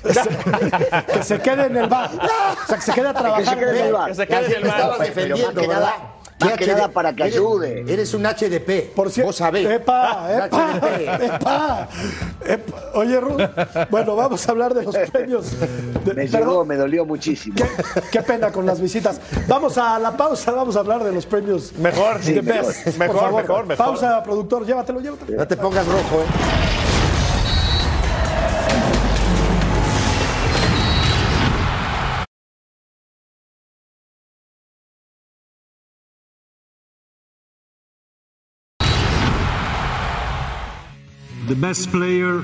Que 0.03 1.23
se 1.23 1.39
quede 1.39 1.67
en 1.67 1.77
el 1.77 1.87
bar. 1.87 2.11
O 2.63 2.67
sea, 2.67 2.75
que 2.75 2.81
se 2.81 2.91
quede 2.93 3.07
a 3.07 3.13
Que 3.13 3.19
trabajar 3.19 3.45
se 3.45 3.57
quede 3.57 3.79
en 3.79 3.85
el 3.87 3.93
bar. 3.93 4.09
Que 4.09 4.15
se 4.15 4.27
quede 4.27 4.45
en 4.47 4.53
el 4.63 4.67
bar. 4.67 4.97
Pero 5.15 5.37
más 5.37 5.53
que 5.53 5.67
nada- 5.67 6.12
más 6.45 6.57
que 6.57 6.65
HD 6.65 6.73
nada 6.73 6.87
para 6.89 7.13
que 7.13 7.23
eres- 7.23 7.35
ayude. 7.35 7.85
Eres 7.87 8.13
un 8.13 8.23
HDP. 8.25 8.91
Por 8.95 9.09
cierto, 9.11 9.27
Vos 9.29 9.35
sabés. 9.35 9.67
Epa, 9.69 10.27
epa, 10.45 10.47
HDP. 10.73 11.25
epa, 11.25 11.89
epa. 12.45 12.77
Oye, 12.95 13.19
Ru, 13.19 13.37
bueno, 13.89 14.15
vamos 14.15 14.47
a 14.47 14.51
hablar 14.51 14.73
de 14.73 14.83
los 14.83 14.95
premios. 15.11 15.51
De- 15.59 16.13
Me 16.13 16.25
perdón, 16.27 16.39
llegó, 16.41 16.65
me 16.65 16.75
dolió 16.75 17.05
muchísimo. 17.05 17.55
qué, 17.55 17.65
qué 18.11 18.21
pena 18.21 18.51
con 18.51 18.65
las 18.65 18.79
visitas. 18.81 19.19
Vamos 19.47 19.77
a 19.77 19.99
la 19.99 20.15
pausa, 20.15 20.51
vamos 20.51 20.75
a 20.75 20.79
hablar 20.79 21.03
de 21.03 21.11
los 21.11 21.25
premios. 21.25 21.73
Mejor, 21.73 22.17
sí, 22.21 22.33
mejor. 22.41 22.65
Best. 22.67 22.97
Mejor, 22.97 23.33
mejor, 23.33 23.65
mejor. 23.65 23.75
Pausa, 23.77 24.21
productor, 24.23 24.65
llévatelo, 24.65 24.99
llévatelo. 24.99 25.37
No 25.37 25.47
te 25.47 25.57
pongas 25.57 25.85
rojo, 25.87 26.21
¿eh? 26.21 26.72
The 41.47 41.55
best 41.55 41.91
player 41.91 42.43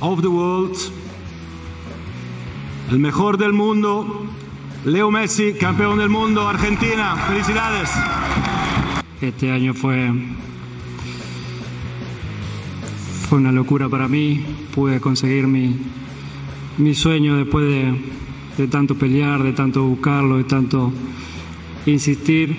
of 0.00 0.22
the 0.22 0.28
world, 0.28 0.76
el 2.90 2.98
mejor 2.98 3.36
del 3.36 3.52
mundo, 3.52 4.26
Leo 4.84 5.10
Messi, 5.10 5.54
campeón 5.54 5.98
del 5.98 6.08
mundo, 6.08 6.48
Argentina. 6.48 7.16
Felicidades. 7.28 7.90
Este 9.20 9.50
año 9.50 9.74
fue 9.74 10.12
fue 13.28 13.38
una 13.38 13.50
locura 13.50 13.88
para 13.88 14.06
mí. 14.06 14.44
Pude 14.74 15.00
conseguir 15.00 15.46
mi, 15.46 15.76
mi 16.78 16.94
sueño 16.94 17.36
después 17.36 17.66
de, 17.66 18.00
de 18.56 18.68
tanto 18.68 18.94
pelear, 18.94 19.42
de 19.42 19.52
tanto 19.52 19.82
buscarlo, 19.82 20.36
de 20.38 20.44
tanto 20.44 20.92
insistir. 21.86 22.56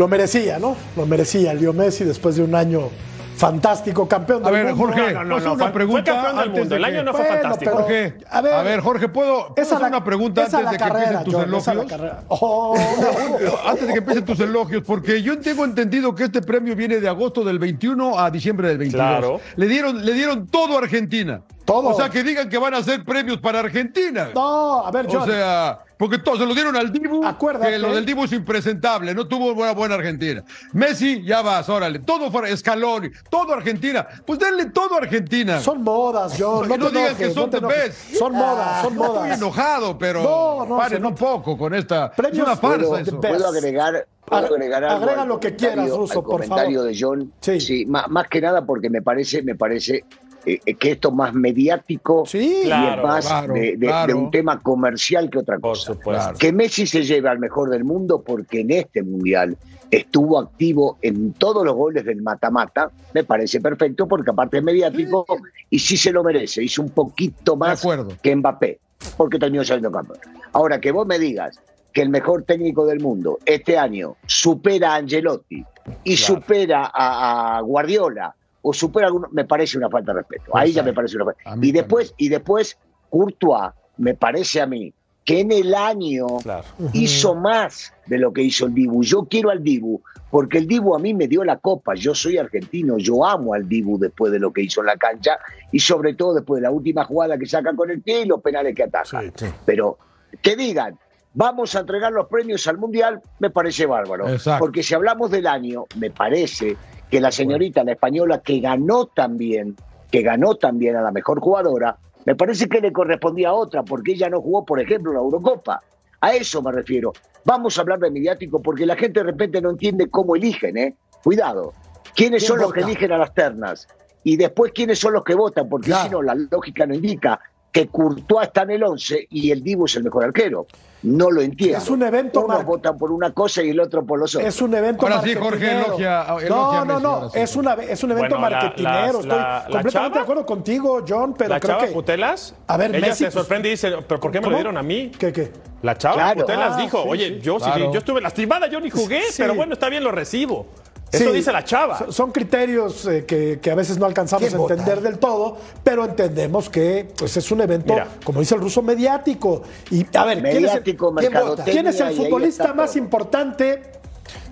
Lo 0.00 0.08
merecía, 0.08 0.58
¿no? 0.58 0.78
Lo 0.96 1.04
merecía 1.04 1.52
Leo 1.52 1.74
Messi 1.74 2.04
después 2.04 2.34
de 2.34 2.42
un 2.42 2.54
año 2.54 2.88
fantástico, 3.36 4.08
campeón 4.08 4.42
A 4.46 4.50
del 4.50 4.64
ver, 4.64 4.74
mundo. 4.74 4.94
Jorge, 4.94 5.12
No, 5.12 5.24
no, 5.24 5.28
¿puedo 5.28 5.36
hacer 5.36 5.46
no, 5.48 5.52
una 5.54 5.64
fue- 5.64 5.72
pregunta 5.74 6.12
fue 6.14 6.22
campeón 6.22 6.38
del 6.38 6.50
mundo. 6.60 6.76
El 6.76 6.84
año 6.86 7.02
no 7.02 7.12
fue 7.12 7.20
Bueno, 7.20 7.34
fantástico. 7.42 7.70
pero- 7.70 7.82
Jorge, 7.84 8.14
A 8.30 8.38
a 8.38 8.40
ver. 8.40 8.64
ver, 8.64 8.80
Jorge, 8.80 9.08
¿puedo, 9.10 9.34
¿puedo 9.48 9.54
Esa 9.56 9.74
hacer 9.76 9.80
la- 9.82 9.88
una 9.88 10.04
pregunta 10.04 10.40
antes 10.44 10.62
la 10.62 10.70
de 10.70 10.76
que 10.78 10.84
empiecen 10.84 11.24
tus 11.24 11.34
John, 11.34 11.54
esa 11.54 11.74
la 11.74 11.80
elogios? 11.82 11.86
carrera. 12.00 12.22
Oh. 12.28 12.76
Antes 13.66 13.86
de 13.88 13.92
que 13.92 13.98
empiecen 13.98 14.24
tus 14.24 14.40
elogios, 14.40 14.82
porque 14.86 15.22
yo 15.22 15.38
tengo 15.38 15.66
entendido 15.66 16.14
que 16.14 16.24
este 16.24 16.40
premio 16.40 16.74
viene 16.74 16.98
de 16.98 17.06
agosto 17.08 17.44
del 17.44 17.58
21 17.58 18.18
a 18.18 18.30
diciembre 18.30 18.68
del 18.68 18.78
22. 18.78 19.04
Claro. 19.06 19.40
Le 19.56 19.66
dieron, 19.68 20.02
le 20.02 20.12
dieron 20.14 20.46
todo 20.46 20.76
a 20.76 20.80
Argentina. 20.80 21.42
Todo. 21.64 21.90
O 21.90 21.94
sea, 21.94 22.08
que 22.08 22.22
digan 22.24 22.48
que 22.48 22.58
van 22.58 22.74
a 22.74 22.78
hacer 22.78 23.04
premios 23.04 23.38
para 23.38 23.60
Argentina. 23.60 24.30
No, 24.34 24.84
a 24.86 24.90
ver, 24.90 25.06
John. 25.08 25.22
O 25.22 25.26
sea, 25.26 25.78
porque 25.96 26.18
todos 26.18 26.38
se 26.38 26.46
lo 26.46 26.54
dieron 26.54 26.74
al 26.76 26.90
Dibu, 26.90 27.24
Acuérdate. 27.24 27.70
que 27.72 27.78
lo 27.78 27.94
del 27.94 28.04
Dibu 28.06 28.24
es 28.24 28.32
impresentable, 28.32 29.14
no 29.14 29.28
tuvo 29.28 29.54
buena, 29.54 29.72
buena 29.74 29.94
Argentina. 29.96 30.42
Messi, 30.72 31.22
ya 31.22 31.42
vas, 31.42 31.68
órale, 31.68 31.98
todo 32.00 32.30
fuera, 32.30 32.56
Scaloni, 32.56 33.10
todo 33.28 33.52
Argentina. 33.52 34.06
Pues 34.26 34.38
denle 34.38 34.66
todo 34.70 34.94
a 34.94 34.98
Argentina. 34.98 35.60
Son 35.60 35.82
modas, 35.82 36.34
John. 36.38 36.62
Que 36.68 36.78
No, 36.78 36.84
no 36.84 36.90
te 36.90 37.14
que 37.16 37.30
son 37.32 37.50
no 37.50 37.58
te 37.60 37.66
best. 37.66 38.14
Son 38.14 38.32
modas, 38.32 38.82
son 38.82 38.92
Estoy 38.94 39.08
modas. 39.08 39.38
enojado, 39.38 39.98
pero 39.98 40.22
No, 40.22 40.66
no, 40.66 40.76
paren 40.78 41.04
un 41.04 41.14
poco 41.14 41.56
con 41.58 41.74
esta. 41.74 42.06
Es 42.06 42.12
Premios- 42.16 42.46
una 42.46 42.56
farsa 42.56 42.78
¿Puedo, 42.88 42.96
eso. 42.98 43.20
puedo 43.20 43.46
agregar, 43.48 44.06
puedo 44.24 44.42
Agre- 44.42 44.54
agregar 44.54 44.84
algo 44.84 45.04
agrega 45.04 45.24
lo 45.26 45.38
que 45.38 45.48
comentario- 45.48 45.74
quieras, 45.84 45.96
Russo, 45.98 46.12
al 46.18 46.24
por 46.24 46.32
comentario 46.32 46.78
favor. 46.80 46.92
de 46.92 46.98
John. 47.00 47.32
Sí. 47.40 47.84
más, 47.86 48.08
más 48.08 48.26
que 48.28 48.40
nada 48.40 48.64
porque 48.64 48.88
me 48.90 49.02
parece, 49.02 49.42
me 49.42 49.54
parece 49.54 50.04
eh, 50.46 50.58
eh, 50.64 50.74
que 50.74 50.92
esto 50.92 51.08
es 51.08 51.14
más 51.14 51.34
mediático 51.34 52.24
Sí. 52.26 52.60
y 52.62 52.64
Claro, 52.66 53.02
es 53.02 53.06
más 53.08 53.26
claro, 53.26 53.54
de, 53.54 53.60
de- 53.76 53.86
claro. 53.86 54.06
de 54.06 54.14
un 54.14 54.30
tema 54.30 54.60
comercial 54.62 55.28
que 55.30 55.38
otra 55.38 55.58
Por 55.58 55.72
cosa. 55.72 55.92
supuesto. 55.94 56.34
Que 56.38 56.52
Messi 56.52 56.86
se 56.86 57.02
lleve 57.02 57.28
al 57.28 57.38
mejor 57.38 57.70
del 57.70 57.84
mundo 57.84 58.22
porque 58.22 58.60
en 58.60 58.70
este 58.70 59.02
mundial 59.02 59.56
estuvo 59.90 60.38
activo 60.38 60.98
en 61.02 61.32
todos 61.32 61.64
los 61.64 61.74
goles 61.74 62.04
del 62.04 62.22
mata-mata, 62.22 62.90
me 63.12 63.24
parece 63.24 63.60
perfecto 63.60 64.06
porque 64.06 64.30
aparte 64.30 64.58
es 64.58 64.62
mediático 64.62 65.26
y 65.68 65.78
sí 65.80 65.96
se 65.96 66.12
lo 66.12 66.22
merece, 66.22 66.62
hizo 66.62 66.80
un 66.82 66.90
poquito 66.90 67.56
más 67.56 67.82
que 68.22 68.36
Mbappé, 68.36 68.78
porque 69.16 69.38
terminó 69.38 69.64
saliendo 69.64 69.90
campeón. 69.90 70.18
Ahora, 70.52 70.80
que 70.80 70.92
vos 70.92 71.06
me 71.06 71.18
digas 71.18 71.58
que 71.92 72.02
el 72.02 72.08
mejor 72.08 72.44
técnico 72.44 72.86
del 72.86 73.00
mundo 73.00 73.40
este 73.44 73.76
año 73.76 74.14
supera 74.26 74.92
a 74.92 74.96
Angelotti 74.96 75.64
y 76.04 76.16
supera 76.16 76.88
a, 76.94 77.56
a 77.56 77.60
Guardiola 77.62 78.36
o 78.62 78.72
supera 78.72 79.06
alguno, 79.06 79.28
me 79.32 79.44
parece 79.44 79.78
una 79.78 79.88
falta 79.88 80.12
de 80.12 80.18
respeto. 80.20 80.56
Ahí 80.56 80.72
ya 80.72 80.82
me 80.82 80.92
parece 80.92 81.16
una 81.16 81.26
falta. 81.26 81.42
Y 81.60 81.72
después, 81.72 82.14
y 82.16 82.28
después, 82.28 82.76
Courtois, 83.08 83.72
me 83.96 84.14
parece 84.14 84.60
a 84.60 84.66
mí, 84.66 84.92
que 85.24 85.40
en 85.40 85.52
el 85.52 85.74
año 85.74 86.26
Claro. 86.42 86.64
hizo 86.92 87.34
más 87.34 87.92
de 88.06 88.18
lo 88.18 88.32
que 88.32 88.42
hizo 88.42 88.66
el 88.66 88.74
Dibu. 88.74 89.02
Yo 89.02 89.24
quiero 89.24 89.50
al 89.50 89.62
Dibu, 89.62 90.00
porque 90.30 90.58
el 90.58 90.66
Dibu 90.66 90.94
a 90.94 90.98
mí 90.98 91.14
me 91.14 91.28
dio 91.28 91.44
la 91.44 91.58
copa. 91.58 91.94
Yo 91.94 92.14
soy 92.14 92.38
argentino, 92.38 92.96
yo 92.98 93.24
amo 93.24 93.54
al 93.54 93.68
Dibu 93.68 93.98
después 93.98 94.32
de 94.32 94.38
lo 94.38 94.52
que 94.52 94.62
hizo 94.62 94.80
en 94.80 94.86
la 94.86 94.96
cancha 94.96 95.38
y 95.70 95.80
sobre 95.80 96.14
todo 96.14 96.34
después 96.34 96.60
de 96.60 96.62
la 96.62 96.70
última 96.70 97.04
jugada 97.04 97.38
que 97.38 97.46
saca 97.46 97.74
con 97.74 97.90
el 97.90 98.00
pie 98.02 98.22
y 98.22 98.26
los 98.26 98.40
penales 98.40 98.74
que 98.74 98.84
ataja. 98.84 99.22
Pero 99.66 99.98
que 100.42 100.56
digan, 100.56 100.98
vamos 101.34 101.74
a 101.76 101.80
entregar 101.80 102.12
los 102.12 102.26
premios 102.26 102.66
al 102.66 102.78
Mundial, 102.78 103.20
me 103.38 103.50
parece 103.50 103.86
bárbaro. 103.86 104.28
Exacto. 104.28 104.64
Porque 104.64 104.82
si 104.82 104.94
hablamos 104.94 105.30
del 105.30 105.46
año, 105.46 105.84
me 105.96 106.10
parece 106.10 106.76
que 107.10 107.20
la 107.20 107.32
señorita, 107.32 107.84
la 107.84 107.92
española, 107.92 108.40
que 108.40 108.60
ganó 108.60 109.06
también, 109.06 109.76
que 110.10 110.22
ganó 110.22 110.54
también 110.54 110.96
a 110.96 111.02
la 111.02 111.10
mejor 111.10 111.40
jugadora, 111.40 111.96
me 112.24 112.34
parece 112.34 112.68
que 112.68 112.80
le 112.80 112.92
correspondía 112.92 113.48
a 113.48 113.54
otra, 113.54 113.82
porque 113.82 114.12
ella 114.12 114.28
no 114.28 114.40
jugó, 114.40 114.64
por 114.64 114.80
ejemplo, 114.80 115.12
la 115.12 115.18
Eurocopa. 115.20 115.82
A 116.20 116.34
eso 116.34 116.62
me 116.62 116.70
refiero. 116.70 117.12
Vamos 117.44 117.78
a 117.78 117.80
hablar 117.80 117.98
de 117.98 118.10
mediático, 118.10 118.60
porque 118.60 118.84
la 118.86 118.94
gente 118.96 119.20
de 119.20 119.24
repente 119.24 119.60
no 119.60 119.70
entiende 119.70 120.08
cómo 120.10 120.36
eligen, 120.36 120.76
¿eh? 120.76 120.94
Cuidado. 121.24 121.72
¿Quiénes 122.14 122.42
¿Quién 122.42 122.48
son 122.48 122.58
los 122.60 122.72
que 122.72 122.80
eligen 122.80 123.12
a 123.12 123.18
las 123.18 123.32
ternas? 123.34 123.88
Y 124.22 124.36
después, 124.36 124.72
¿quiénes 124.72 124.98
son 124.98 125.14
los 125.14 125.24
que 125.24 125.34
votan? 125.34 125.68
Porque 125.68 125.86
Claro. 125.86 126.04
si 126.04 126.10
no, 126.10 126.22
la 126.22 126.34
lógica 126.34 126.86
no 126.86 126.94
indica 126.94 127.40
que 127.72 127.86
Courtois 127.88 128.46
está 128.48 128.62
en 128.62 128.70
el 128.72 128.82
11 128.82 129.28
y 129.30 129.50
el 129.50 129.62
Dibu 129.62 129.84
es 129.86 129.96
el 129.96 130.04
mejor 130.04 130.24
arquero. 130.24 130.66
No 131.02 131.30
lo 131.30 131.40
entiendo. 131.40 131.78
Es 131.78 131.88
un 131.88 132.02
evento. 132.02 132.44
Uno 132.44 132.62
votan 132.62 132.98
por 132.98 133.10
una 133.10 133.32
cosa 133.32 133.62
y 133.62 133.70
el 133.70 133.80
otro 133.80 134.04
por 134.04 134.18
los 134.18 134.34
otros. 134.34 134.46
Es 134.54 134.60
un 134.60 134.74
evento. 134.74 135.06
Ahora 135.06 135.22
sí, 135.22 135.34
Jorge, 135.34 135.70
elogia, 135.78 136.26
No, 136.48 136.84
no, 136.84 137.00
no. 137.00 137.30
Es, 137.32 137.56
una, 137.56 137.72
es 137.74 138.02
un 138.04 138.10
evento 138.10 138.36
bueno, 138.38 138.50
marketinero. 138.50 139.20
Estoy 139.20 139.38
completamente 139.72 140.18
de 140.18 140.22
acuerdo 140.22 140.44
contigo, 140.44 141.02
John. 141.08 141.34
Pero 141.38 141.50
¿La 141.50 141.60
creo 141.60 141.76
chava 141.76 141.86
que. 141.88 141.92
Putelas? 141.94 142.54
A 142.66 142.76
ver, 142.76 142.94
Ella 142.94 143.06
Messi, 143.06 143.24
se 143.24 143.30
sorprende 143.30 143.68
y 143.68 143.70
dice, 143.72 143.90
¿pero 144.06 144.20
por 144.20 144.30
qué 144.30 144.40
me 144.42 144.48
lo 144.50 144.54
dieron 144.56 144.76
a 144.76 144.82
mí? 144.82 145.10
¿Qué, 145.18 145.32
qué? 145.32 145.50
La 145.80 145.96
chava 145.96 146.16
Claro. 146.16 146.40
Putelas 146.40 146.74
Ah, 146.76 146.82
dijo, 146.82 147.02
sí, 147.04 147.08
oye, 147.08 147.28
sí. 147.28 147.40
yo, 147.40 147.58
sí, 147.58 147.64
Claro. 147.64 147.92
yo 147.92 147.98
estuve 147.98 148.20
lastimada, 148.20 148.66
yo 148.66 148.78
ni 148.80 148.90
jugué, 148.90 149.22
Sí. 149.30 149.36
pero 149.40 149.54
bueno, 149.54 149.72
está 149.72 149.88
bien, 149.88 150.04
lo 150.04 150.10
recibo. 150.12 150.66
Eso 151.12 151.24
Sí, 151.30 151.32
dice 151.36 151.50
la 151.52 151.64
chava. 151.64 152.06
son- 152.10 152.30
criterios 152.30 153.04
eh, 153.06 153.24
que, 153.26 153.58
que 153.60 153.70
a 153.70 153.74
veces 153.74 153.98
no 153.98 154.06
alcanzamos 154.06 154.44
¿Quién 154.44 154.54
a 154.54 154.58
vota? 154.58 154.74
entender 154.74 155.00
del 155.02 155.18
todo, 155.18 155.56
pero 155.82 156.04
entendemos 156.04 156.70
que 156.70 157.08
pues, 157.18 157.36
es 157.36 157.50
un 157.50 157.60
evento, 157.62 157.94
Mira. 157.94 158.06
como 158.24 158.38
dice 158.40 158.54
el 158.54 158.60
ruso, 158.60 158.80
mediático. 158.80 159.62
Y 159.90 160.06
a 160.16 160.24
ver, 160.24 160.36
¿quién 160.40 160.46
es 160.46 160.54
el- 160.54 160.62
Mediático, 160.62 161.06
¿quién 161.14 161.14
vota? 161.14 161.20
mercadotecnia, 161.30 161.72
¿Quién 161.72 161.86
es 161.88 161.94
y 161.98 162.02
el 162.02 162.08
ahí 162.08 162.16
futbolista 162.16 162.72
más 162.74 162.90
todo. 162.92 162.98
importante 163.02 163.82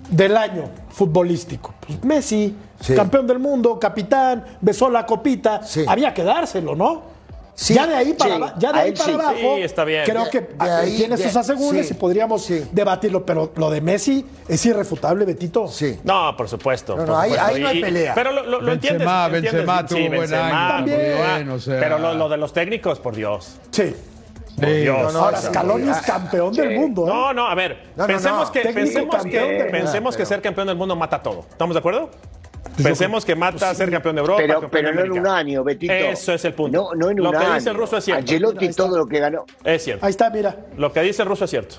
del 0.09 0.35
año 0.35 0.63
futbolístico? 0.89 1.73
Pues 1.85 2.03
Messi, 2.03 2.55
Sí. 2.81 2.93
campeón 2.95 3.25
del 3.27 3.39
mundo, 3.39 3.79
capitán, 3.79 4.43
besó 4.61 4.89
la 4.89 5.05
copita. 5.05 5.63
Sí. 5.63 5.85
Había 5.87 6.13
que 6.13 6.23
dárselo, 6.23 6.75
¿no? 6.75 7.18
Sí. 7.61 7.73
Ya 7.73 7.85
de 7.87 7.93
ahí 7.95 8.13
para, 8.13 8.35
Sí, 8.37 8.53
ya 8.57 8.71
de 8.71 8.79
ahí 8.79 8.91
para 8.93 9.03
sí. 9.05 9.11
abajo, 9.11 9.55
Sí, 9.57 9.61
está 9.63 9.83
bien. 9.83 10.03
creo 10.05 10.29
que 10.29 10.39
de 10.39 10.47
ah, 10.59 10.77
ahí- 10.77 10.95
tiene 10.95 11.17
de- 11.17 11.23
sus 11.23 11.35
asegúnes 11.35 11.87
sí, 11.89 11.93
y 11.93 11.97
podríamos 11.97 12.45
sí. 12.45 12.63
debatirlo, 12.71 13.25
pero 13.25 13.51
lo 13.57 13.69
de 13.69 13.81
Messi 13.81 14.25
es 14.47 14.65
irrefutable, 14.65 15.25
Betito. 15.25 15.67
Sí. 15.67 15.99
No, 16.05 16.37
por 16.37 16.47
supuesto. 16.47 16.95
No, 16.95 17.01
no, 17.01 17.07
por 17.13 17.15
ahí- 17.21 17.31
supuesto. 17.31 17.53
ahí 17.55 17.61
no 17.61 17.67
hay 17.67 17.81
pelea. 17.81 18.13
Pero 18.15 18.31
lo, 18.31 18.43
lo, 18.45 18.61
lo 18.61 18.71
entiendes. 18.71 18.99
Benzema, 19.05 19.25
entiendes, 19.25 19.53
Benzema 19.53 19.81
sí, 19.81 19.87
tuvo 19.95 20.15
buen 20.15 20.33
año 20.33 20.67
también, 20.69 20.97
Benzema. 20.99 21.53
o 21.53 21.59
sea. 21.59 21.79
Pero 21.81 21.99
lo, 21.99 22.13
lo 22.13 22.29
de 22.29 22.37
los 22.37 22.53
técnicos, 22.53 22.99
por 23.01 23.13
Dios. 23.15 23.57
Sí. 23.71 23.93
Por 24.55 24.65
Dios. 24.73 25.13
no, 25.13 25.19
Ahora, 25.19 25.37
sí. 25.41 25.47
Scaloni 25.47 25.89
es 25.89 25.97
campeón 25.97 26.53
del 26.53 26.79
mundo. 26.79 27.07
¿eh? 27.07 27.09
No, 27.09 27.33
no, 27.33 27.47
a 27.47 27.55
ver, 27.55 27.87
No, 27.97 28.03
no, 28.03 28.07
pensemos, 28.07 28.47
no. 28.47 28.51
Que, 28.53 28.59
pensemos, 28.69 29.15
que, 29.25 29.67
pensemos 29.69 30.15
que 30.17 30.25
ser 30.25 30.41
campeón 30.41 30.67
del 30.67 30.77
mundo 30.77 30.95
mata 30.95 31.21
todo. 31.21 31.45
¿Estamos 31.49 31.73
de 31.75 31.79
acuerdo? 31.79 32.09
Pensemos 32.83 33.25
que 33.25 33.35
mata 33.35 33.73
ser 33.75 33.91
campeón 33.91 34.15
de 34.15 34.21
Europa. 34.21 34.41
Pero, 34.41 34.61
campeón 34.61 34.71
pero 34.71 35.01
de 35.03 35.07
no 35.09 35.15
en 35.15 35.21
un 35.21 35.27
año, 35.27 35.63
Betito. 35.63 35.93
Eso 35.93 36.33
es 36.33 36.45
el 36.45 36.53
punto. 36.53 36.77
No, 36.77 36.95
no 36.95 37.09
en 37.09 37.17
Lo 37.17 37.29
un 37.29 37.37
que 37.37 37.43
año. 37.45 37.53
dice 37.55 37.69
el 37.69 37.75
ruso 37.75 37.97
es 37.97 38.05
cierto. 38.05 38.33
Está. 38.33 38.83
todo 38.83 38.97
lo 38.97 39.05
que 39.07 39.19
ganó. 39.19 39.45
Es 39.63 39.83
cierto. 39.83 40.05
Ahí 40.05 40.11
está, 40.11 40.29
mira. 40.29 40.55
Lo 40.77 40.91
que 40.93 41.01
dice 41.01 41.21
el 41.23 41.27
ruso 41.29 41.45
es 41.45 41.49
cierto. 41.51 41.75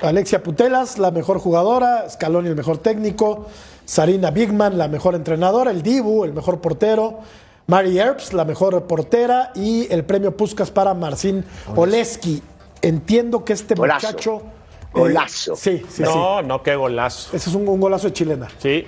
Alexia 0.00 0.42
Putelas, 0.42 0.98
la 0.98 1.10
mejor 1.10 1.38
jugadora, 1.38 2.08
Scaloni 2.10 2.48
el 2.48 2.56
mejor 2.56 2.78
técnico, 2.78 3.46
Sarina 3.84 4.30
Bigman, 4.30 4.76
la 4.76 4.88
mejor 4.88 5.14
entrenadora, 5.14 5.70
el 5.70 5.82
Dibu, 5.82 6.24
el 6.24 6.32
mejor 6.34 6.60
portero, 6.60 7.20
Mari 7.68 7.98
Earps, 7.98 8.32
la 8.34 8.44
mejor 8.44 8.82
portera 8.86 9.52
y 9.54 9.90
el 9.92 10.04
premio 10.04 10.36
Puskas 10.36 10.70
para 10.70 10.92
Marcin 10.94 11.44
Oleski. 11.74 12.42
Entiendo 12.82 13.44
que 13.44 13.54
este 13.54 13.74
Golazo. 13.74 14.06
muchacho... 14.08 14.36
eh, 14.42 14.90
Golazo. 14.92 15.56
sí, 15.56 15.82
sí, 15.88 16.02
no, 16.02 16.42
no, 16.42 16.62
qué 16.62 16.76
golazo. 16.76 17.34
Ese 17.34 17.48
es 17.48 17.56
un, 17.56 17.66
un 17.66 17.80
golazo 17.80 18.08
de 18.08 18.12
chilena. 18.12 18.48
Sí. 18.58 18.84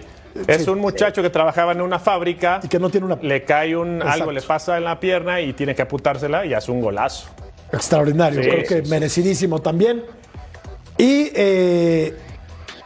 Es 0.46 0.68
un 0.68 0.78
muchacho 0.80 1.22
que 1.22 1.30
trabajaba 1.30 1.72
en 1.72 1.80
una 1.80 1.98
fábrica. 1.98 2.60
Y 2.62 2.68
que 2.68 2.78
no 2.78 2.90
tiene 2.90 3.06
una- 3.06 3.16
Le 3.20 3.44
cae 3.44 3.76
un 3.76 3.96
Exacto. 3.96 4.12
algo, 4.12 4.32
le 4.32 4.42
pasa 4.42 4.76
en 4.78 4.84
la 4.84 4.98
pierna 5.00 5.40
y 5.40 5.52
tiene 5.52 5.74
que 5.74 5.82
apuntársela 5.82 6.44
y 6.46 6.54
hace 6.54 6.70
un 6.70 6.80
golazo. 6.80 7.28
Extraordinario, 7.72 8.42
Sí, 8.42 8.48
creo 8.48 8.64
que 8.64 8.84
sí, 8.84 8.90
merecidísimo 8.90 9.60
también. 9.60 10.04
Y, 10.98 11.30
eh, 11.34 12.16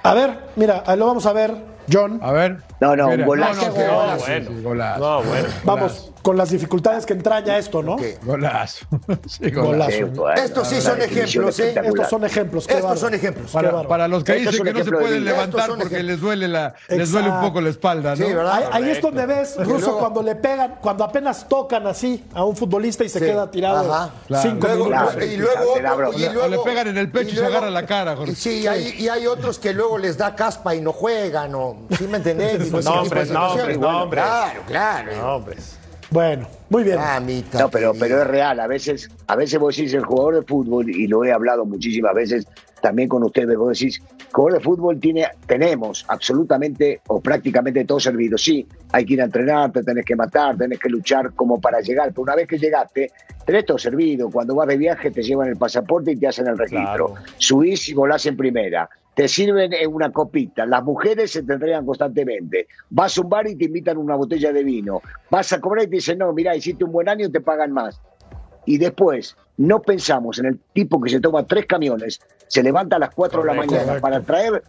a 0.02 0.14
ver, 0.14 0.38
mira, 0.56 0.82
ahí 0.86 0.98
lo 0.98 1.06
vamos 1.06 1.26
a 1.26 1.32
ver, 1.32 1.54
John. 1.92 2.18
A 2.22 2.32
ver. 2.32 2.58
No, 2.80 2.96
no, 2.96 3.06
un 3.06 3.12
Mira. 3.12 3.26
golazo. 3.26 3.66
No, 3.66 3.72
golazo, 3.72 4.24
bueno. 4.26 4.48
sí, 4.50 4.62
golazo. 4.62 5.00
No, 5.00 5.22
bueno. 5.28 5.48
Vamos, 5.64 6.09
con 6.22 6.36
las 6.36 6.50
dificultades 6.50 7.06
que 7.06 7.12
entraña 7.14 7.56
esto, 7.58 7.82
¿no? 7.82 7.96
Golazo. 8.22 8.86
Sí, 9.26 9.50
Golazo. 9.50 9.66
golazo. 9.70 9.90
Qué 9.90 10.04
bueno, 10.04 10.42
Estos 10.42 10.68
sí 10.68 10.80
son 10.80 11.00
ejemplos, 11.02 11.58
¿eh? 11.60 11.74
Estos 11.84 12.08
son 12.08 12.24
ejemplos. 12.24 12.66
qué 12.66 12.74
Estos 12.74 12.98
son 13.00 13.14
ejemplos. 13.14 13.50
Para, 13.52 14.08
los 14.08 14.24
que 14.24 14.34
dicen 14.34 14.64
que 14.64 14.72
no 14.72 14.84
se 14.84 14.90
pueden 14.90 15.24
levantar 15.24 15.68
porque 15.68 15.82
ejemplos. 15.84 16.02
les 16.04 16.20
duele, 16.20 16.48
la, 16.48 16.74
les 16.88 17.10
duele 17.10 17.30
un 17.30 17.40
poco 17.40 17.60
la 17.60 17.70
espalda, 17.70 18.10
¿no? 18.16 18.26
Sí, 18.26 18.32
¿verdad? 18.32 18.52
Ahí, 18.72 18.84
ahí 18.84 18.90
es 18.90 19.00
donde 19.00 19.26
ves, 19.26 19.56
Ruso, 19.58 19.78
luego- 19.78 19.98
cuando 19.98 20.22
le 20.22 20.34
pegan, 20.36 20.76
cuando 20.80 21.04
apenas 21.04 21.48
tocan 21.48 21.86
así 21.86 22.24
a 22.34 22.44
un 22.44 22.56
futbolista 22.56 23.04
y 23.04 23.08
se 23.08 23.18
Sí. 23.18 23.24
queda 23.24 23.50
tirado 23.50 23.92
Ajá. 23.92 24.10
Claro. 24.26 24.42
cinco 24.50 24.66
Luego- 24.66 24.84
minutos. 24.86 25.14
Y 25.24 25.36
luego, 25.36 25.72
otro- 25.72 26.08
O 26.10 26.12
luego- 26.18 26.48
le 26.48 26.58
pegan 26.58 26.88
en 26.88 26.98
el 26.98 27.10
pecho 27.10 27.34
y 27.34 27.36
se 27.38 27.46
agarra 27.46 27.70
la 27.70 27.86
cara, 27.86 28.16
Jorge. 28.16 28.34
Sí, 28.34 28.60
y 28.60 28.66
hay, 28.66 28.94
y 28.98 29.08
hay 29.08 29.26
otros 29.26 29.58
que 29.58 29.72
luego 29.72 29.98
les 29.98 30.16
da 30.18 30.34
caspa 30.34 30.74
y 30.74 30.80
no 30.80 30.92
juegan, 30.92 31.54
o 31.54 31.76
¿sí 31.96 32.06
me 32.06 32.18
entendés? 32.18 32.58
Nombres, 32.70 32.84
situaciones. 32.84 33.30
nombres, 33.32 33.78
Bueno, 33.78 33.98
nombres. 34.00 34.24
Claro, 34.24 34.60
claro. 34.66 35.16
No, 35.16 35.36
hombres. 35.36 35.76
Bueno, 36.10 36.48
muy 36.68 36.82
bien. 36.82 36.96
Mamita 36.96 37.60
No, 37.60 37.70
pero, 37.70 37.92
pero 37.98 38.22
es 38.22 38.26
real. 38.26 38.58
A 38.60 38.66
veces, 38.66 39.08
a 39.26 39.36
veces 39.36 39.60
vos 39.60 39.76
decís 39.76 39.94
el 39.94 40.04
jugador 40.04 40.36
de 40.36 40.42
fútbol, 40.42 40.90
y 40.90 41.06
lo 41.06 41.24
he 41.24 41.32
hablado 41.32 41.64
muchísimas 41.64 42.14
veces 42.14 42.46
también 42.80 43.08
con 43.08 43.22
ustedes, 43.22 43.56
vos 43.56 43.78
decís, 43.78 44.02
el 44.18 44.32
jugador 44.32 44.58
de 44.58 44.64
fútbol 44.64 45.00
tiene, 45.00 45.28
tenemos 45.46 46.04
absolutamente 46.08 47.00
o 47.08 47.20
prácticamente 47.20 47.84
todo 47.84 48.00
servido. 48.00 48.38
Sí, 48.38 48.66
hay 48.92 49.04
que 49.04 49.14
ir 49.14 49.22
a 49.22 49.24
entrenar, 49.24 49.70
te 49.70 49.82
tenés 49.82 50.04
que 50.04 50.16
matar, 50.16 50.56
tenés 50.56 50.78
que 50.78 50.88
luchar 50.88 51.32
como 51.34 51.60
para 51.60 51.80
llegar. 51.80 52.08
Pero 52.08 52.22
una 52.22 52.34
vez 52.34 52.48
que 52.48 52.58
llegaste, 52.58 53.12
tenés 53.44 53.66
todo 53.66 53.78
servido. 53.78 54.30
Cuando 54.30 54.54
vas 54.54 54.68
de 54.68 54.78
viaje 54.78 55.10
te 55.10 55.22
llevan 55.22 55.48
el 55.48 55.56
pasaporte 55.56 56.12
y 56.12 56.16
te 56.16 56.26
hacen 56.26 56.46
el 56.46 56.58
registro. 56.58 57.08
Claro. 57.08 57.14
Subís 57.38 57.88
y 57.88 57.94
volás 57.94 58.26
en 58.26 58.36
primera. 58.36 58.88
Te 59.14 59.28
sirven 59.28 59.72
en 59.72 59.92
una 59.92 60.10
copita. 60.12 60.64
Las 60.66 60.82
mujeres 60.82 61.32
se 61.32 61.42
te 61.42 61.52
entregan 61.52 61.84
constantemente. 61.84 62.68
Vas 62.90 63.18
a 63.18 63.20
un 63.20 63.28
bar 63.28 63.48
y 63.48 63.56
te 63.56 63.64
invitan 63.64 63.98
una 63.98 64.14
botella 64.16 64.52
de 64.52 64.62
vino. 64.62 65.02
Vas 65.30 65.52
a 65.52 65.60
cobrar 65.60 65.84
y 65.84 65.88
te 65.88 65.96
dicen, 65.96 66.18
no, 66.18 66.32
mira, 66.32 66.54
hiciste 66.56 66.84
un 66.84 66.92
buen 66.92 67.08
año, 67.08 67.30
te 67.30 67.40
pagan 67.40 67.72
más. 67.72 68.00
Y 68.66 68.78
después 68.78 69.36
no 69.56 69.82
pensamos 69.82 70.38
en 70.38 70.46
el 70.46 70.58
tipo 70.72 71.00
que 71.00 71.10
se 71.10 71.20
toma 71.20 71.46
tres 71.46 71.66
camiones, 71.66 72.20
se 72.46 72.62
levanta 72.62 72.96
a 72.96 72.98
las 72.98 73.10
4 73.10 73.42
de 73.42 73.46
la 73.46 73.54
Correcto. 73.54 73.74
mañana 73.74 74.00
para 74.00 74.20
traer 74.22 74.62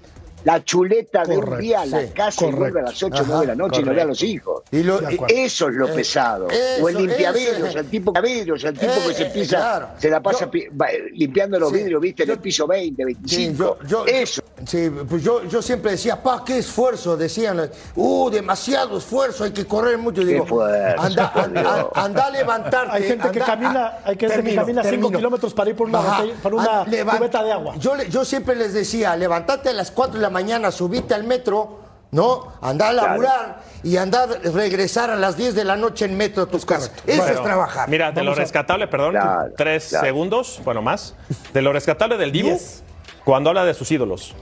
la 0.43 0.63
chuleta 0.63 1.23
de 1.23 1.35
Correcto, 1.35 1.55
un 1.55 1.61
día 1.61 1.81
a 1.81 1.85
la 1.85 2.01
sí, 2.01 2.07
casa 2.13 2.41
y 2.41 2.51
correcto. 2.51 2.59
vuelve 2.59 2.79
a 2.79 2.83
las 2.83 3.03
8 3.03 3.13
o 3.13 3.17
Ajá, 3.19 3.25
9 3.27 3.41
de 3.41 3.47
la 3.47 3.55
noche 3.55 3.81
y 3.81 3.83
no 3.83 3.91
ve 3.93 4.01
a 4.01 4.05
correcto. 4.05 4.07
los 4.07 4.23
hijos. 4.23 4.63
Y 4.71 4.83
lo- 4.83 5.11
y-. 5.11 5.17
Eso 5.29 5.69
es 5.69 5.75
lo 5.75 5.87
Eh, 5.89 5.93
pesado. 5.93 6.49
eso, 6.49 6.83
o 6.83 6.89
el 6.89 6.97
limpiavidrios, 6.97 7.69
eso. 7.69 7.79
el 7.79 7.85
tipo 7.87 8.13
vidrios, 8.13 8.63
el 8.63 8.73
tipo 8.77 8.91
que 9.07 9.13
se 9.13 9.23
Eh, 9.23 9.31
pisa, 9.33 9.57
claro. 9.57 9.87
se 9.97 10.09
la 10.09 10.21
pasa 10.21 10.45
Yo- 10.45 10.51
pi- 10.51 10.67
va- 10.69 10.87
limpiando 11.13 11.59
los 11.59 11.69
Sí, 11.71 11.77
vidrios, 11.77 12.01
viste, 12.01 12.23
en 12.23 12.27
yo- 12.27 12.33
el 12.33 12.39
piso 12.39 12.67
20, 12.67 13.01
Sí, 13.03 13.05
25. 13.05 13.77
yo, 13.83 13.87
yo- 13.87 14.05
Eso. 14.05 14.40
Sí, 14.65 14.89
pues 15.09 15.23
yo, 15.23 15.43
yo 15.45 15.61
siempre 15.61 15.91
decía, 15.91 16.21
pa, 16.21 16.43
qué 16.45 16.59
esfuerzo, 16.59 17.17
decían, 17.17 17.69
uh, 17.95 18.29
demasiado 18.29 18.97
esfuerzo, 18.99 19.43
hay 19.43 19.51
que 19.51 19.65
correr 19.65 19.97
mucho. 19.97 20.23
Digo, 20.23 20.45
fuerza, 20.45 21.01
anda, 21.03 21.31
anda, 21.35 21.87
anda 21.95 22.25
a 22.25 22.29
levantarte. 22.29 22.95
Hay 22.97 23.03
gente 23.03 23.31
que 23.31 23.39
camina- 23.39 23.97
hay 24.03 24.17
gente 24.17 24.17
que 24.17 24.27
termino, 24.27 24.61
camina 24.61 24.81
cinco 24.83 24.91
termino. 24.99 25.17
kilómetros 25.17 25.53
para 25.53 25.69
ir 25.71 25.75
por 25.75 25.87
una 25.87 25.99
Ajá. 25.99 26.23
una 26.51 27.17
cubeta 27.17 27.43
de 27.43 27.51
agua. 27.51 27.73
Yo, 27.77 27.95
yo 28.03 28.23
siempre 28.25 28.55
les 28.55 28.73
decía, 28.73 29.15
levantate 29.15 29.69
a 29.69 29.73
las 29.73 29.89
4 29.91 30.15
de 30.15 30.21
la 30.21 30.29
mañana, 30.29 30.69
subite 30.71 31.13
al 31.13 31.23
metro, 31.23 31.79
¿no? 32.11 32.53
Anda 32.61 32.89
a 32.89 32.93
laburar 32.93 33.61
y 33.83 33.97
anda 33.97 34.23
a 34.23 34.27
regresar 34.27 35.09
a 35.09 35.15
las 35.15 35.37
10 35.37 35.55
de 35.55 35.63
la 35.63 35.75
noche 35.75 36.05
en 36.05 36.15
metro 36.17 36.43
a 36.43 36.45
tu 36.45 36.59
casa. 36.59 36.91
Eso 37.07 37.21
Bueno, 37.23 37.37
es 37.37 37.43
trabajar. 37.43 37.89
Mira, 37.89 38.11
de 38.11 38.21
lo 38.21 38.35
rescatable, 38.35 38.87
perdón, 38.87 39.11
Claro, 39.13 39.51
tres 39.57 39.87
claro. 39.89 40.05
segundos, 40.05 40.61
bueno, 40.63 40.81
más. 40.81 41.15
De 41.53 41.61
lo 41.61 41.73
rescatable 41.73 42.17
del 42.17 42.31
Diez. 42.33 42.83
cuando 43.25 43.49
habla 43.49 43.65
de 43.65 43.73
sus 43.73 43.89
ídolos. 43.91 44.35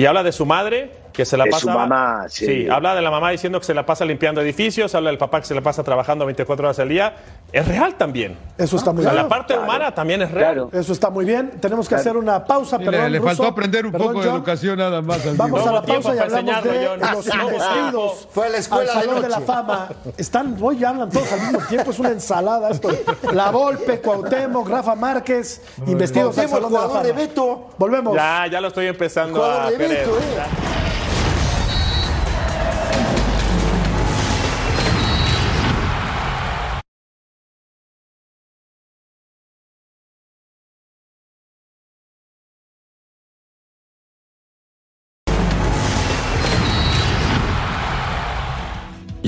Y 0.00 0.06
habla 0.06 0.22
de 0.22 0.32
su 0.32 0.46
madre, 0.46 0.90
que 1.12 1.24
se 1.24 1.36
la 1.36 1.44
De 1.44 1.50
pasa. 1.50 1.60
su 1.62 1.70
mamá, 1.70 2.24
sí. 2.28 2.68
habla 2.70 2.94
de 2.94 3.02
la 3.02 3.10
mamá 3.10 3.30
diciendo 3.30 3.58
que 3.58 3.66
se 3.66 3.74
la 3.74 3.84
pasa 3.84 4.04
limpiando 4.04 4.40
edificios, 4.40 4.94
habla 4.94 5.10
del 5.10 5.18
papá 5.18 5.40
que 5.40 5.46
se 5.46 5.54
la 5.54 5.60
pasa 5.60 5.82
trabajando 5.82 6.24
24 6.26 6.66
horas 6.66 6.78
al 6.78 6.88
día. 6.88 7.14
Es 7.52 7.66
real 7.66 7.96
también. 7.96 8.36
Eso 8.56 8.76
está 8.76 8.92
muy 8.92 9.00
O 9.00 9.02
sea, 9.04 9.12
bien. 9.12 9.22
la 9.24 9.28
parte 9.28 9.58
humana 9.58 9.92
también 9.94 10.22
es 10.22 10.30
real. 10.30 10.54
Claro. 10.54 10.70
Eso 10.72 10.92
está 10.92 11.10
muy 11.10 11.24
bien. 11.24 11.50
Tenemos 11.60 11.88
que 11.88 11.94
hacer 11.96 12.16
una 12.16 12.44
pausa. 12.44 12.78
Sí, 12.78 12.84
perdón, 12.84 13.02
le, 13.04 13.10
le 13.10 13.18
Ruso. 13.18 13.28
faltó 13.28 13.46
aprender 13.46 13.86
un 13.86 13.92
Perdón, 13.92 14.08
poco 14.08 14.22
de 14.22 14.30
educación 14.30 14.78
nada 14.78 15.02
más. 15.02 15.26
al 15.26 15.36
Vamos 15.36 15.66
a 15.66 15.72
la 15.72 15.82
pausa 15.82 16.14
y 16.14 16.18
para 16.18 16.22
hablamos 16.38 16.64
de 16.64 16.86
John. 16.88 17.00
los 17.00 17.26
investidos. 17.26 18.28
Fue 18.30 18.46
a 18.46 18.50
la 18.50 18.58
escuela 18.58 18.92
al 18.92 18.98
de 19.00 19.04
Salón 19.06 19.22
de, 19.22 19.28
la. 19.28 19.40
Fama. 19.40 19.88
Están, 20.16 20.56
hoy 20.60 20.78
ya 20.78 20.90
hablan 20.90 21.10
todos 21.10 21.32
al 21.32 21.40
mismo 21.40 21.58
tiempo, 21.68 21.90
es 21.90 21.98
una 21.98 22.10
ensalada 22.10 22.70
esto. 22.70 22.88
La 23.32 23.50
Volpe, 23.50 24.00
Cuauhtémoc, 24.00 24.68
Rafa 24.68 24.94
Márquez, 24.94 25.60
investidos 25.86 26.38
al 26.38 26.48
Salón 26.48 26.54
de 26.54 26.60
la 26.62 26.68
jugador 26.68 26.90
Fama. 26.90 27.02
de 27.04 27.12
Beto. 27.12 27.68
Volvemos. 27.78 28.14
Ya, 28.14 28.46
ya 28.46 28.60
lo 28.60 28.68
estoy 28.68 28.86
empezando 28.86 29.40
Jugador 29.40 29.62
a 29.62 29.70
de. 29.70 29.76
Beto, 29.76 30.18
¿eh? 30.18 30.20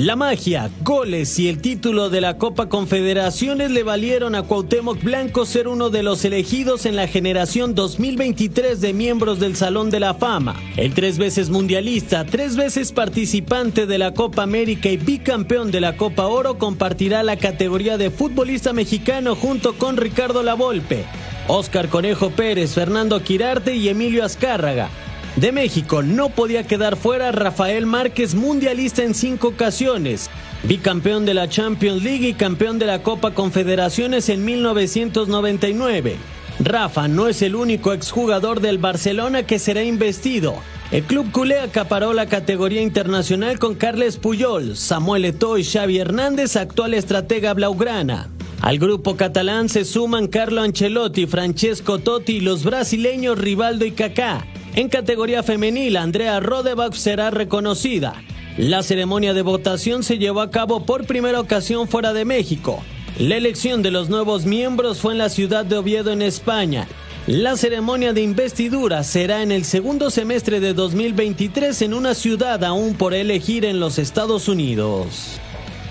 La 0.02 0.16
magia, 0.16 0.68
goles 0.82 1.38
y 1.38 1.48
el 1.48 1.60
título 1.60 2.10
de 2.10 2.20
la 2.20 2.36
Copa 2.36 2.68
Confederaciones 2.68 3.70
le 3.70 3.84
valieron 3.84 4.34
a 4.34 4.42
Cuauhtémoc 4.42 5.00
Blanco 5.00 5.46
ser 5.46 5.68
uno 5.68 5.90
de 5.90 6.02
los 6.02 6.24
elegidos 6.24 6.86
en 6.86 6.96
la 6.96 7.06
generación 7.06 7.76
2023 7.76 8.80
de 8.80 8.94
miembros 8.94 9.38
del 9.38 9.54
Salón 9.54 9.90
de 9.90 10.00
la 10.00 10.14
Fama. 10.14 10.56
El 10.76 10.92
tres 10.92 11.18
veces 11.18 11.50
mundialista, 11.50 12.26
tres 12.26 12.56
veces 12.56 12.90
participante 12.90 13.86
de 13.86 13.98
la 13.98 14.12
Copa 14.12 14.42
América 14.42 14.88
y 14.88 14.96
bicampeón 14.96 15.70
de 15.70 15.80
la 15.80 15.96
Copa 15.96 16.26
Oro 16.26 16.58
compartirá 16.58 17.22
la 17.22 17.36
categoría 17.36 17.96
de 17.96 18.10
futbolista 18.10 18.72
mexicano 18.72 19.36
junto 19.36 19.74
con 19.74 19.96
Ricardo 19.96 20.42
Lavolpe, 20.42 21.04
Oscar 21.46 21.88
Conejo 21.88 22.30
Pérez, 22.30 22.74
Fernando 22.74 23.22
Quirarte 23.22 23.76
y 23.76 23.88
Emilio 23.88 24.24
Azcárraga. 24.24 24.90
De 25.36 25.50
México 25.50 26.02
no 26.02 26.28
podía 26.28 26.66
quedar 26.66 26.96
fuera 26.96 27.32
Rafael 27.32 27.86
Márquez, 27.86 28.34
mundialista 28.34 29.02
en 29.02 29.14
cinco 29.14 29.48
ocasiones, 29.48 30.28
bicampeón 30.64 31.24
de 31.24 31.32
la 31.32 31.48
Champions 31.48 32.02
League 32.02 32.28
y 32.28 32.34
campeón 32.34 32.78
de 32.78 32.84
la 32.84 33.02
Copa 33.02 33.30
Confederaciones 33.30 34.28
en 34.28 34.44
1999. 34.44 36.16
Rafa 36.60 37.08
no 37.08 37.28
es 37.28 37.40
el 37.40 37.54
único 37.54 37.94
exjugador 37.94 38.60
del 38.60 38.76
Barcelona 38.76 39.44
que 39.44 39.58
será 39.58 39.82
investido. 39.82 40.54
El 40.90 41.04
club 41.04 41.32
culé 41.32 41.60
acaparó 41.60 42.12
la 42.12 42.26
categoría 42.26 42.82
internacional 42.82 43.58
con 43.58 43.74
Carles 43.74 44.18
Puyol, 44.18 44.76
Samuel 44.76 45.24
Eto'o 45.24 45.56
y 45.56 45.64
Xavi 45.64 45.98
Hernández, 45.98 46.56
actual 46.56 46.92
estratega 46.92 47.54
blaugrana. 47.54 48.28
Al 48.60 48.78
grupo 48.78 49.16
catalán 49.16 49.70
se 49.70 49.86
suman 49.86 50.28
Carlo 50.28 50.60
Ancelotti, 50.60 51.26
Francesco 51.26 51.98
Totti 52.00 52.34
y 52.34 52.40
los 52.40 52.64
brasileños 52.64 53.38
Rivaldo 53.38 53.86
y 53.86 53.92
Kaká. 53.92 54.46
En 54.74 54.88
categoría 54.88 55.42
femenil, 55.42 55.98
Andrea 55.98 56.40
Rodebach 56.40 56.94
será 56.94 57.30
reconocida. 57.30 58.14
La 58.56 58.82
ceremonia 58.82 59.34
de 59.34 59.42
votación 59.42 60.02
se 60.02 60.16
llevó 60.16 60.40
a 60.40 60.50
cabo 60.50 60.86
por 60.86 61.06
primera 61.06 61.40
ocasión 61.40 61.88
fuera 61.88 62.14
de 62.14 62.24
México. 62.24 62.82
La 63.18 63.36
elección 63.36 63.82
de 63.82 63.90
los 63.90 64.08
nuevos 64.08 64.46
miembros 64.46 65.00
fue 65.00 65.12
en 65.12 65.18
la 65.18 65.28
ciudad 65.28 65.66
de 65.66 65.76
Oviedo, 65.76 66.10
en 66.10 66.22
España. 66.22 66.88
La 67.26 67.56
ceremonia 67.56 68.14
de 68.14 68.22
investidura 68.22 69.04
será 69.04 69.42
en 69.42 69.52
el 69.52 69.64
segundo 69.64 70.10
semestre 70.10 70.58
de 70.58 70.72
2023 70.72 71.82
en 71.82 71.92
una 71.94 72.14
ciudad 72.14 72.64
aún 72.64 72.94
por 72.94 73.12
elegir 73.12 73.66
en 73.66 73.78
los 73.78 73.98
Estados 73.98 74.48
Unidos. 74.48 75.38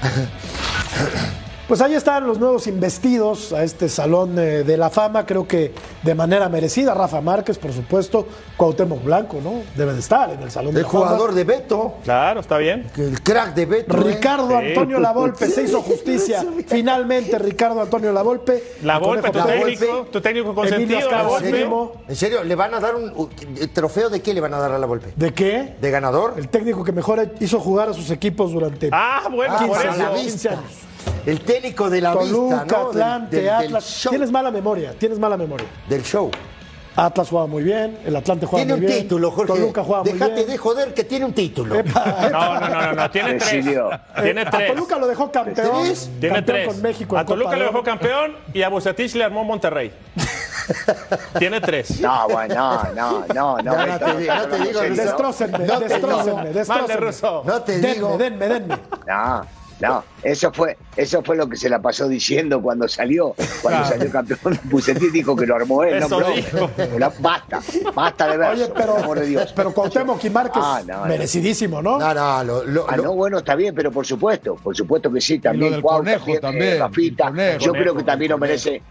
Pues 1.71 1.79
ahí 1.79 1.93
están 1.93 2.27
los 2.27 2.37
nuevos 2.37 2.67
investidos 2.67 3.53
a 3.53 3.63
este 3.63 3.87
Salón 3.87 4.37
eh, 4.37 4.65
de 4.65 4.75
la 4.75 4.89
Fama, 4.89 5.25
creo 5.25 5.47
que 5.47 5.73
de 6.03 6.13
manera 6.13 6.49
merecida. 6.49 6.93
Rafa 6.93 7.21
Márquez, 7.21 7.57
por 7.57 7.71
supuesto, 7.71 8.27
Cuauhtémoc 8.57 9.01
Blanco, 9.01 9.39
¿no? 9.41 9.61
Debe 9.77 9.93
de 9.93 10.01
estar 10.01 10.31
en 10.31 10.41
el 10.41 10.51
Salón 10.51 10.73
de 10.73 10.81
la 10.81 10.87
Fama. 10.89 10.99
El 10.99 11.07
jugador 11.07 11.33
de 11.33 11.45
Beto. 11.45 11.93
Claro, 12.03 12.41
está 12.41 12.57
bien. 12.57 12.91
El 12.97 13.21
crack 13.21 13.53
de 13.53 13.65
Beto. 13.65 13.95
¿eh? 13.95 14.03
Ricardo 14.03 14.57
Antonio 14.57 14.99
Lavolpe, 14.99 15.47
se 15.47 15.63
hizo 15.63 15.81
justicia. 15.81 16.43
Finalmente, 16.67 17.39
Ricardo 17.39 17.79
Antonio 17.79 18.11
Lavolpe. 18.11 18.61
Lavolpe, 18.83 19.31
tu 19.31 19.41
técnico, 19.41 20.07
tu 20.11 20.19
técnico 20.19 20.53
consentido, 20.53 21.09
Lavolpe. 21.09 21.69
¿En 22.09 22.15
serio? 22.17 22.43
¿Le 22.43 22.55
van 22.55 22.73
a 22.73 22.81
dar 22.81 22.95
un, 22.95 23.29
trofeo 23.73 24.09
de 24.09 24.21
qué 24.21 24.33
le 24.33 24.41
van 24.41 24.53
a 24.55 24.59
dar 24.59 24.73
a 24.73 24.77
Lavolpe? 24.77 25.13
¿De 25.15 25.33
qué? 25.33 25.75
¿De 25.79 25.89
ganador? 25.89 26.33
El 26.35 26.49
técnico 26.49 26.83
que 26.83 26.91
mejor 26.91 27.31
hizo 27.39 27.61
jugar 27.61 27.87
a 27.87 27.93
sus 27.93 28.11
equipos 28.11 28.51
durante 28.51 28.89
ah, 28.91 29.29
bueno, 29.31 29.57
15, 29.57 29.67
por 29.69 30.15
15 30.17 30.49
años. 30.49 30.90
El 31.25 31.41
técnico 31.41 31.89
de 31.89 32.01
la 32.01 32.13
Toluca, 32.13 32.63
vista, 32.63 32.77
¿no? 32.81 32.89
Atlante, 32.89 33.35
del, 33.37 33.45
del, 33.45 33.53
Atlas. 33.53 34.07
tienes 34.09 34.31
mala 34.31 34.51
memoria, 34.51 34.93
tienes 34.97 35.19
mala 35.19 35.37
memoria. 35.37 35.67
Del 35.87 36.03
show. 36.03 36.31
Atlas 36.93 37.29
juega 37.29 37.47
muy 37.47 37.63
bien, 37.63 37.99
el 38.05 38.13
Atlante 38.15 38.45
juega 38.45 38.65
tiene 38.65 38.73
muy 38.73 38.79
bien. 38.81 38.91
Tiene 38.91 39.01
un 39.01 39.07
título, 39.07 39.31
Jorge. 39.31 39.53
Toluca 39.53 39.83
juega 39.83 40.03
muy 40.03 40.11
Déjate 40.11 40.33
bien. 40.35 40.47
de 40.47 40.57
joder 40.57 40.93
que 40.93 41.03
tiene 41.05 41.25
un 41.25 41.33
título. 41.33 41.75
Epa, 41.75 42.29
No, 42.31 42.59
no, 42.59 42.69
no, 42.69 42.81
no, 42.81 42.93
no, 42.93 43.11
tiene 43.11 43.33
tres. 43.35 43.65
Tiene 44.21 44.41
A 44.41 44.49
tres. 44.49 44.67
Toluca 44.73 44.97
lo 44.97 45.07
dejó 45.07 45.31
campeón. 45.31 45.69
¿Tres? 45.83 46.09
Tiene 46.19 46.35
campeón 46.35 46.57
tres. 46.57 46.67
con 46.67 46.81
México. 46.81 47.17
a 47.17 47.25
Toluca 47.25 47.51
Oro. 47.51 47.59
dejó 47.65 47.83
campeón 47.83 48.35
y 48.53 48.61
a 48.61 48.69
Bucetich 48.69 49.15
le 49.15 49.23
armó 49.23 49.43
Monterrey. 49.45 49.93
Tiene 51.39 51.61
tres. 51.61 51.99
No, 52.01 52.27
bueno, 52.27 52.55
no, 52.93 52.93
no, 52.93 53.25
no, 53.33 53.57
no. 53.61 53.85
No 53.87 53.99
te 53.99 54.17
digo, 54.17 54.35
no 54.35 54.47
te 54.47 54.57
digo, 54.59 54.81
Destrócenme, 54.81 55.59
No 55.59 55.79
te 55.79 55.87
destrócenme, 55.87 56.53
destrócenme. 56.53 56.95
Russo. 56.99 57.43
No 57.45 57.61
te 57.61 57.79
digo. 57.79 58.17
Denme, 58.17 58.47
denme, 58.47 58.75
denme. 58.75 58.77
No, 59.07 59.45
no, 59.81 60.03
eso 60.23 60.51
fue, 60.53 60.77
eso 60.95 61.21
fue 61.23 61.35
lo 61.35 61.47
que 61.49 61.57
se 61.57 61.67
la 61.69 61.81
pasó 61.81 62.07
diciendo 62.07 62.61
cuando 62.61 62.87
salió, 62.87 63.35
cuando 63.61 63.85
salió 63.87 64.09
campeón. 64.11 64.39
Bucetich 64.65 65.11
dijo 65.11 65.35
que 65.35 65.45
lo 65.45 65.55
armó 65.55 65.83
él, 65.83 65.95
Eso 65.95 66.19
no. 66.19 66.27
La- 66.97 67.11
Basta, 67.19 67.59
basta 67.93 68.27
de 68.27 68.37
ver, 68.37 68.49
Oye, 68.53 68.67
pero, 68.75 68.97
amor 68.97 69.19
de 69.19 69.25
Dios. 69.25 69.51
pero 69.55 69.73
Cuauhtémoc 69.73 70.23
y 70.23 70.29
Márquez, 70.29 70.61
Ah, 70.63 70.81
no, 70.85 71.05
merecidísimo, 71.05 71.81
¿no? 71.81 71.97
No, 71.99 72.13
no, 72.13 72.43
lo, 72.43 72.63
lo- 72.65 72.85
Ah, 72.89 72.95
no, 72.97 73.13
bueno, 73.13 73.39
está 73.39 73.55
bien, 73.55 73.73
pero 73.75 73.91
por 73.91 74.05
supuesto, 74.05 74.55
por 74.55 74.75
supuesto 74.75 75.11
que 75.11 75.19
sí, 75.21 75.39
también 75.39 75.81
Cuau, 75.81 75.97
conejo 75.99 76.39
también, 76.39 76.73
eh, 76.75 76.79
Rafita. 76.79 77.27
conejo. 77.29 77.59
Yo 77.59 77.71
creo 77.73 77.95
que 77.95 78.03
también 78.03 78.31
lo 78.31 78.37
merece 78.37 78.81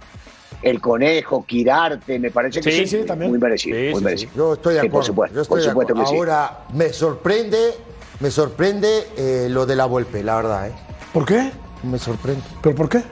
el 0.63 0.81
conejo, 0.81 1.45
Quirarte, 1.47 2.19
me 2.19 2.31
parece 2.31 2.61
que 2.61 2.71
Sí, 2.71 2.87
sí, 2.87 2.99
sí, 3.01 3.07
también. 3.07 3.31
muy 3.31 3.39
merecido, 3.41 3.77
Sí, 3.79 3.89
muy 3.91 3.99
sí, 3.99 4.05
merecido. 4.05 4.33
yo 4.37 4.53
estoy 4.55 4.75
de 4.75 4.81
Sí, 4.81 4.87
acuerdo. 4.87 4.99
por 4.99 5.05
supuesto, 5.07 5.35
yo 5.37 5.43
estoy 5.43 5.53
por 5.55 5.59
de 5.65 5.69
supuesto 5.71 5.93
acuerdo. 5.95 6.11
que 6.11 6.11
sí. 6.11 6.17
Ahora, 6.19 6.59
me 6.75 6.93
sorprende, 6.93 7.75
me 8.21 8.31
sorprende 8.31 9.09
eh, 9.17 9.49
lo 9.51 9.67
de 9.67 9.77
la 9.77 9.87
Volpe, 9.87 10.23
la 10.23 10.37
verdad, 10.37 10.69
¿eh? 10.69 10.73
¿Por 11.13 11.25
qué? 11.25 11.51
Me 11.83 11.99
sorprende. 11.99 12.43
¿Pero 12.63 12.75
por 12.75 12.89
qué? 12.89 13.03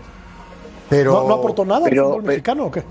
Pero. 0.88 1.12
¿No, 1.14 1.28
no 1.28 1.34
aportó 1.34 1.64
nada 1.64 1.82
pero- 1.84 2.02
al 2.02 2.08
fútbol 2.08 2.22
pero- 2.22 2.30
mexicano 2.32 2.64
o 2.66 2.70
qué? 2.70 2.82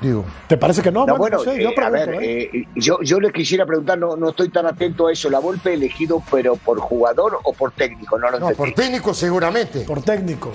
Digo. 0.00 0.24
¿Te 0.46 0.56
parece 0.58 0.82
que 0.82 0.92
no? 0.92 1.06
No, 1.06 1.16
bueno, 1.16 1.38
bueno, 1.38 1.38
no 1.38 1.42
sé, 1.44 1.62
yo 1.62 1.70
eh, 1.70 1.72
a 1.72 1.74
pregunto, 1.74 1.92
ver, 2.18 2.22
¿eh? 2.22 2.50
eh, 2.52 2.64
yo, 2.76 2.98
yo 3.00 3.18
les 3.18 3.32
quisiera 3.32 3.64
preguntar, 3.64 3.98
no, 3.98 4.14
no 4.14 4.28
estoy 4.28 4.50
tan 4.50 4.66
atento 4.66 5.06
a 5.06 5.12
eso, 5.12 5.30
¿la 5.30 5.38
Volpe 5.38 5.72
elegido 5.72 6.22
pero 6.30 6.56
por 6.56 6.78
jugador 6.80 7.38
o 7.42 7.52
por 7.54 7.72
técnico? 7.72 8.18
No 8.18 8.30
lo 8.30 8.38
No, 8.38 8.50
por 8.50 8.72
técnico 8.72 9.14
seguramente. 9.14 9.80
Por 9.80 10.02
técnico. 10.02 10.52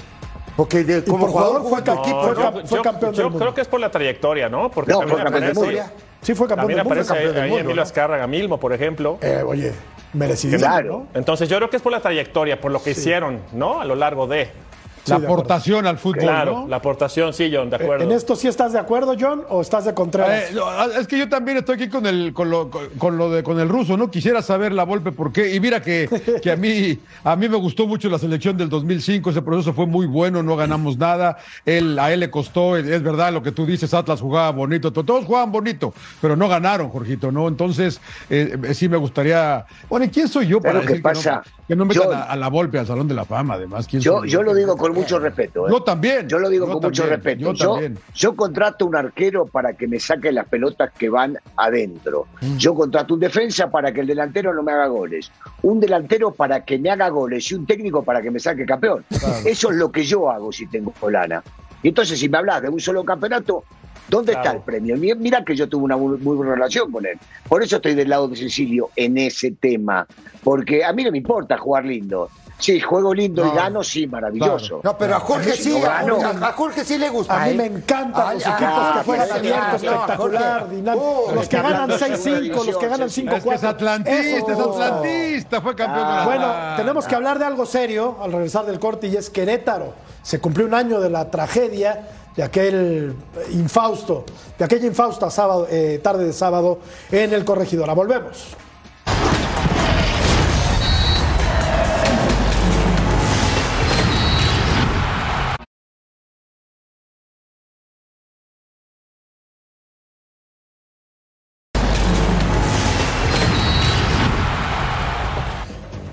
Porque 0.64 0.84
de- 0.84 1.04
como 1.04 1.22
por 1.22 1.30
jugador 1.32 1.62
jugador 1.62 1.86
fue 1.86 2.02
equipo. 2.04 2.22
fue 2.24 2.36
yo, 2.36 2.42
cam- 2.42 2.68
fue 2.68 2.78
yo- 2.78 2.84
campeón 2.84 3.12
yo 3.14 3.18
del 3.24 3.32
mundo. 3.32 3.40
creo 3.40 3.54
que 3.56 3.62
es 3.62 3.68
por 3.68 3.80
la 3.80 3.90
trayectoria, 3.92 4.50
¿no? 4.50 4.70
Porque 4.70 4.92
No, 4.92 5.00
también 5.00 5.18
fue 5.18 5.24
campeón 5.24 5.44
del 5.54 5.58
aparece. 5.58 5.92
Sí, 6.22 6.36
fue 6.36 6.48
campeón 6.48 6.60
también 6.60 6.78
del 6.78 6.84
mundo. 6.86 6.94
aparece 6.94 7.08
campeón 7.14 7.34
del 7.34 7.44
ahí 7.44 7.50
mundo, 7.50 7.60
Emilio 7.62 7.76
¿no? 7.78 7.82
Azcárraga 7.82 8.28
Milmo, 8.28 8.60
por 8.60 8.74
ejemplo. 8.74 9.18
Eh, 9.22 9.44
oye, 9.46 9.74
merecidísimo, 10.14 10.60
Claro. 10.70 10.92
¿no? 11.14 11.20
Entonces 11.20 11.50
yo 11.50 11.58
creo 11.58 11.70
que 11.70 11.78
es 11.78 11.82
por 11.82 11.92
la 11.92 12.00
trayectoria, 12.00 12.60
por 12.62 12.72
lo 12.72 12.82
que 12.84 12.92
hicieron, 12.92 13.40
¿no? 13.54 13.82
A 13.82 13.86
lo 13.86 13.96
largo 13.96 14.28
de. 14.28 14.50
La 15.08 15.16
aportación 15.16 15.88
al 15.88 15.98
fútbol, 15.98 16.20
Claro, 16.20 16.52
¿no? 16.62 16.68
la 16.68 16.76
aportación, 16.78 17.34
sí, 17.34 17.52
John, 17.54 17.70
de 17.70 17.78
Eh, 17.78 17.80
acuerdo. 17.82 18.04
¿En 18.04 18.12
esto 18.12 18.36
sí 18.36 18.48
estás 18.48 18.74
de 18.74 18.80
acuerdo, 18.80 19.16
John, 19.20 19.44
o 19.50 19.62
estás 19.62 19.86
de 19.86 19.94
Contreras? 19.94 20.52
Eh, 20.52 20.54
no, 20.54 20.84
es 21.00 21.08
que 21.08 21.18
yo 21.18 21.28
también 21.28 21.58
estoy 21.58 21.76
aquí 21.76 21.90
con 21.90 22.06
el 22.06 22.34
con 22.34 22.50
lo, 22.50 22.70
con, 22.70 22.88
con 22.98 23.18
lo 23.18 23.32
de 23.32 23.42
con 23.44 23.60
el 23.60 23.68
ruso, 23.68 23.98
¿no? 23.98 24.12
Quisiera 24.12 24.42
saber 24.42 24.72
la 24.72 24.84
Volpe 24.84 25.12
por 25.12 25.32
qué. 25.32 25.56
Y 25.56 25.60
mira 25.60 25.82
que, 25.82 26.08
que 26.44 26.52
a 26.52 26.56
mí 26.56 27.00
a 27.24 27.36
mí 27.36 27.50
me 27.50 27.58
gustó 27.58 27.88
mucho 27.88 28.10
la 28.10 28.20
selección 28.20 28.58
del 28.58 28.70
2005, 28.70 29.32
ese 29.32 29.42
proceso 29.42 29.74
fue 29.74 29.88
muy 29.88 30.06
bueno, 30.06 30.44
no 30.44 30.56
ganamos 30.56 30.98
nada. 30.98 31.38
Él 31.66 31.98
a 31.98 32.12
él 32.14 32.20
le 32.20 32.30
costó, 32.30 32.78
es 32.78 33.02
verdad 33.04 33.34
lo 33.34 33.42
que 33.42 33.52
tú 33.52 33.66
dices, 33.66 33.94
Atlas 33.94 34.22
jugaba 34.22 34.52
bonito, 34.52 34.94
to- 34.94 35.04
todos 35.04 35.26
jugaban 35.26 35.52
bonito, 35.52 35.94
pero 36.22 36.36
no 36.36 36.48
ganaron, 36.48 36.90
Jorgito, 36.90 37.32
¿no? 37.32 37.48
Entonces, 37.48 38.00
eh, 38.30 38.58
eh, 38.64 38.74
sí 38.74 38.88
me 38.88 38.98
gustaría, 38.98 39.66
bueno, 39.90 40.06
¿y 40.06 40.10
quién 40.10 40.28
soy 40.28 40.48
yo 40.48 40.62
para 40.62 40.74
Pero 40.80 40.82
¿qué 40.82 40.88
decir 40.94 41.04
que 41.04 41.08
no- 41.10 41.14
pasa? 41.14 41.44
que 41.68 41.76
no, 41.76 41.86
metan 41.86 42.04
Yo- 42.04 42.14
a, 42.14 42.24
a 42.24 42.36
la 42.36 42.50
Volpe 42.50 42.78
al 42.78 42.86
Salón 42.88 43.08
de 43.08 43.14
la 43.16 43.26
Fama, 43.26 43.56
además? 43.56 43.88
¿Quién 43.88 44.02
Yo, 44.02 44.20
soy 44.20 44.30
yo 44.30 44.44
lo 44.44 44.54
digo 44.54 44.76
con 44.78 44.91
mucho 44.94 45.20
respeto. 45.20 45.68
¿eh? 45.68 45.72
Yo 45.72 45.82
también. 45.84 46.28
Yo 46.28 46.40
lo 46.40 46.50
digo 46.50 46.66
yo 46.68 46.74
con 46.74 46.84
mucho 46.84 47.06
respeto. 47.06 47.42
Yo 47.42 47.54
Yo, 47.54 47.72
también. 47.74 47.98
yo 48.14 48.36
contrato 48.36 48.86
un 48.86 48.96
arquero 48.96 49.46
para 49.46 49.74
que 49.74 49.88
me 49.88 50.00
saque 50.00 50.32
las 50.32 50.48
pelotas 50.48 50.92
que 50.98 51.10
van 51.10 51.38
adentro. 51.58 52.28
Mm. 52.42 52.58
Yo 52.58 52.74
contrato 52.76 53.14
un 53.14 53.20
defensa 53.20 53.70
para 53.70 53.92
que 53.92 54.02
el 54.02 54.08
delantero 54.08 54.54
no 54.54 54.64
me 54.64 54.72
haga 54.72 54.88
goles. 54.88 55.32
Un 55.64 55.80
delantero 55.80 56.32
para 56.32 56.64
que 56.66 56.78
me 56.80 56.90
haga 56.90 57.10
goles 57.10 57.50
y 57.52 57.56
un 57.56 57.66
técnico 57.66 58.04
para 58.04 58.22
que 58.22 58.32
me 58.32 58.40
saque 58.40 58.66
campeón. 58.66 59.04
Eso 59.46 59.72
es 59.72 59.78
lo 59.78 59.92
que 59.92 60.04
yo 60.04 60.30
hago 60.30 60.52
si 60.52 60.68
tengo 60.68 60.94
lana. 61.10 61.44
Y 61.84 61.90
entonces, 61.90 62.20
si 62.20 62.30
me 62.30 62.38
hablas 62.38 62.62
de 62.62 62.70
un 62.70 62.80
solo 62.80 63.04
campeonato, 63.04 63.64
¿dónde 64.08 64.34
está 64.34 64.52
el 64.52 64.62
premio? 64.62 64.96
Mi- 64.98 65.16
Mira 65.16 65.44
que 65.44 65.56
yo 65.56 65.68
tuve 65.68 65.84
una 65.86 65.98
muy, 65.98 66.18
muy 66.20 66.36
buena 66.36 66.54
relación 66.54 66.92
con 66.92 67.06
él. 67.06 67.18
Por 67.50 67.64
eso 67.64 67.78
estoy 67.78 67.96
del 67.96 68.10
lado 68.10 68.28
de 68.28 68.36
Cecilio 68.36 68.90
en 68.96 69.18
ese 69.18 69.52
tema. 69.52 70.06
Porque 70.44 70.84
a 70.84 70.94
mí 70.94 71.04
no 71.04 71.12
me 71.12 71.18
importa 71.18 71.58
jugar 71.58 71.86
lindo. 71.86 72.30
Sí, 72.62 72.80
juego 72.80 73.14
lindo 73.14 73.44
y 73.44 73.46
No. 73.48 73.54
gano, 73.54 73.84
sí, 73.84 74.06
maravilloso. 74.06 74.82
No, 74.84 74.96
pero 74.96 75.16
a 75.16 75.20
Jorge 75.20 75.54
sí, 75.54 75.80
no 75.80 75.90
a 75.90 76.04
Jorge, 76.04 76.46
a 76.46 76.54
Jorge 76.54 76.86
sí 76.86 76.98
le 76.98 77.10
gusta. 77.10 77.42
A 77.42 77.46
mí 77.46 77.52
¿eh? 77.52 77.56
me 77.56 77.66
encantan 77.66 78.36
los 78.36 78.44
equipos 78.44 78.62
ah, 78.62 78.94
que 78.98 79.04
juegan 79.04 79.28
sí, 79.28 79.34
abierto, 79.34 79.68
no, 79.72 79.76
espectacular, 79.76 80.70
dinámico. 80.70 81.26
Uh, 81.28 81.36
los 81.36 81.50
que 81.50 81.58
ganan 81.58 81.74
hablando 81.74 81.98
de 81.98 82.06
6-5, 82.06 82.22
segunda 82.22 82.64
los 82.64 82.78
que 82.78 82.88
ganan 82.88 83.10
división, 83.10 83.28
5-4. 83.28 83.38
Es 83.38 83.44
que 83.44 83.56
es 83.56 83.64
atlantista, 83.64 84.52
es 84.54 84.60
atlantista, 84.60 85.62
fue 85.62 85.76
campeón 85.76 86.08
de 86.08 86.14
la 86.14 86.26
Bueno, 86.26 86.54
tenemos 86.78 87.08
que 87.08 87.16
hablar 87.16 87.40
de 87.40 87.46
algo 87.46 87.66
serio 87.66 88.18
al 88.22 88.32
regresar 88.32 88.66
del 88.66 88.80
corte 88.80 89.08
y 89.08 89.16
es 89.16 89.32
Querétaro. 89.32 89.94
Se 90.22 90.40
cumplió 90.40 90.68
un 90.68 90.76
año 90.76 91.00
de 91.00 91.10
la 91.10 91.32
tragedia 91.32 92.08
de 92.36 92.44
aquel 92.44 93.16
infausto, 93.52 94.24
de 94.58 94.66
aquella 94.66 94.86
infausta 94.86 95.30
sábado, 95.32 95.68
eh, 95.70 96.00
tarde 96.04 96.26
de 96.26 96.34
sábado 96.34 96.80
en 97.12 97.34
el 97.34 97.44
Corregidora. 97.44 97.94
Volvemos. 97.94 98.56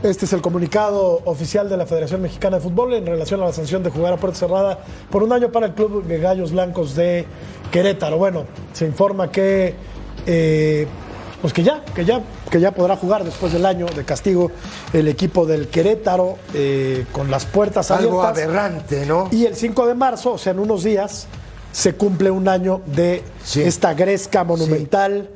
Este 0.09 0.25
es 0.25 0.33
el 0.33 0.41
comunicado 0.41 1.21
oficial 1.27 1.69
de 1.69 1.77
la 1.77 1.85
Federación 1.85 2.23
Mexicana 2.23 2.57
de 2.57 2.63
Fútbol 2.63 2.95
en 2.95 3.05
relación 3.05 3.43
a 3.43 3.47
la 3.47 3.53
sanción 3.53 3.83
de 3.83 3.91
jugar 3.91 4.15
a 4.15 4.17
puerta 4.17 4.39
cerrada 4.39 4.79
por 5.11 5.23
un 5.23 5.33
año 5.35 5.53
para 5.53 5.67
el 5.67 5.75
Club 5.75 6.03
de 6.05 6.19
Gallos 6.19 6.53
Blancos 6.53 6.95
de 6.95 7.27
Querétaro. 7.71 8.17
Bueno, 8.17 8.45
se 8.73 8.87
informa 8.87 9.31
que, 9.31 9.75
eh, 10.27 10.87
pues 11.43 11.53
que 11.53 11.63
ya, 11.63 11.85
que 11.95 12.07
ya, 12.07 12.23
que 12.51 12.59
ya 12.59 12.71
podrá 12.73 12.97
jugar 12.97 13.23
después 13.23 13.53
del 13.53 13.67
año 13.67 13.85
de 13.85 14.03
castigo 14.07 14.51
el 14.95 15.09
equipo 15.09 15.45
del 15.45 15.69
Querétaro 15.69 16.39
eh, 16.55 17.05
con 17.13 17.31
las 17.31 17.45
puertas 17.45 17.91
Algo 17.91 18.23
abiertas. 18.23 18.45
aberrante, 18.47 19.05
¿no? 19.05 19.29
Y 19.31 19.45
el 19.45 19.57
5 19.57 19.87
de 19.89 19.95
marzo, 19.95 20.33
o 20.33 20.39
sea, 20.39 20.53
en 20.53 20.61
unos 20.61 20.85
días, 20.85 21.27
se 21.71 21.95
cumple 21.97 22.31
un 22.31 22.49
año 22.49 22.81
de 22.87 23.23
Sí. 23.45 23.63
esta 23.63 23.93
gresca 23.93 24.43
monumental, 24.43 25.29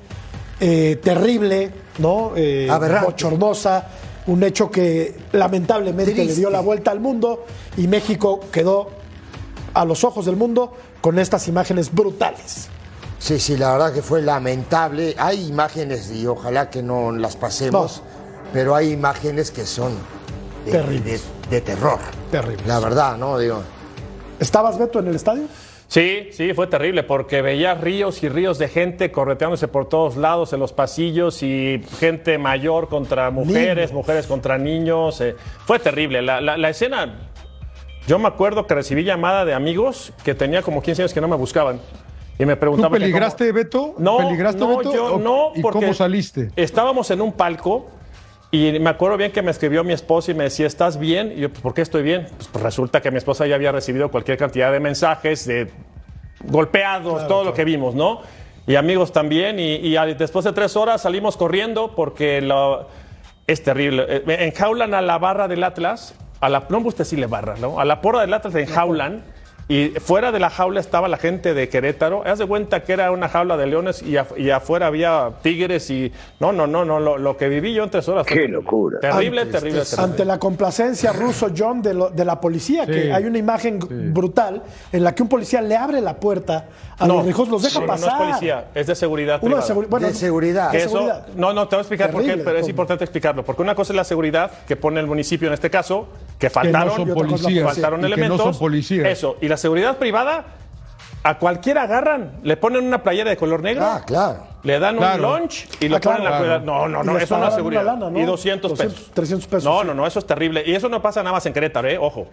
eh, 0.60 0.98
terrible, 1.02 1.72
¿no? 1.98 2.32
Eh, 2.36 2.68
Aberrante. 2.70 3.04
bochornosa, 3.06 3.86
un 4.26 4.42
hecho 4.44 4.70
que 4.70 5.16
lamentablemente 5.32 6.24
le 6.24 6.34
dio 6.34 6.50
la 6.50 6.60
vuelta 6.60 6.90
al 6.90 7.00
mundo 7.00 7.44
y 7.76 7.88
México 7.88 8.40
quedó 8.52 8.90
a 9.74 9.84
los 9.84 10.04
ojos 10.04 10.26
del 10.26 10.36
mundo 10.36 10.72
con 11.00 11.18
estas 11.18 11.48
imágenes 11.48 11.92
brutales. 11.92 12.68
Sí, 13.18 13.38
sí, 13.40 13.56
la 13.56 13.72
verdad 13.72 13.92
que 13.92 14.02
fue 14.02 14.20
lamentable. 14.22 15.14
Hay 15.18 15.46
imágenes 15.46 16.10
y 16.10 16.26
ojalá 16.26 16.70
que 16.70 16.82
no 16.82 17.12
las 17.12 17.36
pasemos, 17.36 18.02
pero 18.52 18.74
hay 18.74 18.90
imágenes 18.92 19.50
que 19.50 19.64
son 19.66 19.92
de, 20.66 20.72
Terribles. 20.72 21.22
de- 21.48 21.56
de 21.56 21.60
terror. 21.60 21.98
Terribles. 22.30 22.66
La 22.66 22.78
verdad, 22.80 23.16
¿no? 23.16 23.38
Digo, 23.38 23.62
¿Estabas, 24.40 24.76
Beto, 24.78 24.98
en 24.98 25.06
el 25.08 25.14
estadio? 25.16 25.44
Sí, 25.92 26.28
sí, 26.32 26.54
fue 26.54 26.68
terrible 26.68 27.02
porque 27.02 27.42
veía 27.42 27.74
ríos 27.74 28.22
y 28.22 28.28
ríos 28.30 28.58
de 28.58 28.68
gente 28.68 29.10
correteándose 29.12 29.68
por 29.68 29.90
todos 29.90 30.16
lados 30.16 30.54
en 30.54 30.60
los 30.60 30.72
pasillos 30.72 31.42
y 31.42 31.82
gente 32.00 32.38
mayor 32.38 32.88
contra 32.88 33.30
mujeres, 33.30 33.90
Niños. 33.90 33.92
mujeres 33.92 34.26
contra 34.26 34.56
niños. 34.56 35.20
eh, 35.20 35.36
fue 35.66 35.78
terrible. 35.78 36.22
La, 36.22 36.40
la- 36.40 36.56
la 36.56 36.70
escena, 36.70 37.28
yo 38.06 38.18
me 38.18 38.26
acuerdo 38.26 38.66
que 38.66 38.74
recibí 38.74 39.04
llamada 39.04 39.44
de 39.44 39.52
amigos 39.52 40.14
que 40.24 40.34
tenía 40.34 40.62
como 40.62 40.80
15 40.80 41.02
años 41.02 41.12
que 41.12 41.20
no 41.20 41.28
me 41.28 41.36
buscaban 41.36 41.78
y 42.38 42.46
me 42.46 42.54
¿Tú 42.54 42.60
preguntaban... 42.60 42.92
que 42.94 43.00
peligraste, 43.00 43.44
cómo- 43.48 43.54
Beto? 43.58 43.94
No, 43.98 44.16
¿Peligraste, 44.16 44.60
no, 44.60 44.78
Beto? 44.78 44.94
yo 44.94 45.14
¿O- 45.16 45.18
no, 45.18 45.52
¿Y 45.54 45.60
porque 45.60 45.80
cómo 45.80 45.92
saliste? 45.92 46.52
Estábamos 46.56 47.10
en 47.10 47.20
un 47.20 47.34
palco 47.34 47.86
y 48.52 48.78
me 48.78 48.90
acuerdo 48.90 49.16
bien 49.16 49.32
que 49.32 49.42
me 49.42 49.50
escribió 49.50 49.82
mi 49.82 49.92
esposa 49.94 50.30
y 50.30 50.34
me 50.34 50.44
decía, 50.44 50.66
¿estás 50.66 50.98
bien? 50.98 51.32
Y 51.36 51.40
yo, 51.40 51.48
pues, 51.48 51.60
¿por 51.62 51.72
qué 51.74 51.80
estoy 51.82 52.02
bien? 52.02 52.26
Pues, 52.36 52.48
pues, 52.48 52.62
resulta 52.62 53.00
que 53.00 53.10
mi 53.10 53.16
esposa 53.18 53.46
ya 53.46 53.54
había 53.54 53.72
recibido 53.72 54.10
cualquier 54.10 54.36
cantidad 54.38 54.70
de 54.70 54.78
mensajes, 54.78 55.46
de 55.46 55.70
golpeados, 56.44 57.26
todo 57.26 57.44
lo 57.44 57.54
que 57.54 57.64
vimos, 57.64 57.94
¿no? 57.94 58.20
Y 58.66 58.76
amigos 58.76 59.10
también. 59.12 59.58
Y, 59.58 59.94
después 60.14 60.44
de 60.44 60.52
tres 60.52 60.76
horas 60.76 61.02
salimos 61.02 61.36
corriendo 61.36 61.94
porque 61.96 62.40
lo- 62.40 62.88
es 63.46 63.62
terrible. 63.62 64.04
Eh, 64.08 64.22
Enjaulan 64.46 64.94
a 64.94 65.02
la 65.02 65.18
barra 65.18 65.48
del 65.48 65.64
Atlas, 65.64 66.14
a 66.40 66.48
la, 66.48 66.64
no 66.68 66.78
me 66.78 66.84
gusta 66.84 67.02
decirle 67.04 67.26
barra, 67.26 67.54
¿no? 67.60 67.80
A 67.80 67.84
la 67.84 68.00
porra 68.00 68.20
del 68.20 68.32
Atlas 68.34 68.54
enjaulan. 68.54 69.22
Y 69.72 69.88
fuera 70.00 70.32
de 70.32 70.38
la 70.38 70.50
jaula 70.50 70.80
estaba 70.80 71.08
la 71.08 71.16
gente 71.16 71.54
de 71.54 71.68
Querétaro. 71.70 72.22
Haz 72.26 72.38
de 72.40 72.46
cuenta 72.46 72.84
que 72.84 72.92
era 72.92 73.10
una 73.10 73.28
jaula 73.30 73.56
de 73.56 73.66
leones 73.66 74.02
y, 74.02 74.12
af- 74.12 74.36
y 74.38 74.50
afuera 74.50 74.88
había 74.88 75.30
tigres 75.42 75.88
y... 75.88 76.12
No, 76.40 76.52
no, 76.52 76.66
no, 76.66 76.84
no. 76.84 77.00
Lo, 77.00 77.16
lo 77.16 77.36
que 77.38 77.48
viví 77.48 77.72
yo 77.72 77.84
en 77.84 77.88
tres 77.90 78.06
horas. 78.08 78.26
fue 78.26 78.36
Qué 78.36 78.48
locura. 78.48 79.00
Terrible, 79.00 79.46
terrible, 79.46 79.80
terrible. 79.80 80.02
Ante 80.04 80.24
la 80.26 80.38
complacencia 80.38 81.12
ruso 81.12 81.48
John 81.56 81.80
de, 81.80 81.94
lo- 81.94 82.10
de 82.10 82.24
la 82.24 82.38
policía, 82.38 82.84
Sí. 82.84 82.92
que 82.92 83.12
hay 83.14 83.24
una 83.24 83.38
imagen 83.38 83.78
brutal 84.12 84.62
en 84.92 85.04
la 85.04 85.14
que 85.14 85.22
un 85.22 85.28
policía 85.30 85.62
le 85.62 85.74
abre 85.76 86.02
la 86.02 86.16
puerta 86.20 86.66
a 87.02 87.06
los 87.06 87.26
ricos, 87.26 87.48
los 87.48 87.62
deja 87.62 87.80
no, 87.80 87.86
pasar. 87.86 88.18
No 88.18 88.24
es 88.24 88.30
policía, 88.30 88.64
es 88.74 88.86
de 88.86 88.94
seguridad 88.94 89.40
privada. 89.40 89.62
seguri- 89.66 89.88
bueno, 89.88 90.06
de 90.06 90.14
seguridad. 90.14 90.70
Que 90.70 90.78
de 90.78 90.82
eso- 90.84 90.92
seguridad. 90.92 91.26
no, 91.36 91.52
no, 91.52 91.68
te 91.68 91.76
voy 91.76 91.80
a 91.80 91.82
explicar 91.82 92.10
por 92.10 92.20
qué, 92.22 92.26
Terrible, 92.28 92.44
pero 92.44 92.58
es 92.58 92.68
importante 92.68 93.04
explicarlo. 93.04 93.44
Porque 93.44 93.62
una 93.62 93.74
cosa 93.74 93.92
es 93.92 93.96
la 93.96 94.04
seguridad 94.04 94.50
que 94.66 94.76
pone 94.76 95.00
el 95.00 95.06
municipio 95.06 95.48
en 95.48 95.54
este 95.54 95.70
caso, 95.70 96.08
que 96.38 96.50
faltaron, 96.50 97.08
policías. 97.14 97.64
faltaron 97.74 98.00
y 98.00 98.02
que 98.04 98.08
no 98.08 98.14
elementos. 98.14 98.40
son 98.42 98.58
policías. 98.58 99.06
Eso, 99.06 99.36
y 99.40 99.48
la 99.48 99.56
seguridad 99.56 99.96
privada, 99.98 100.44
a 101.24 101.38
cualquiera 101.38 101.82
agarran, 101.82 102.32
le 102.42 102.56
ponen 102.56 102.84
una 102.84 103.02
playera 103.02 103.30
de 103.30 103.36
color 103.36 103.62
negro, 103.62 103.84
Ah, 103.84 104.02
claro. 104.04 104.44
le 104.64 104.80
dan 104.80 104.96
Claro. 104.96 105.28
un 105.34 105.40
lunch 105.40 105.68
y 105.80 105.88
le 105.88 105.96
Ah, 105.96 106.00
claro. 106.00 106.18
ponen 106.18 106.32
la 106.32 106.38
Claro. 106.38 106.60
No, 106.64 106.88
no, 106.88 107.04
no, 107.04 107.16
eso 107.18 107.38
no 107.38 107.46
es 107.46 107.54
seguridad. 107.54 107.84
lana, 107.84 108.10
¿no? 108.10 108.18
Y 108.18 108.24
200 108.24 108.70
200, 108.72 108.94
pesos. 108.96 109.10
300 109.14 109.46
pesos, 109.46 109.64
No, 109.64 109.80
sí. 109.82 109.86
no, 109.86 109.94
no, 109.94 110.04
eso 110.06 110.18
es 110.18 110.26
terrible. 110.26 110.64
Y 110.66 110.74
eso 110.74 110.88
no 110.88 111.00
pasa 111.00 111.22
nada 111.22 111.34
más 111.34 111.46
en 111.46 111.52
Querétaro, 111.52 111.88
¿eh? 111.88 111.96
Ojo. 111.96 112.26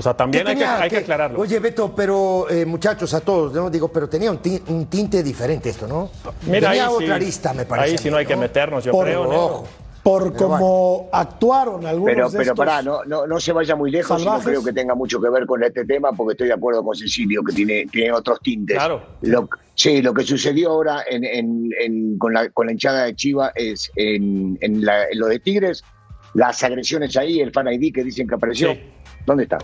O 0.00 0.02
sea, 0.02 0.14
también 0.14 0.44
¿Qué 0.44 0.50
hay 0.52 0.56
que, 0.56 0.64
hay 0.64 0.88
que 0.88 0.96
aclararlo. 0.96 1.38
Oye, 1.40 1.58
Beto, 1.58 1.94
pero 1.94 2.48
eh, 2.48 2.64
muchachos, 2.64 3.12
a 3.12 3.20
todos, 3.20 3.52
¿no? 3.52 3.68
Digo, 3.68 3.88
pero 3.88 4.08
tenía 4.08 4.30
un, 4.30 4.38
ti- 4.38 4.62
un 4.68 4.86
tinte 4.86 5.22
diferente 5.22 5.68
esto, 5.68 5.86
¿no? 5.86 6.10
Mira, 6.46 6.70
tenía 6.70 6.86
ahí 6.86 6.92
otra 6.94 7.06
sí, 7.06 7.12
arista, 7.12 7.52
me 7.52 7.66
parece. 7.66 7.90
Ahí 7.90 7.98
sí 7.98 8.10
no 8.10 8.16
hay 8.16 8.24
que 8.24 8.34
meternos, 8.34 8.82
yo 8.82 8.92
Por 8.92 9.04
creo. 9.04 9.24
¿no? 9.24 9.30
Ojo. 9.30 9.68
Por 10.02 10.32
Pero 10.32 10.36
cómo 10.48 11.10
actuaron 11.12 11.84
algunos 11.84 12.14
Pero, 12.14 12.30
de 12.30 12.38
pero 12.38 12.42
estos. 12.52 12.56
pará, 12.56 12.80
no, 12.80 13.04
no, 13.04 13.26
no 13.26 13.38
se 13.38 13.52
vaya 13.52 13.76
muy 13.76 13.90
lejos, 13.90 14.24
no 14.24 14.40
creo 14.40 14.64
que 14.64 14.72
tenga 14.72 14.94
mucho 14.94 15.20
que 15.20 15.28
ver 15.28 15.44
con 15.44 15.62
este 15.62 15.84
tema, 15.84 16.12
porque 16.12 16.32
estoy 16.32 16.46
de 16.48 16.54
acuerdo 16.54 16.82
con 16.82 16.96
Cecilio, 16.96 17.42
que 17.44 17.52
tiene, 17.52 17.84
tiene 17.92 18.10
otros 18.10 18.40
tintes. 18.40 18.78
Claro. 18.78 19.02
Lo, 19.20 19.46
sí, 19.74 20.00
lo 20.00 20.14
que 20.14 20.22
sucedió 20.22 20.70
ahora 20.70 21.04
en, 21.06 21.22
en- 21.24 21.68
en- 21.78 22.16
con, 22.18 22.32
la, 22.32 22.48
con 22.48 22.64
la 22.64 22.72
hinchada 22.72 23.04
de 23.04 23.14
Chiva 23.14 23.52
es 23.54 23.92
en, 23.94 24.56
en 24.62 24.82
la- 24.86 25.04
en 25.04 25.18
lo 25.18 25.26
de 25.26 25.38
Tigres, 25.38 25.84
las 26.32 26.62
agresiones 26.64 27.14
ahí, 27.18 27.40
el 27.40 27.52
fan 27.52 27.68
ID 27.70 27.92
que 27.92 28.02
dicen 28.02 28.26
que 28.26 28.36
apareció. 28.36 28.72
Sí. 28.72 28.80
¿Dónde 29.26 29.42
está? 29.42 29.58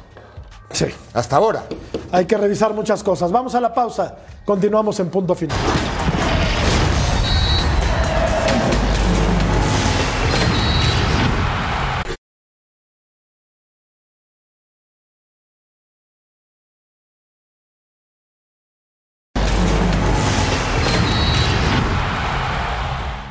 Sí. 0.71 0.87
Hasta 1.15 1.37
ahora. 1.37 1.65
Hay 2.13 2.27
que 2.27 2.37
revisar 2.37 2.75
muchas 2.75 3.03
cosas. 3.03 3.33
Vamos 3.33 3.55
a 3.55 3.61
la 3.61 3.73
pausa. 3.73 4.17
Continuamos 4.45 4.99
en 5.01 5.11
punto 5.11 5.35
final. 5.35 5.57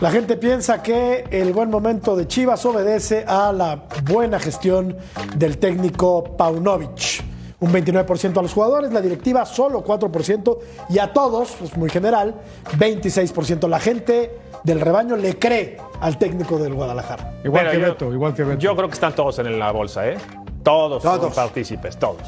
La 0.06 0.12
gente 0.12 0.38
piensa 0.38 0.84
que 0.84 1.24
el 1.32 1.51
buen 1.51 1.72
momento 1.72 2.16
de 2.16 2.28
Chivas 2.28 2.64
obedece 2.68 3.26
a 3.28 3.51
la 3.51 3.86
buena 4.03 4.39
gestión 4.39 4.95
del 5.36 5.58
técnico 5.58 6.24
Paunovic. 6.38 7.24
Un 7.60 7.74
29% 7.74 8.38
a 8.38 8.43
los 8.43 8.53
jugadores, 8.53 8.93
la 8.93 9.01
directiva 9.01 9.47
solo 9.47 9.84
4% 9.84 10.60
y 10.89 10.99
a 10.99 11.12
todos, 11.12 11.56
pues 11.58 11.76
muy 11.76 11.89
general, 11.89 12.36
26%. 12.78 13.68
La 13.68 13.80
gente 13.80 14.38
del 14.64 14.80
rebaño 14.80 15.16
le 15.16 15.39
cree 15.39 15.78
al 15.99 16.20
técnico 16.20 16.60
del 16.60 16.76
Guadalajara. 16.76 17.39
Igual 17.43 17.66
Pero 17.66 17.72
que 17.72 17.80
yo- 17.88 17.93
Beto, 17.93 18.14
igual 18.14 18.34
que 18.36 18.43
Beto. 18.43 18.60
Yo 18.60 18.76
creo 18.76 18.88
que 18.88 18.93
están 18.93 19.16
todos 19.16 19.39
en 19.39 19.58
la 19.58 19.72
bolsa, 19.72 20.08
¿eh? 20.08 20.18
Todos, 20.62 21.01
son 21.01 21.20
Todos. 21.20 21.34
partícipes, 21.34 21.97
todos. 21.97 22.22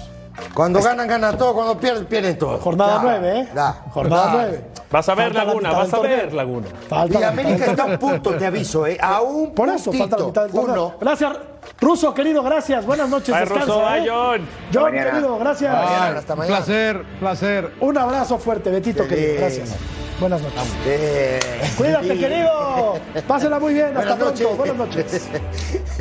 Cuando 0.54 0.82
ganan, 0.82 1.08
ganan 1.08 1.38
todo. 1.38 1.54
Cuando 1.54 1.78
pierden, 1.78 2.06
pierden 2.06 2.38
todo. 2.38 2.58
Jornada 2.60 2.96
Ya, 2.98 3.02
9, 3.04 3.40
¿eh? 3.40 3.48
ya. 3.56 3.72
Jornada 3.92 4.26
Ya. 4.26 4.32
9. 4.34 4.66
Vas 4.90 5.10
a 5.10 5.16
ver, 5.16 5.34
Falta 5.34 5.44
Laguna, 5.46 5.72
vas 5.72 5.94
a 5.94 6.00
ver. 6.00 6.34
Laguna. 6.34 6.68
Falta 6.88 7.20
Y 7.20 7.24
América 7.24 7.66
está 7.66 7.84
a 7.84 7.86
un 7.88 7.98
punto, 7.98 8.36
te 8.36 8.46
aviso, 8.46 8.88
¿eh? 8.88 8.98
A 9.02 9.22
un 9.22 9.54
Por 9.54 9.68
eso, 9.70 9.92
falta 9.92 10.18
la 10.18 10.26
mitad 10.26 10.44
del 10.44 10.52
torneo. 10.52 10.74
Uno. 10.88 10.94
Gracias, 11.02 11.34
Ruso, 11.82 12.14
querido, 12.14 12.42
gracias. 12.44 12.86
Buenas 12.86 13.10
noches. 13.10 13.30
Bye, 13.36 13.40
descansa, 13.42 13.66
Ruso, 13.66 13.96
¿eh? 13.96 14.06
John. 14.08 14.48
John, 14.74 14.84
Mañana. 14.84 15.12
querido, 15.12 15.38
gracias. 15.40 15.74
Mañana, 15.74 16.20
hasta 16.20 16.34
Un 16.34 16.40
mañana. 16.40 16.58
placer, 16.58 17.04
placer. 17.20 17.74
Un 17.82 17.98
abrazo 17.98 18.38
fuerte, 18.38 18.72
Betito, 18.72 19.06
querido. 19.08 19.36
Gracias. 19.40 19.76
Buenas 20.22 20.42
noches. 20.42 20.64
Eh, 20.86 21.40
Cuídate, 21.78 22.14
sí. 22.14 22.18
querido. 22.20 22.94
Pásela 23.28 23.60
muy 23.60 23.74
bien. 23.74 23.88
Hasta 23.98 24.16
Buenas 24.16 24.18
pronto. 24.18 24.44
noches. 24.44 24.58
Buenas 24.58 24.78
noches. 24.78 25.30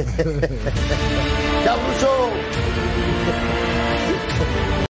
Chao, 1.64 1.76
Russo. 1.89 2.66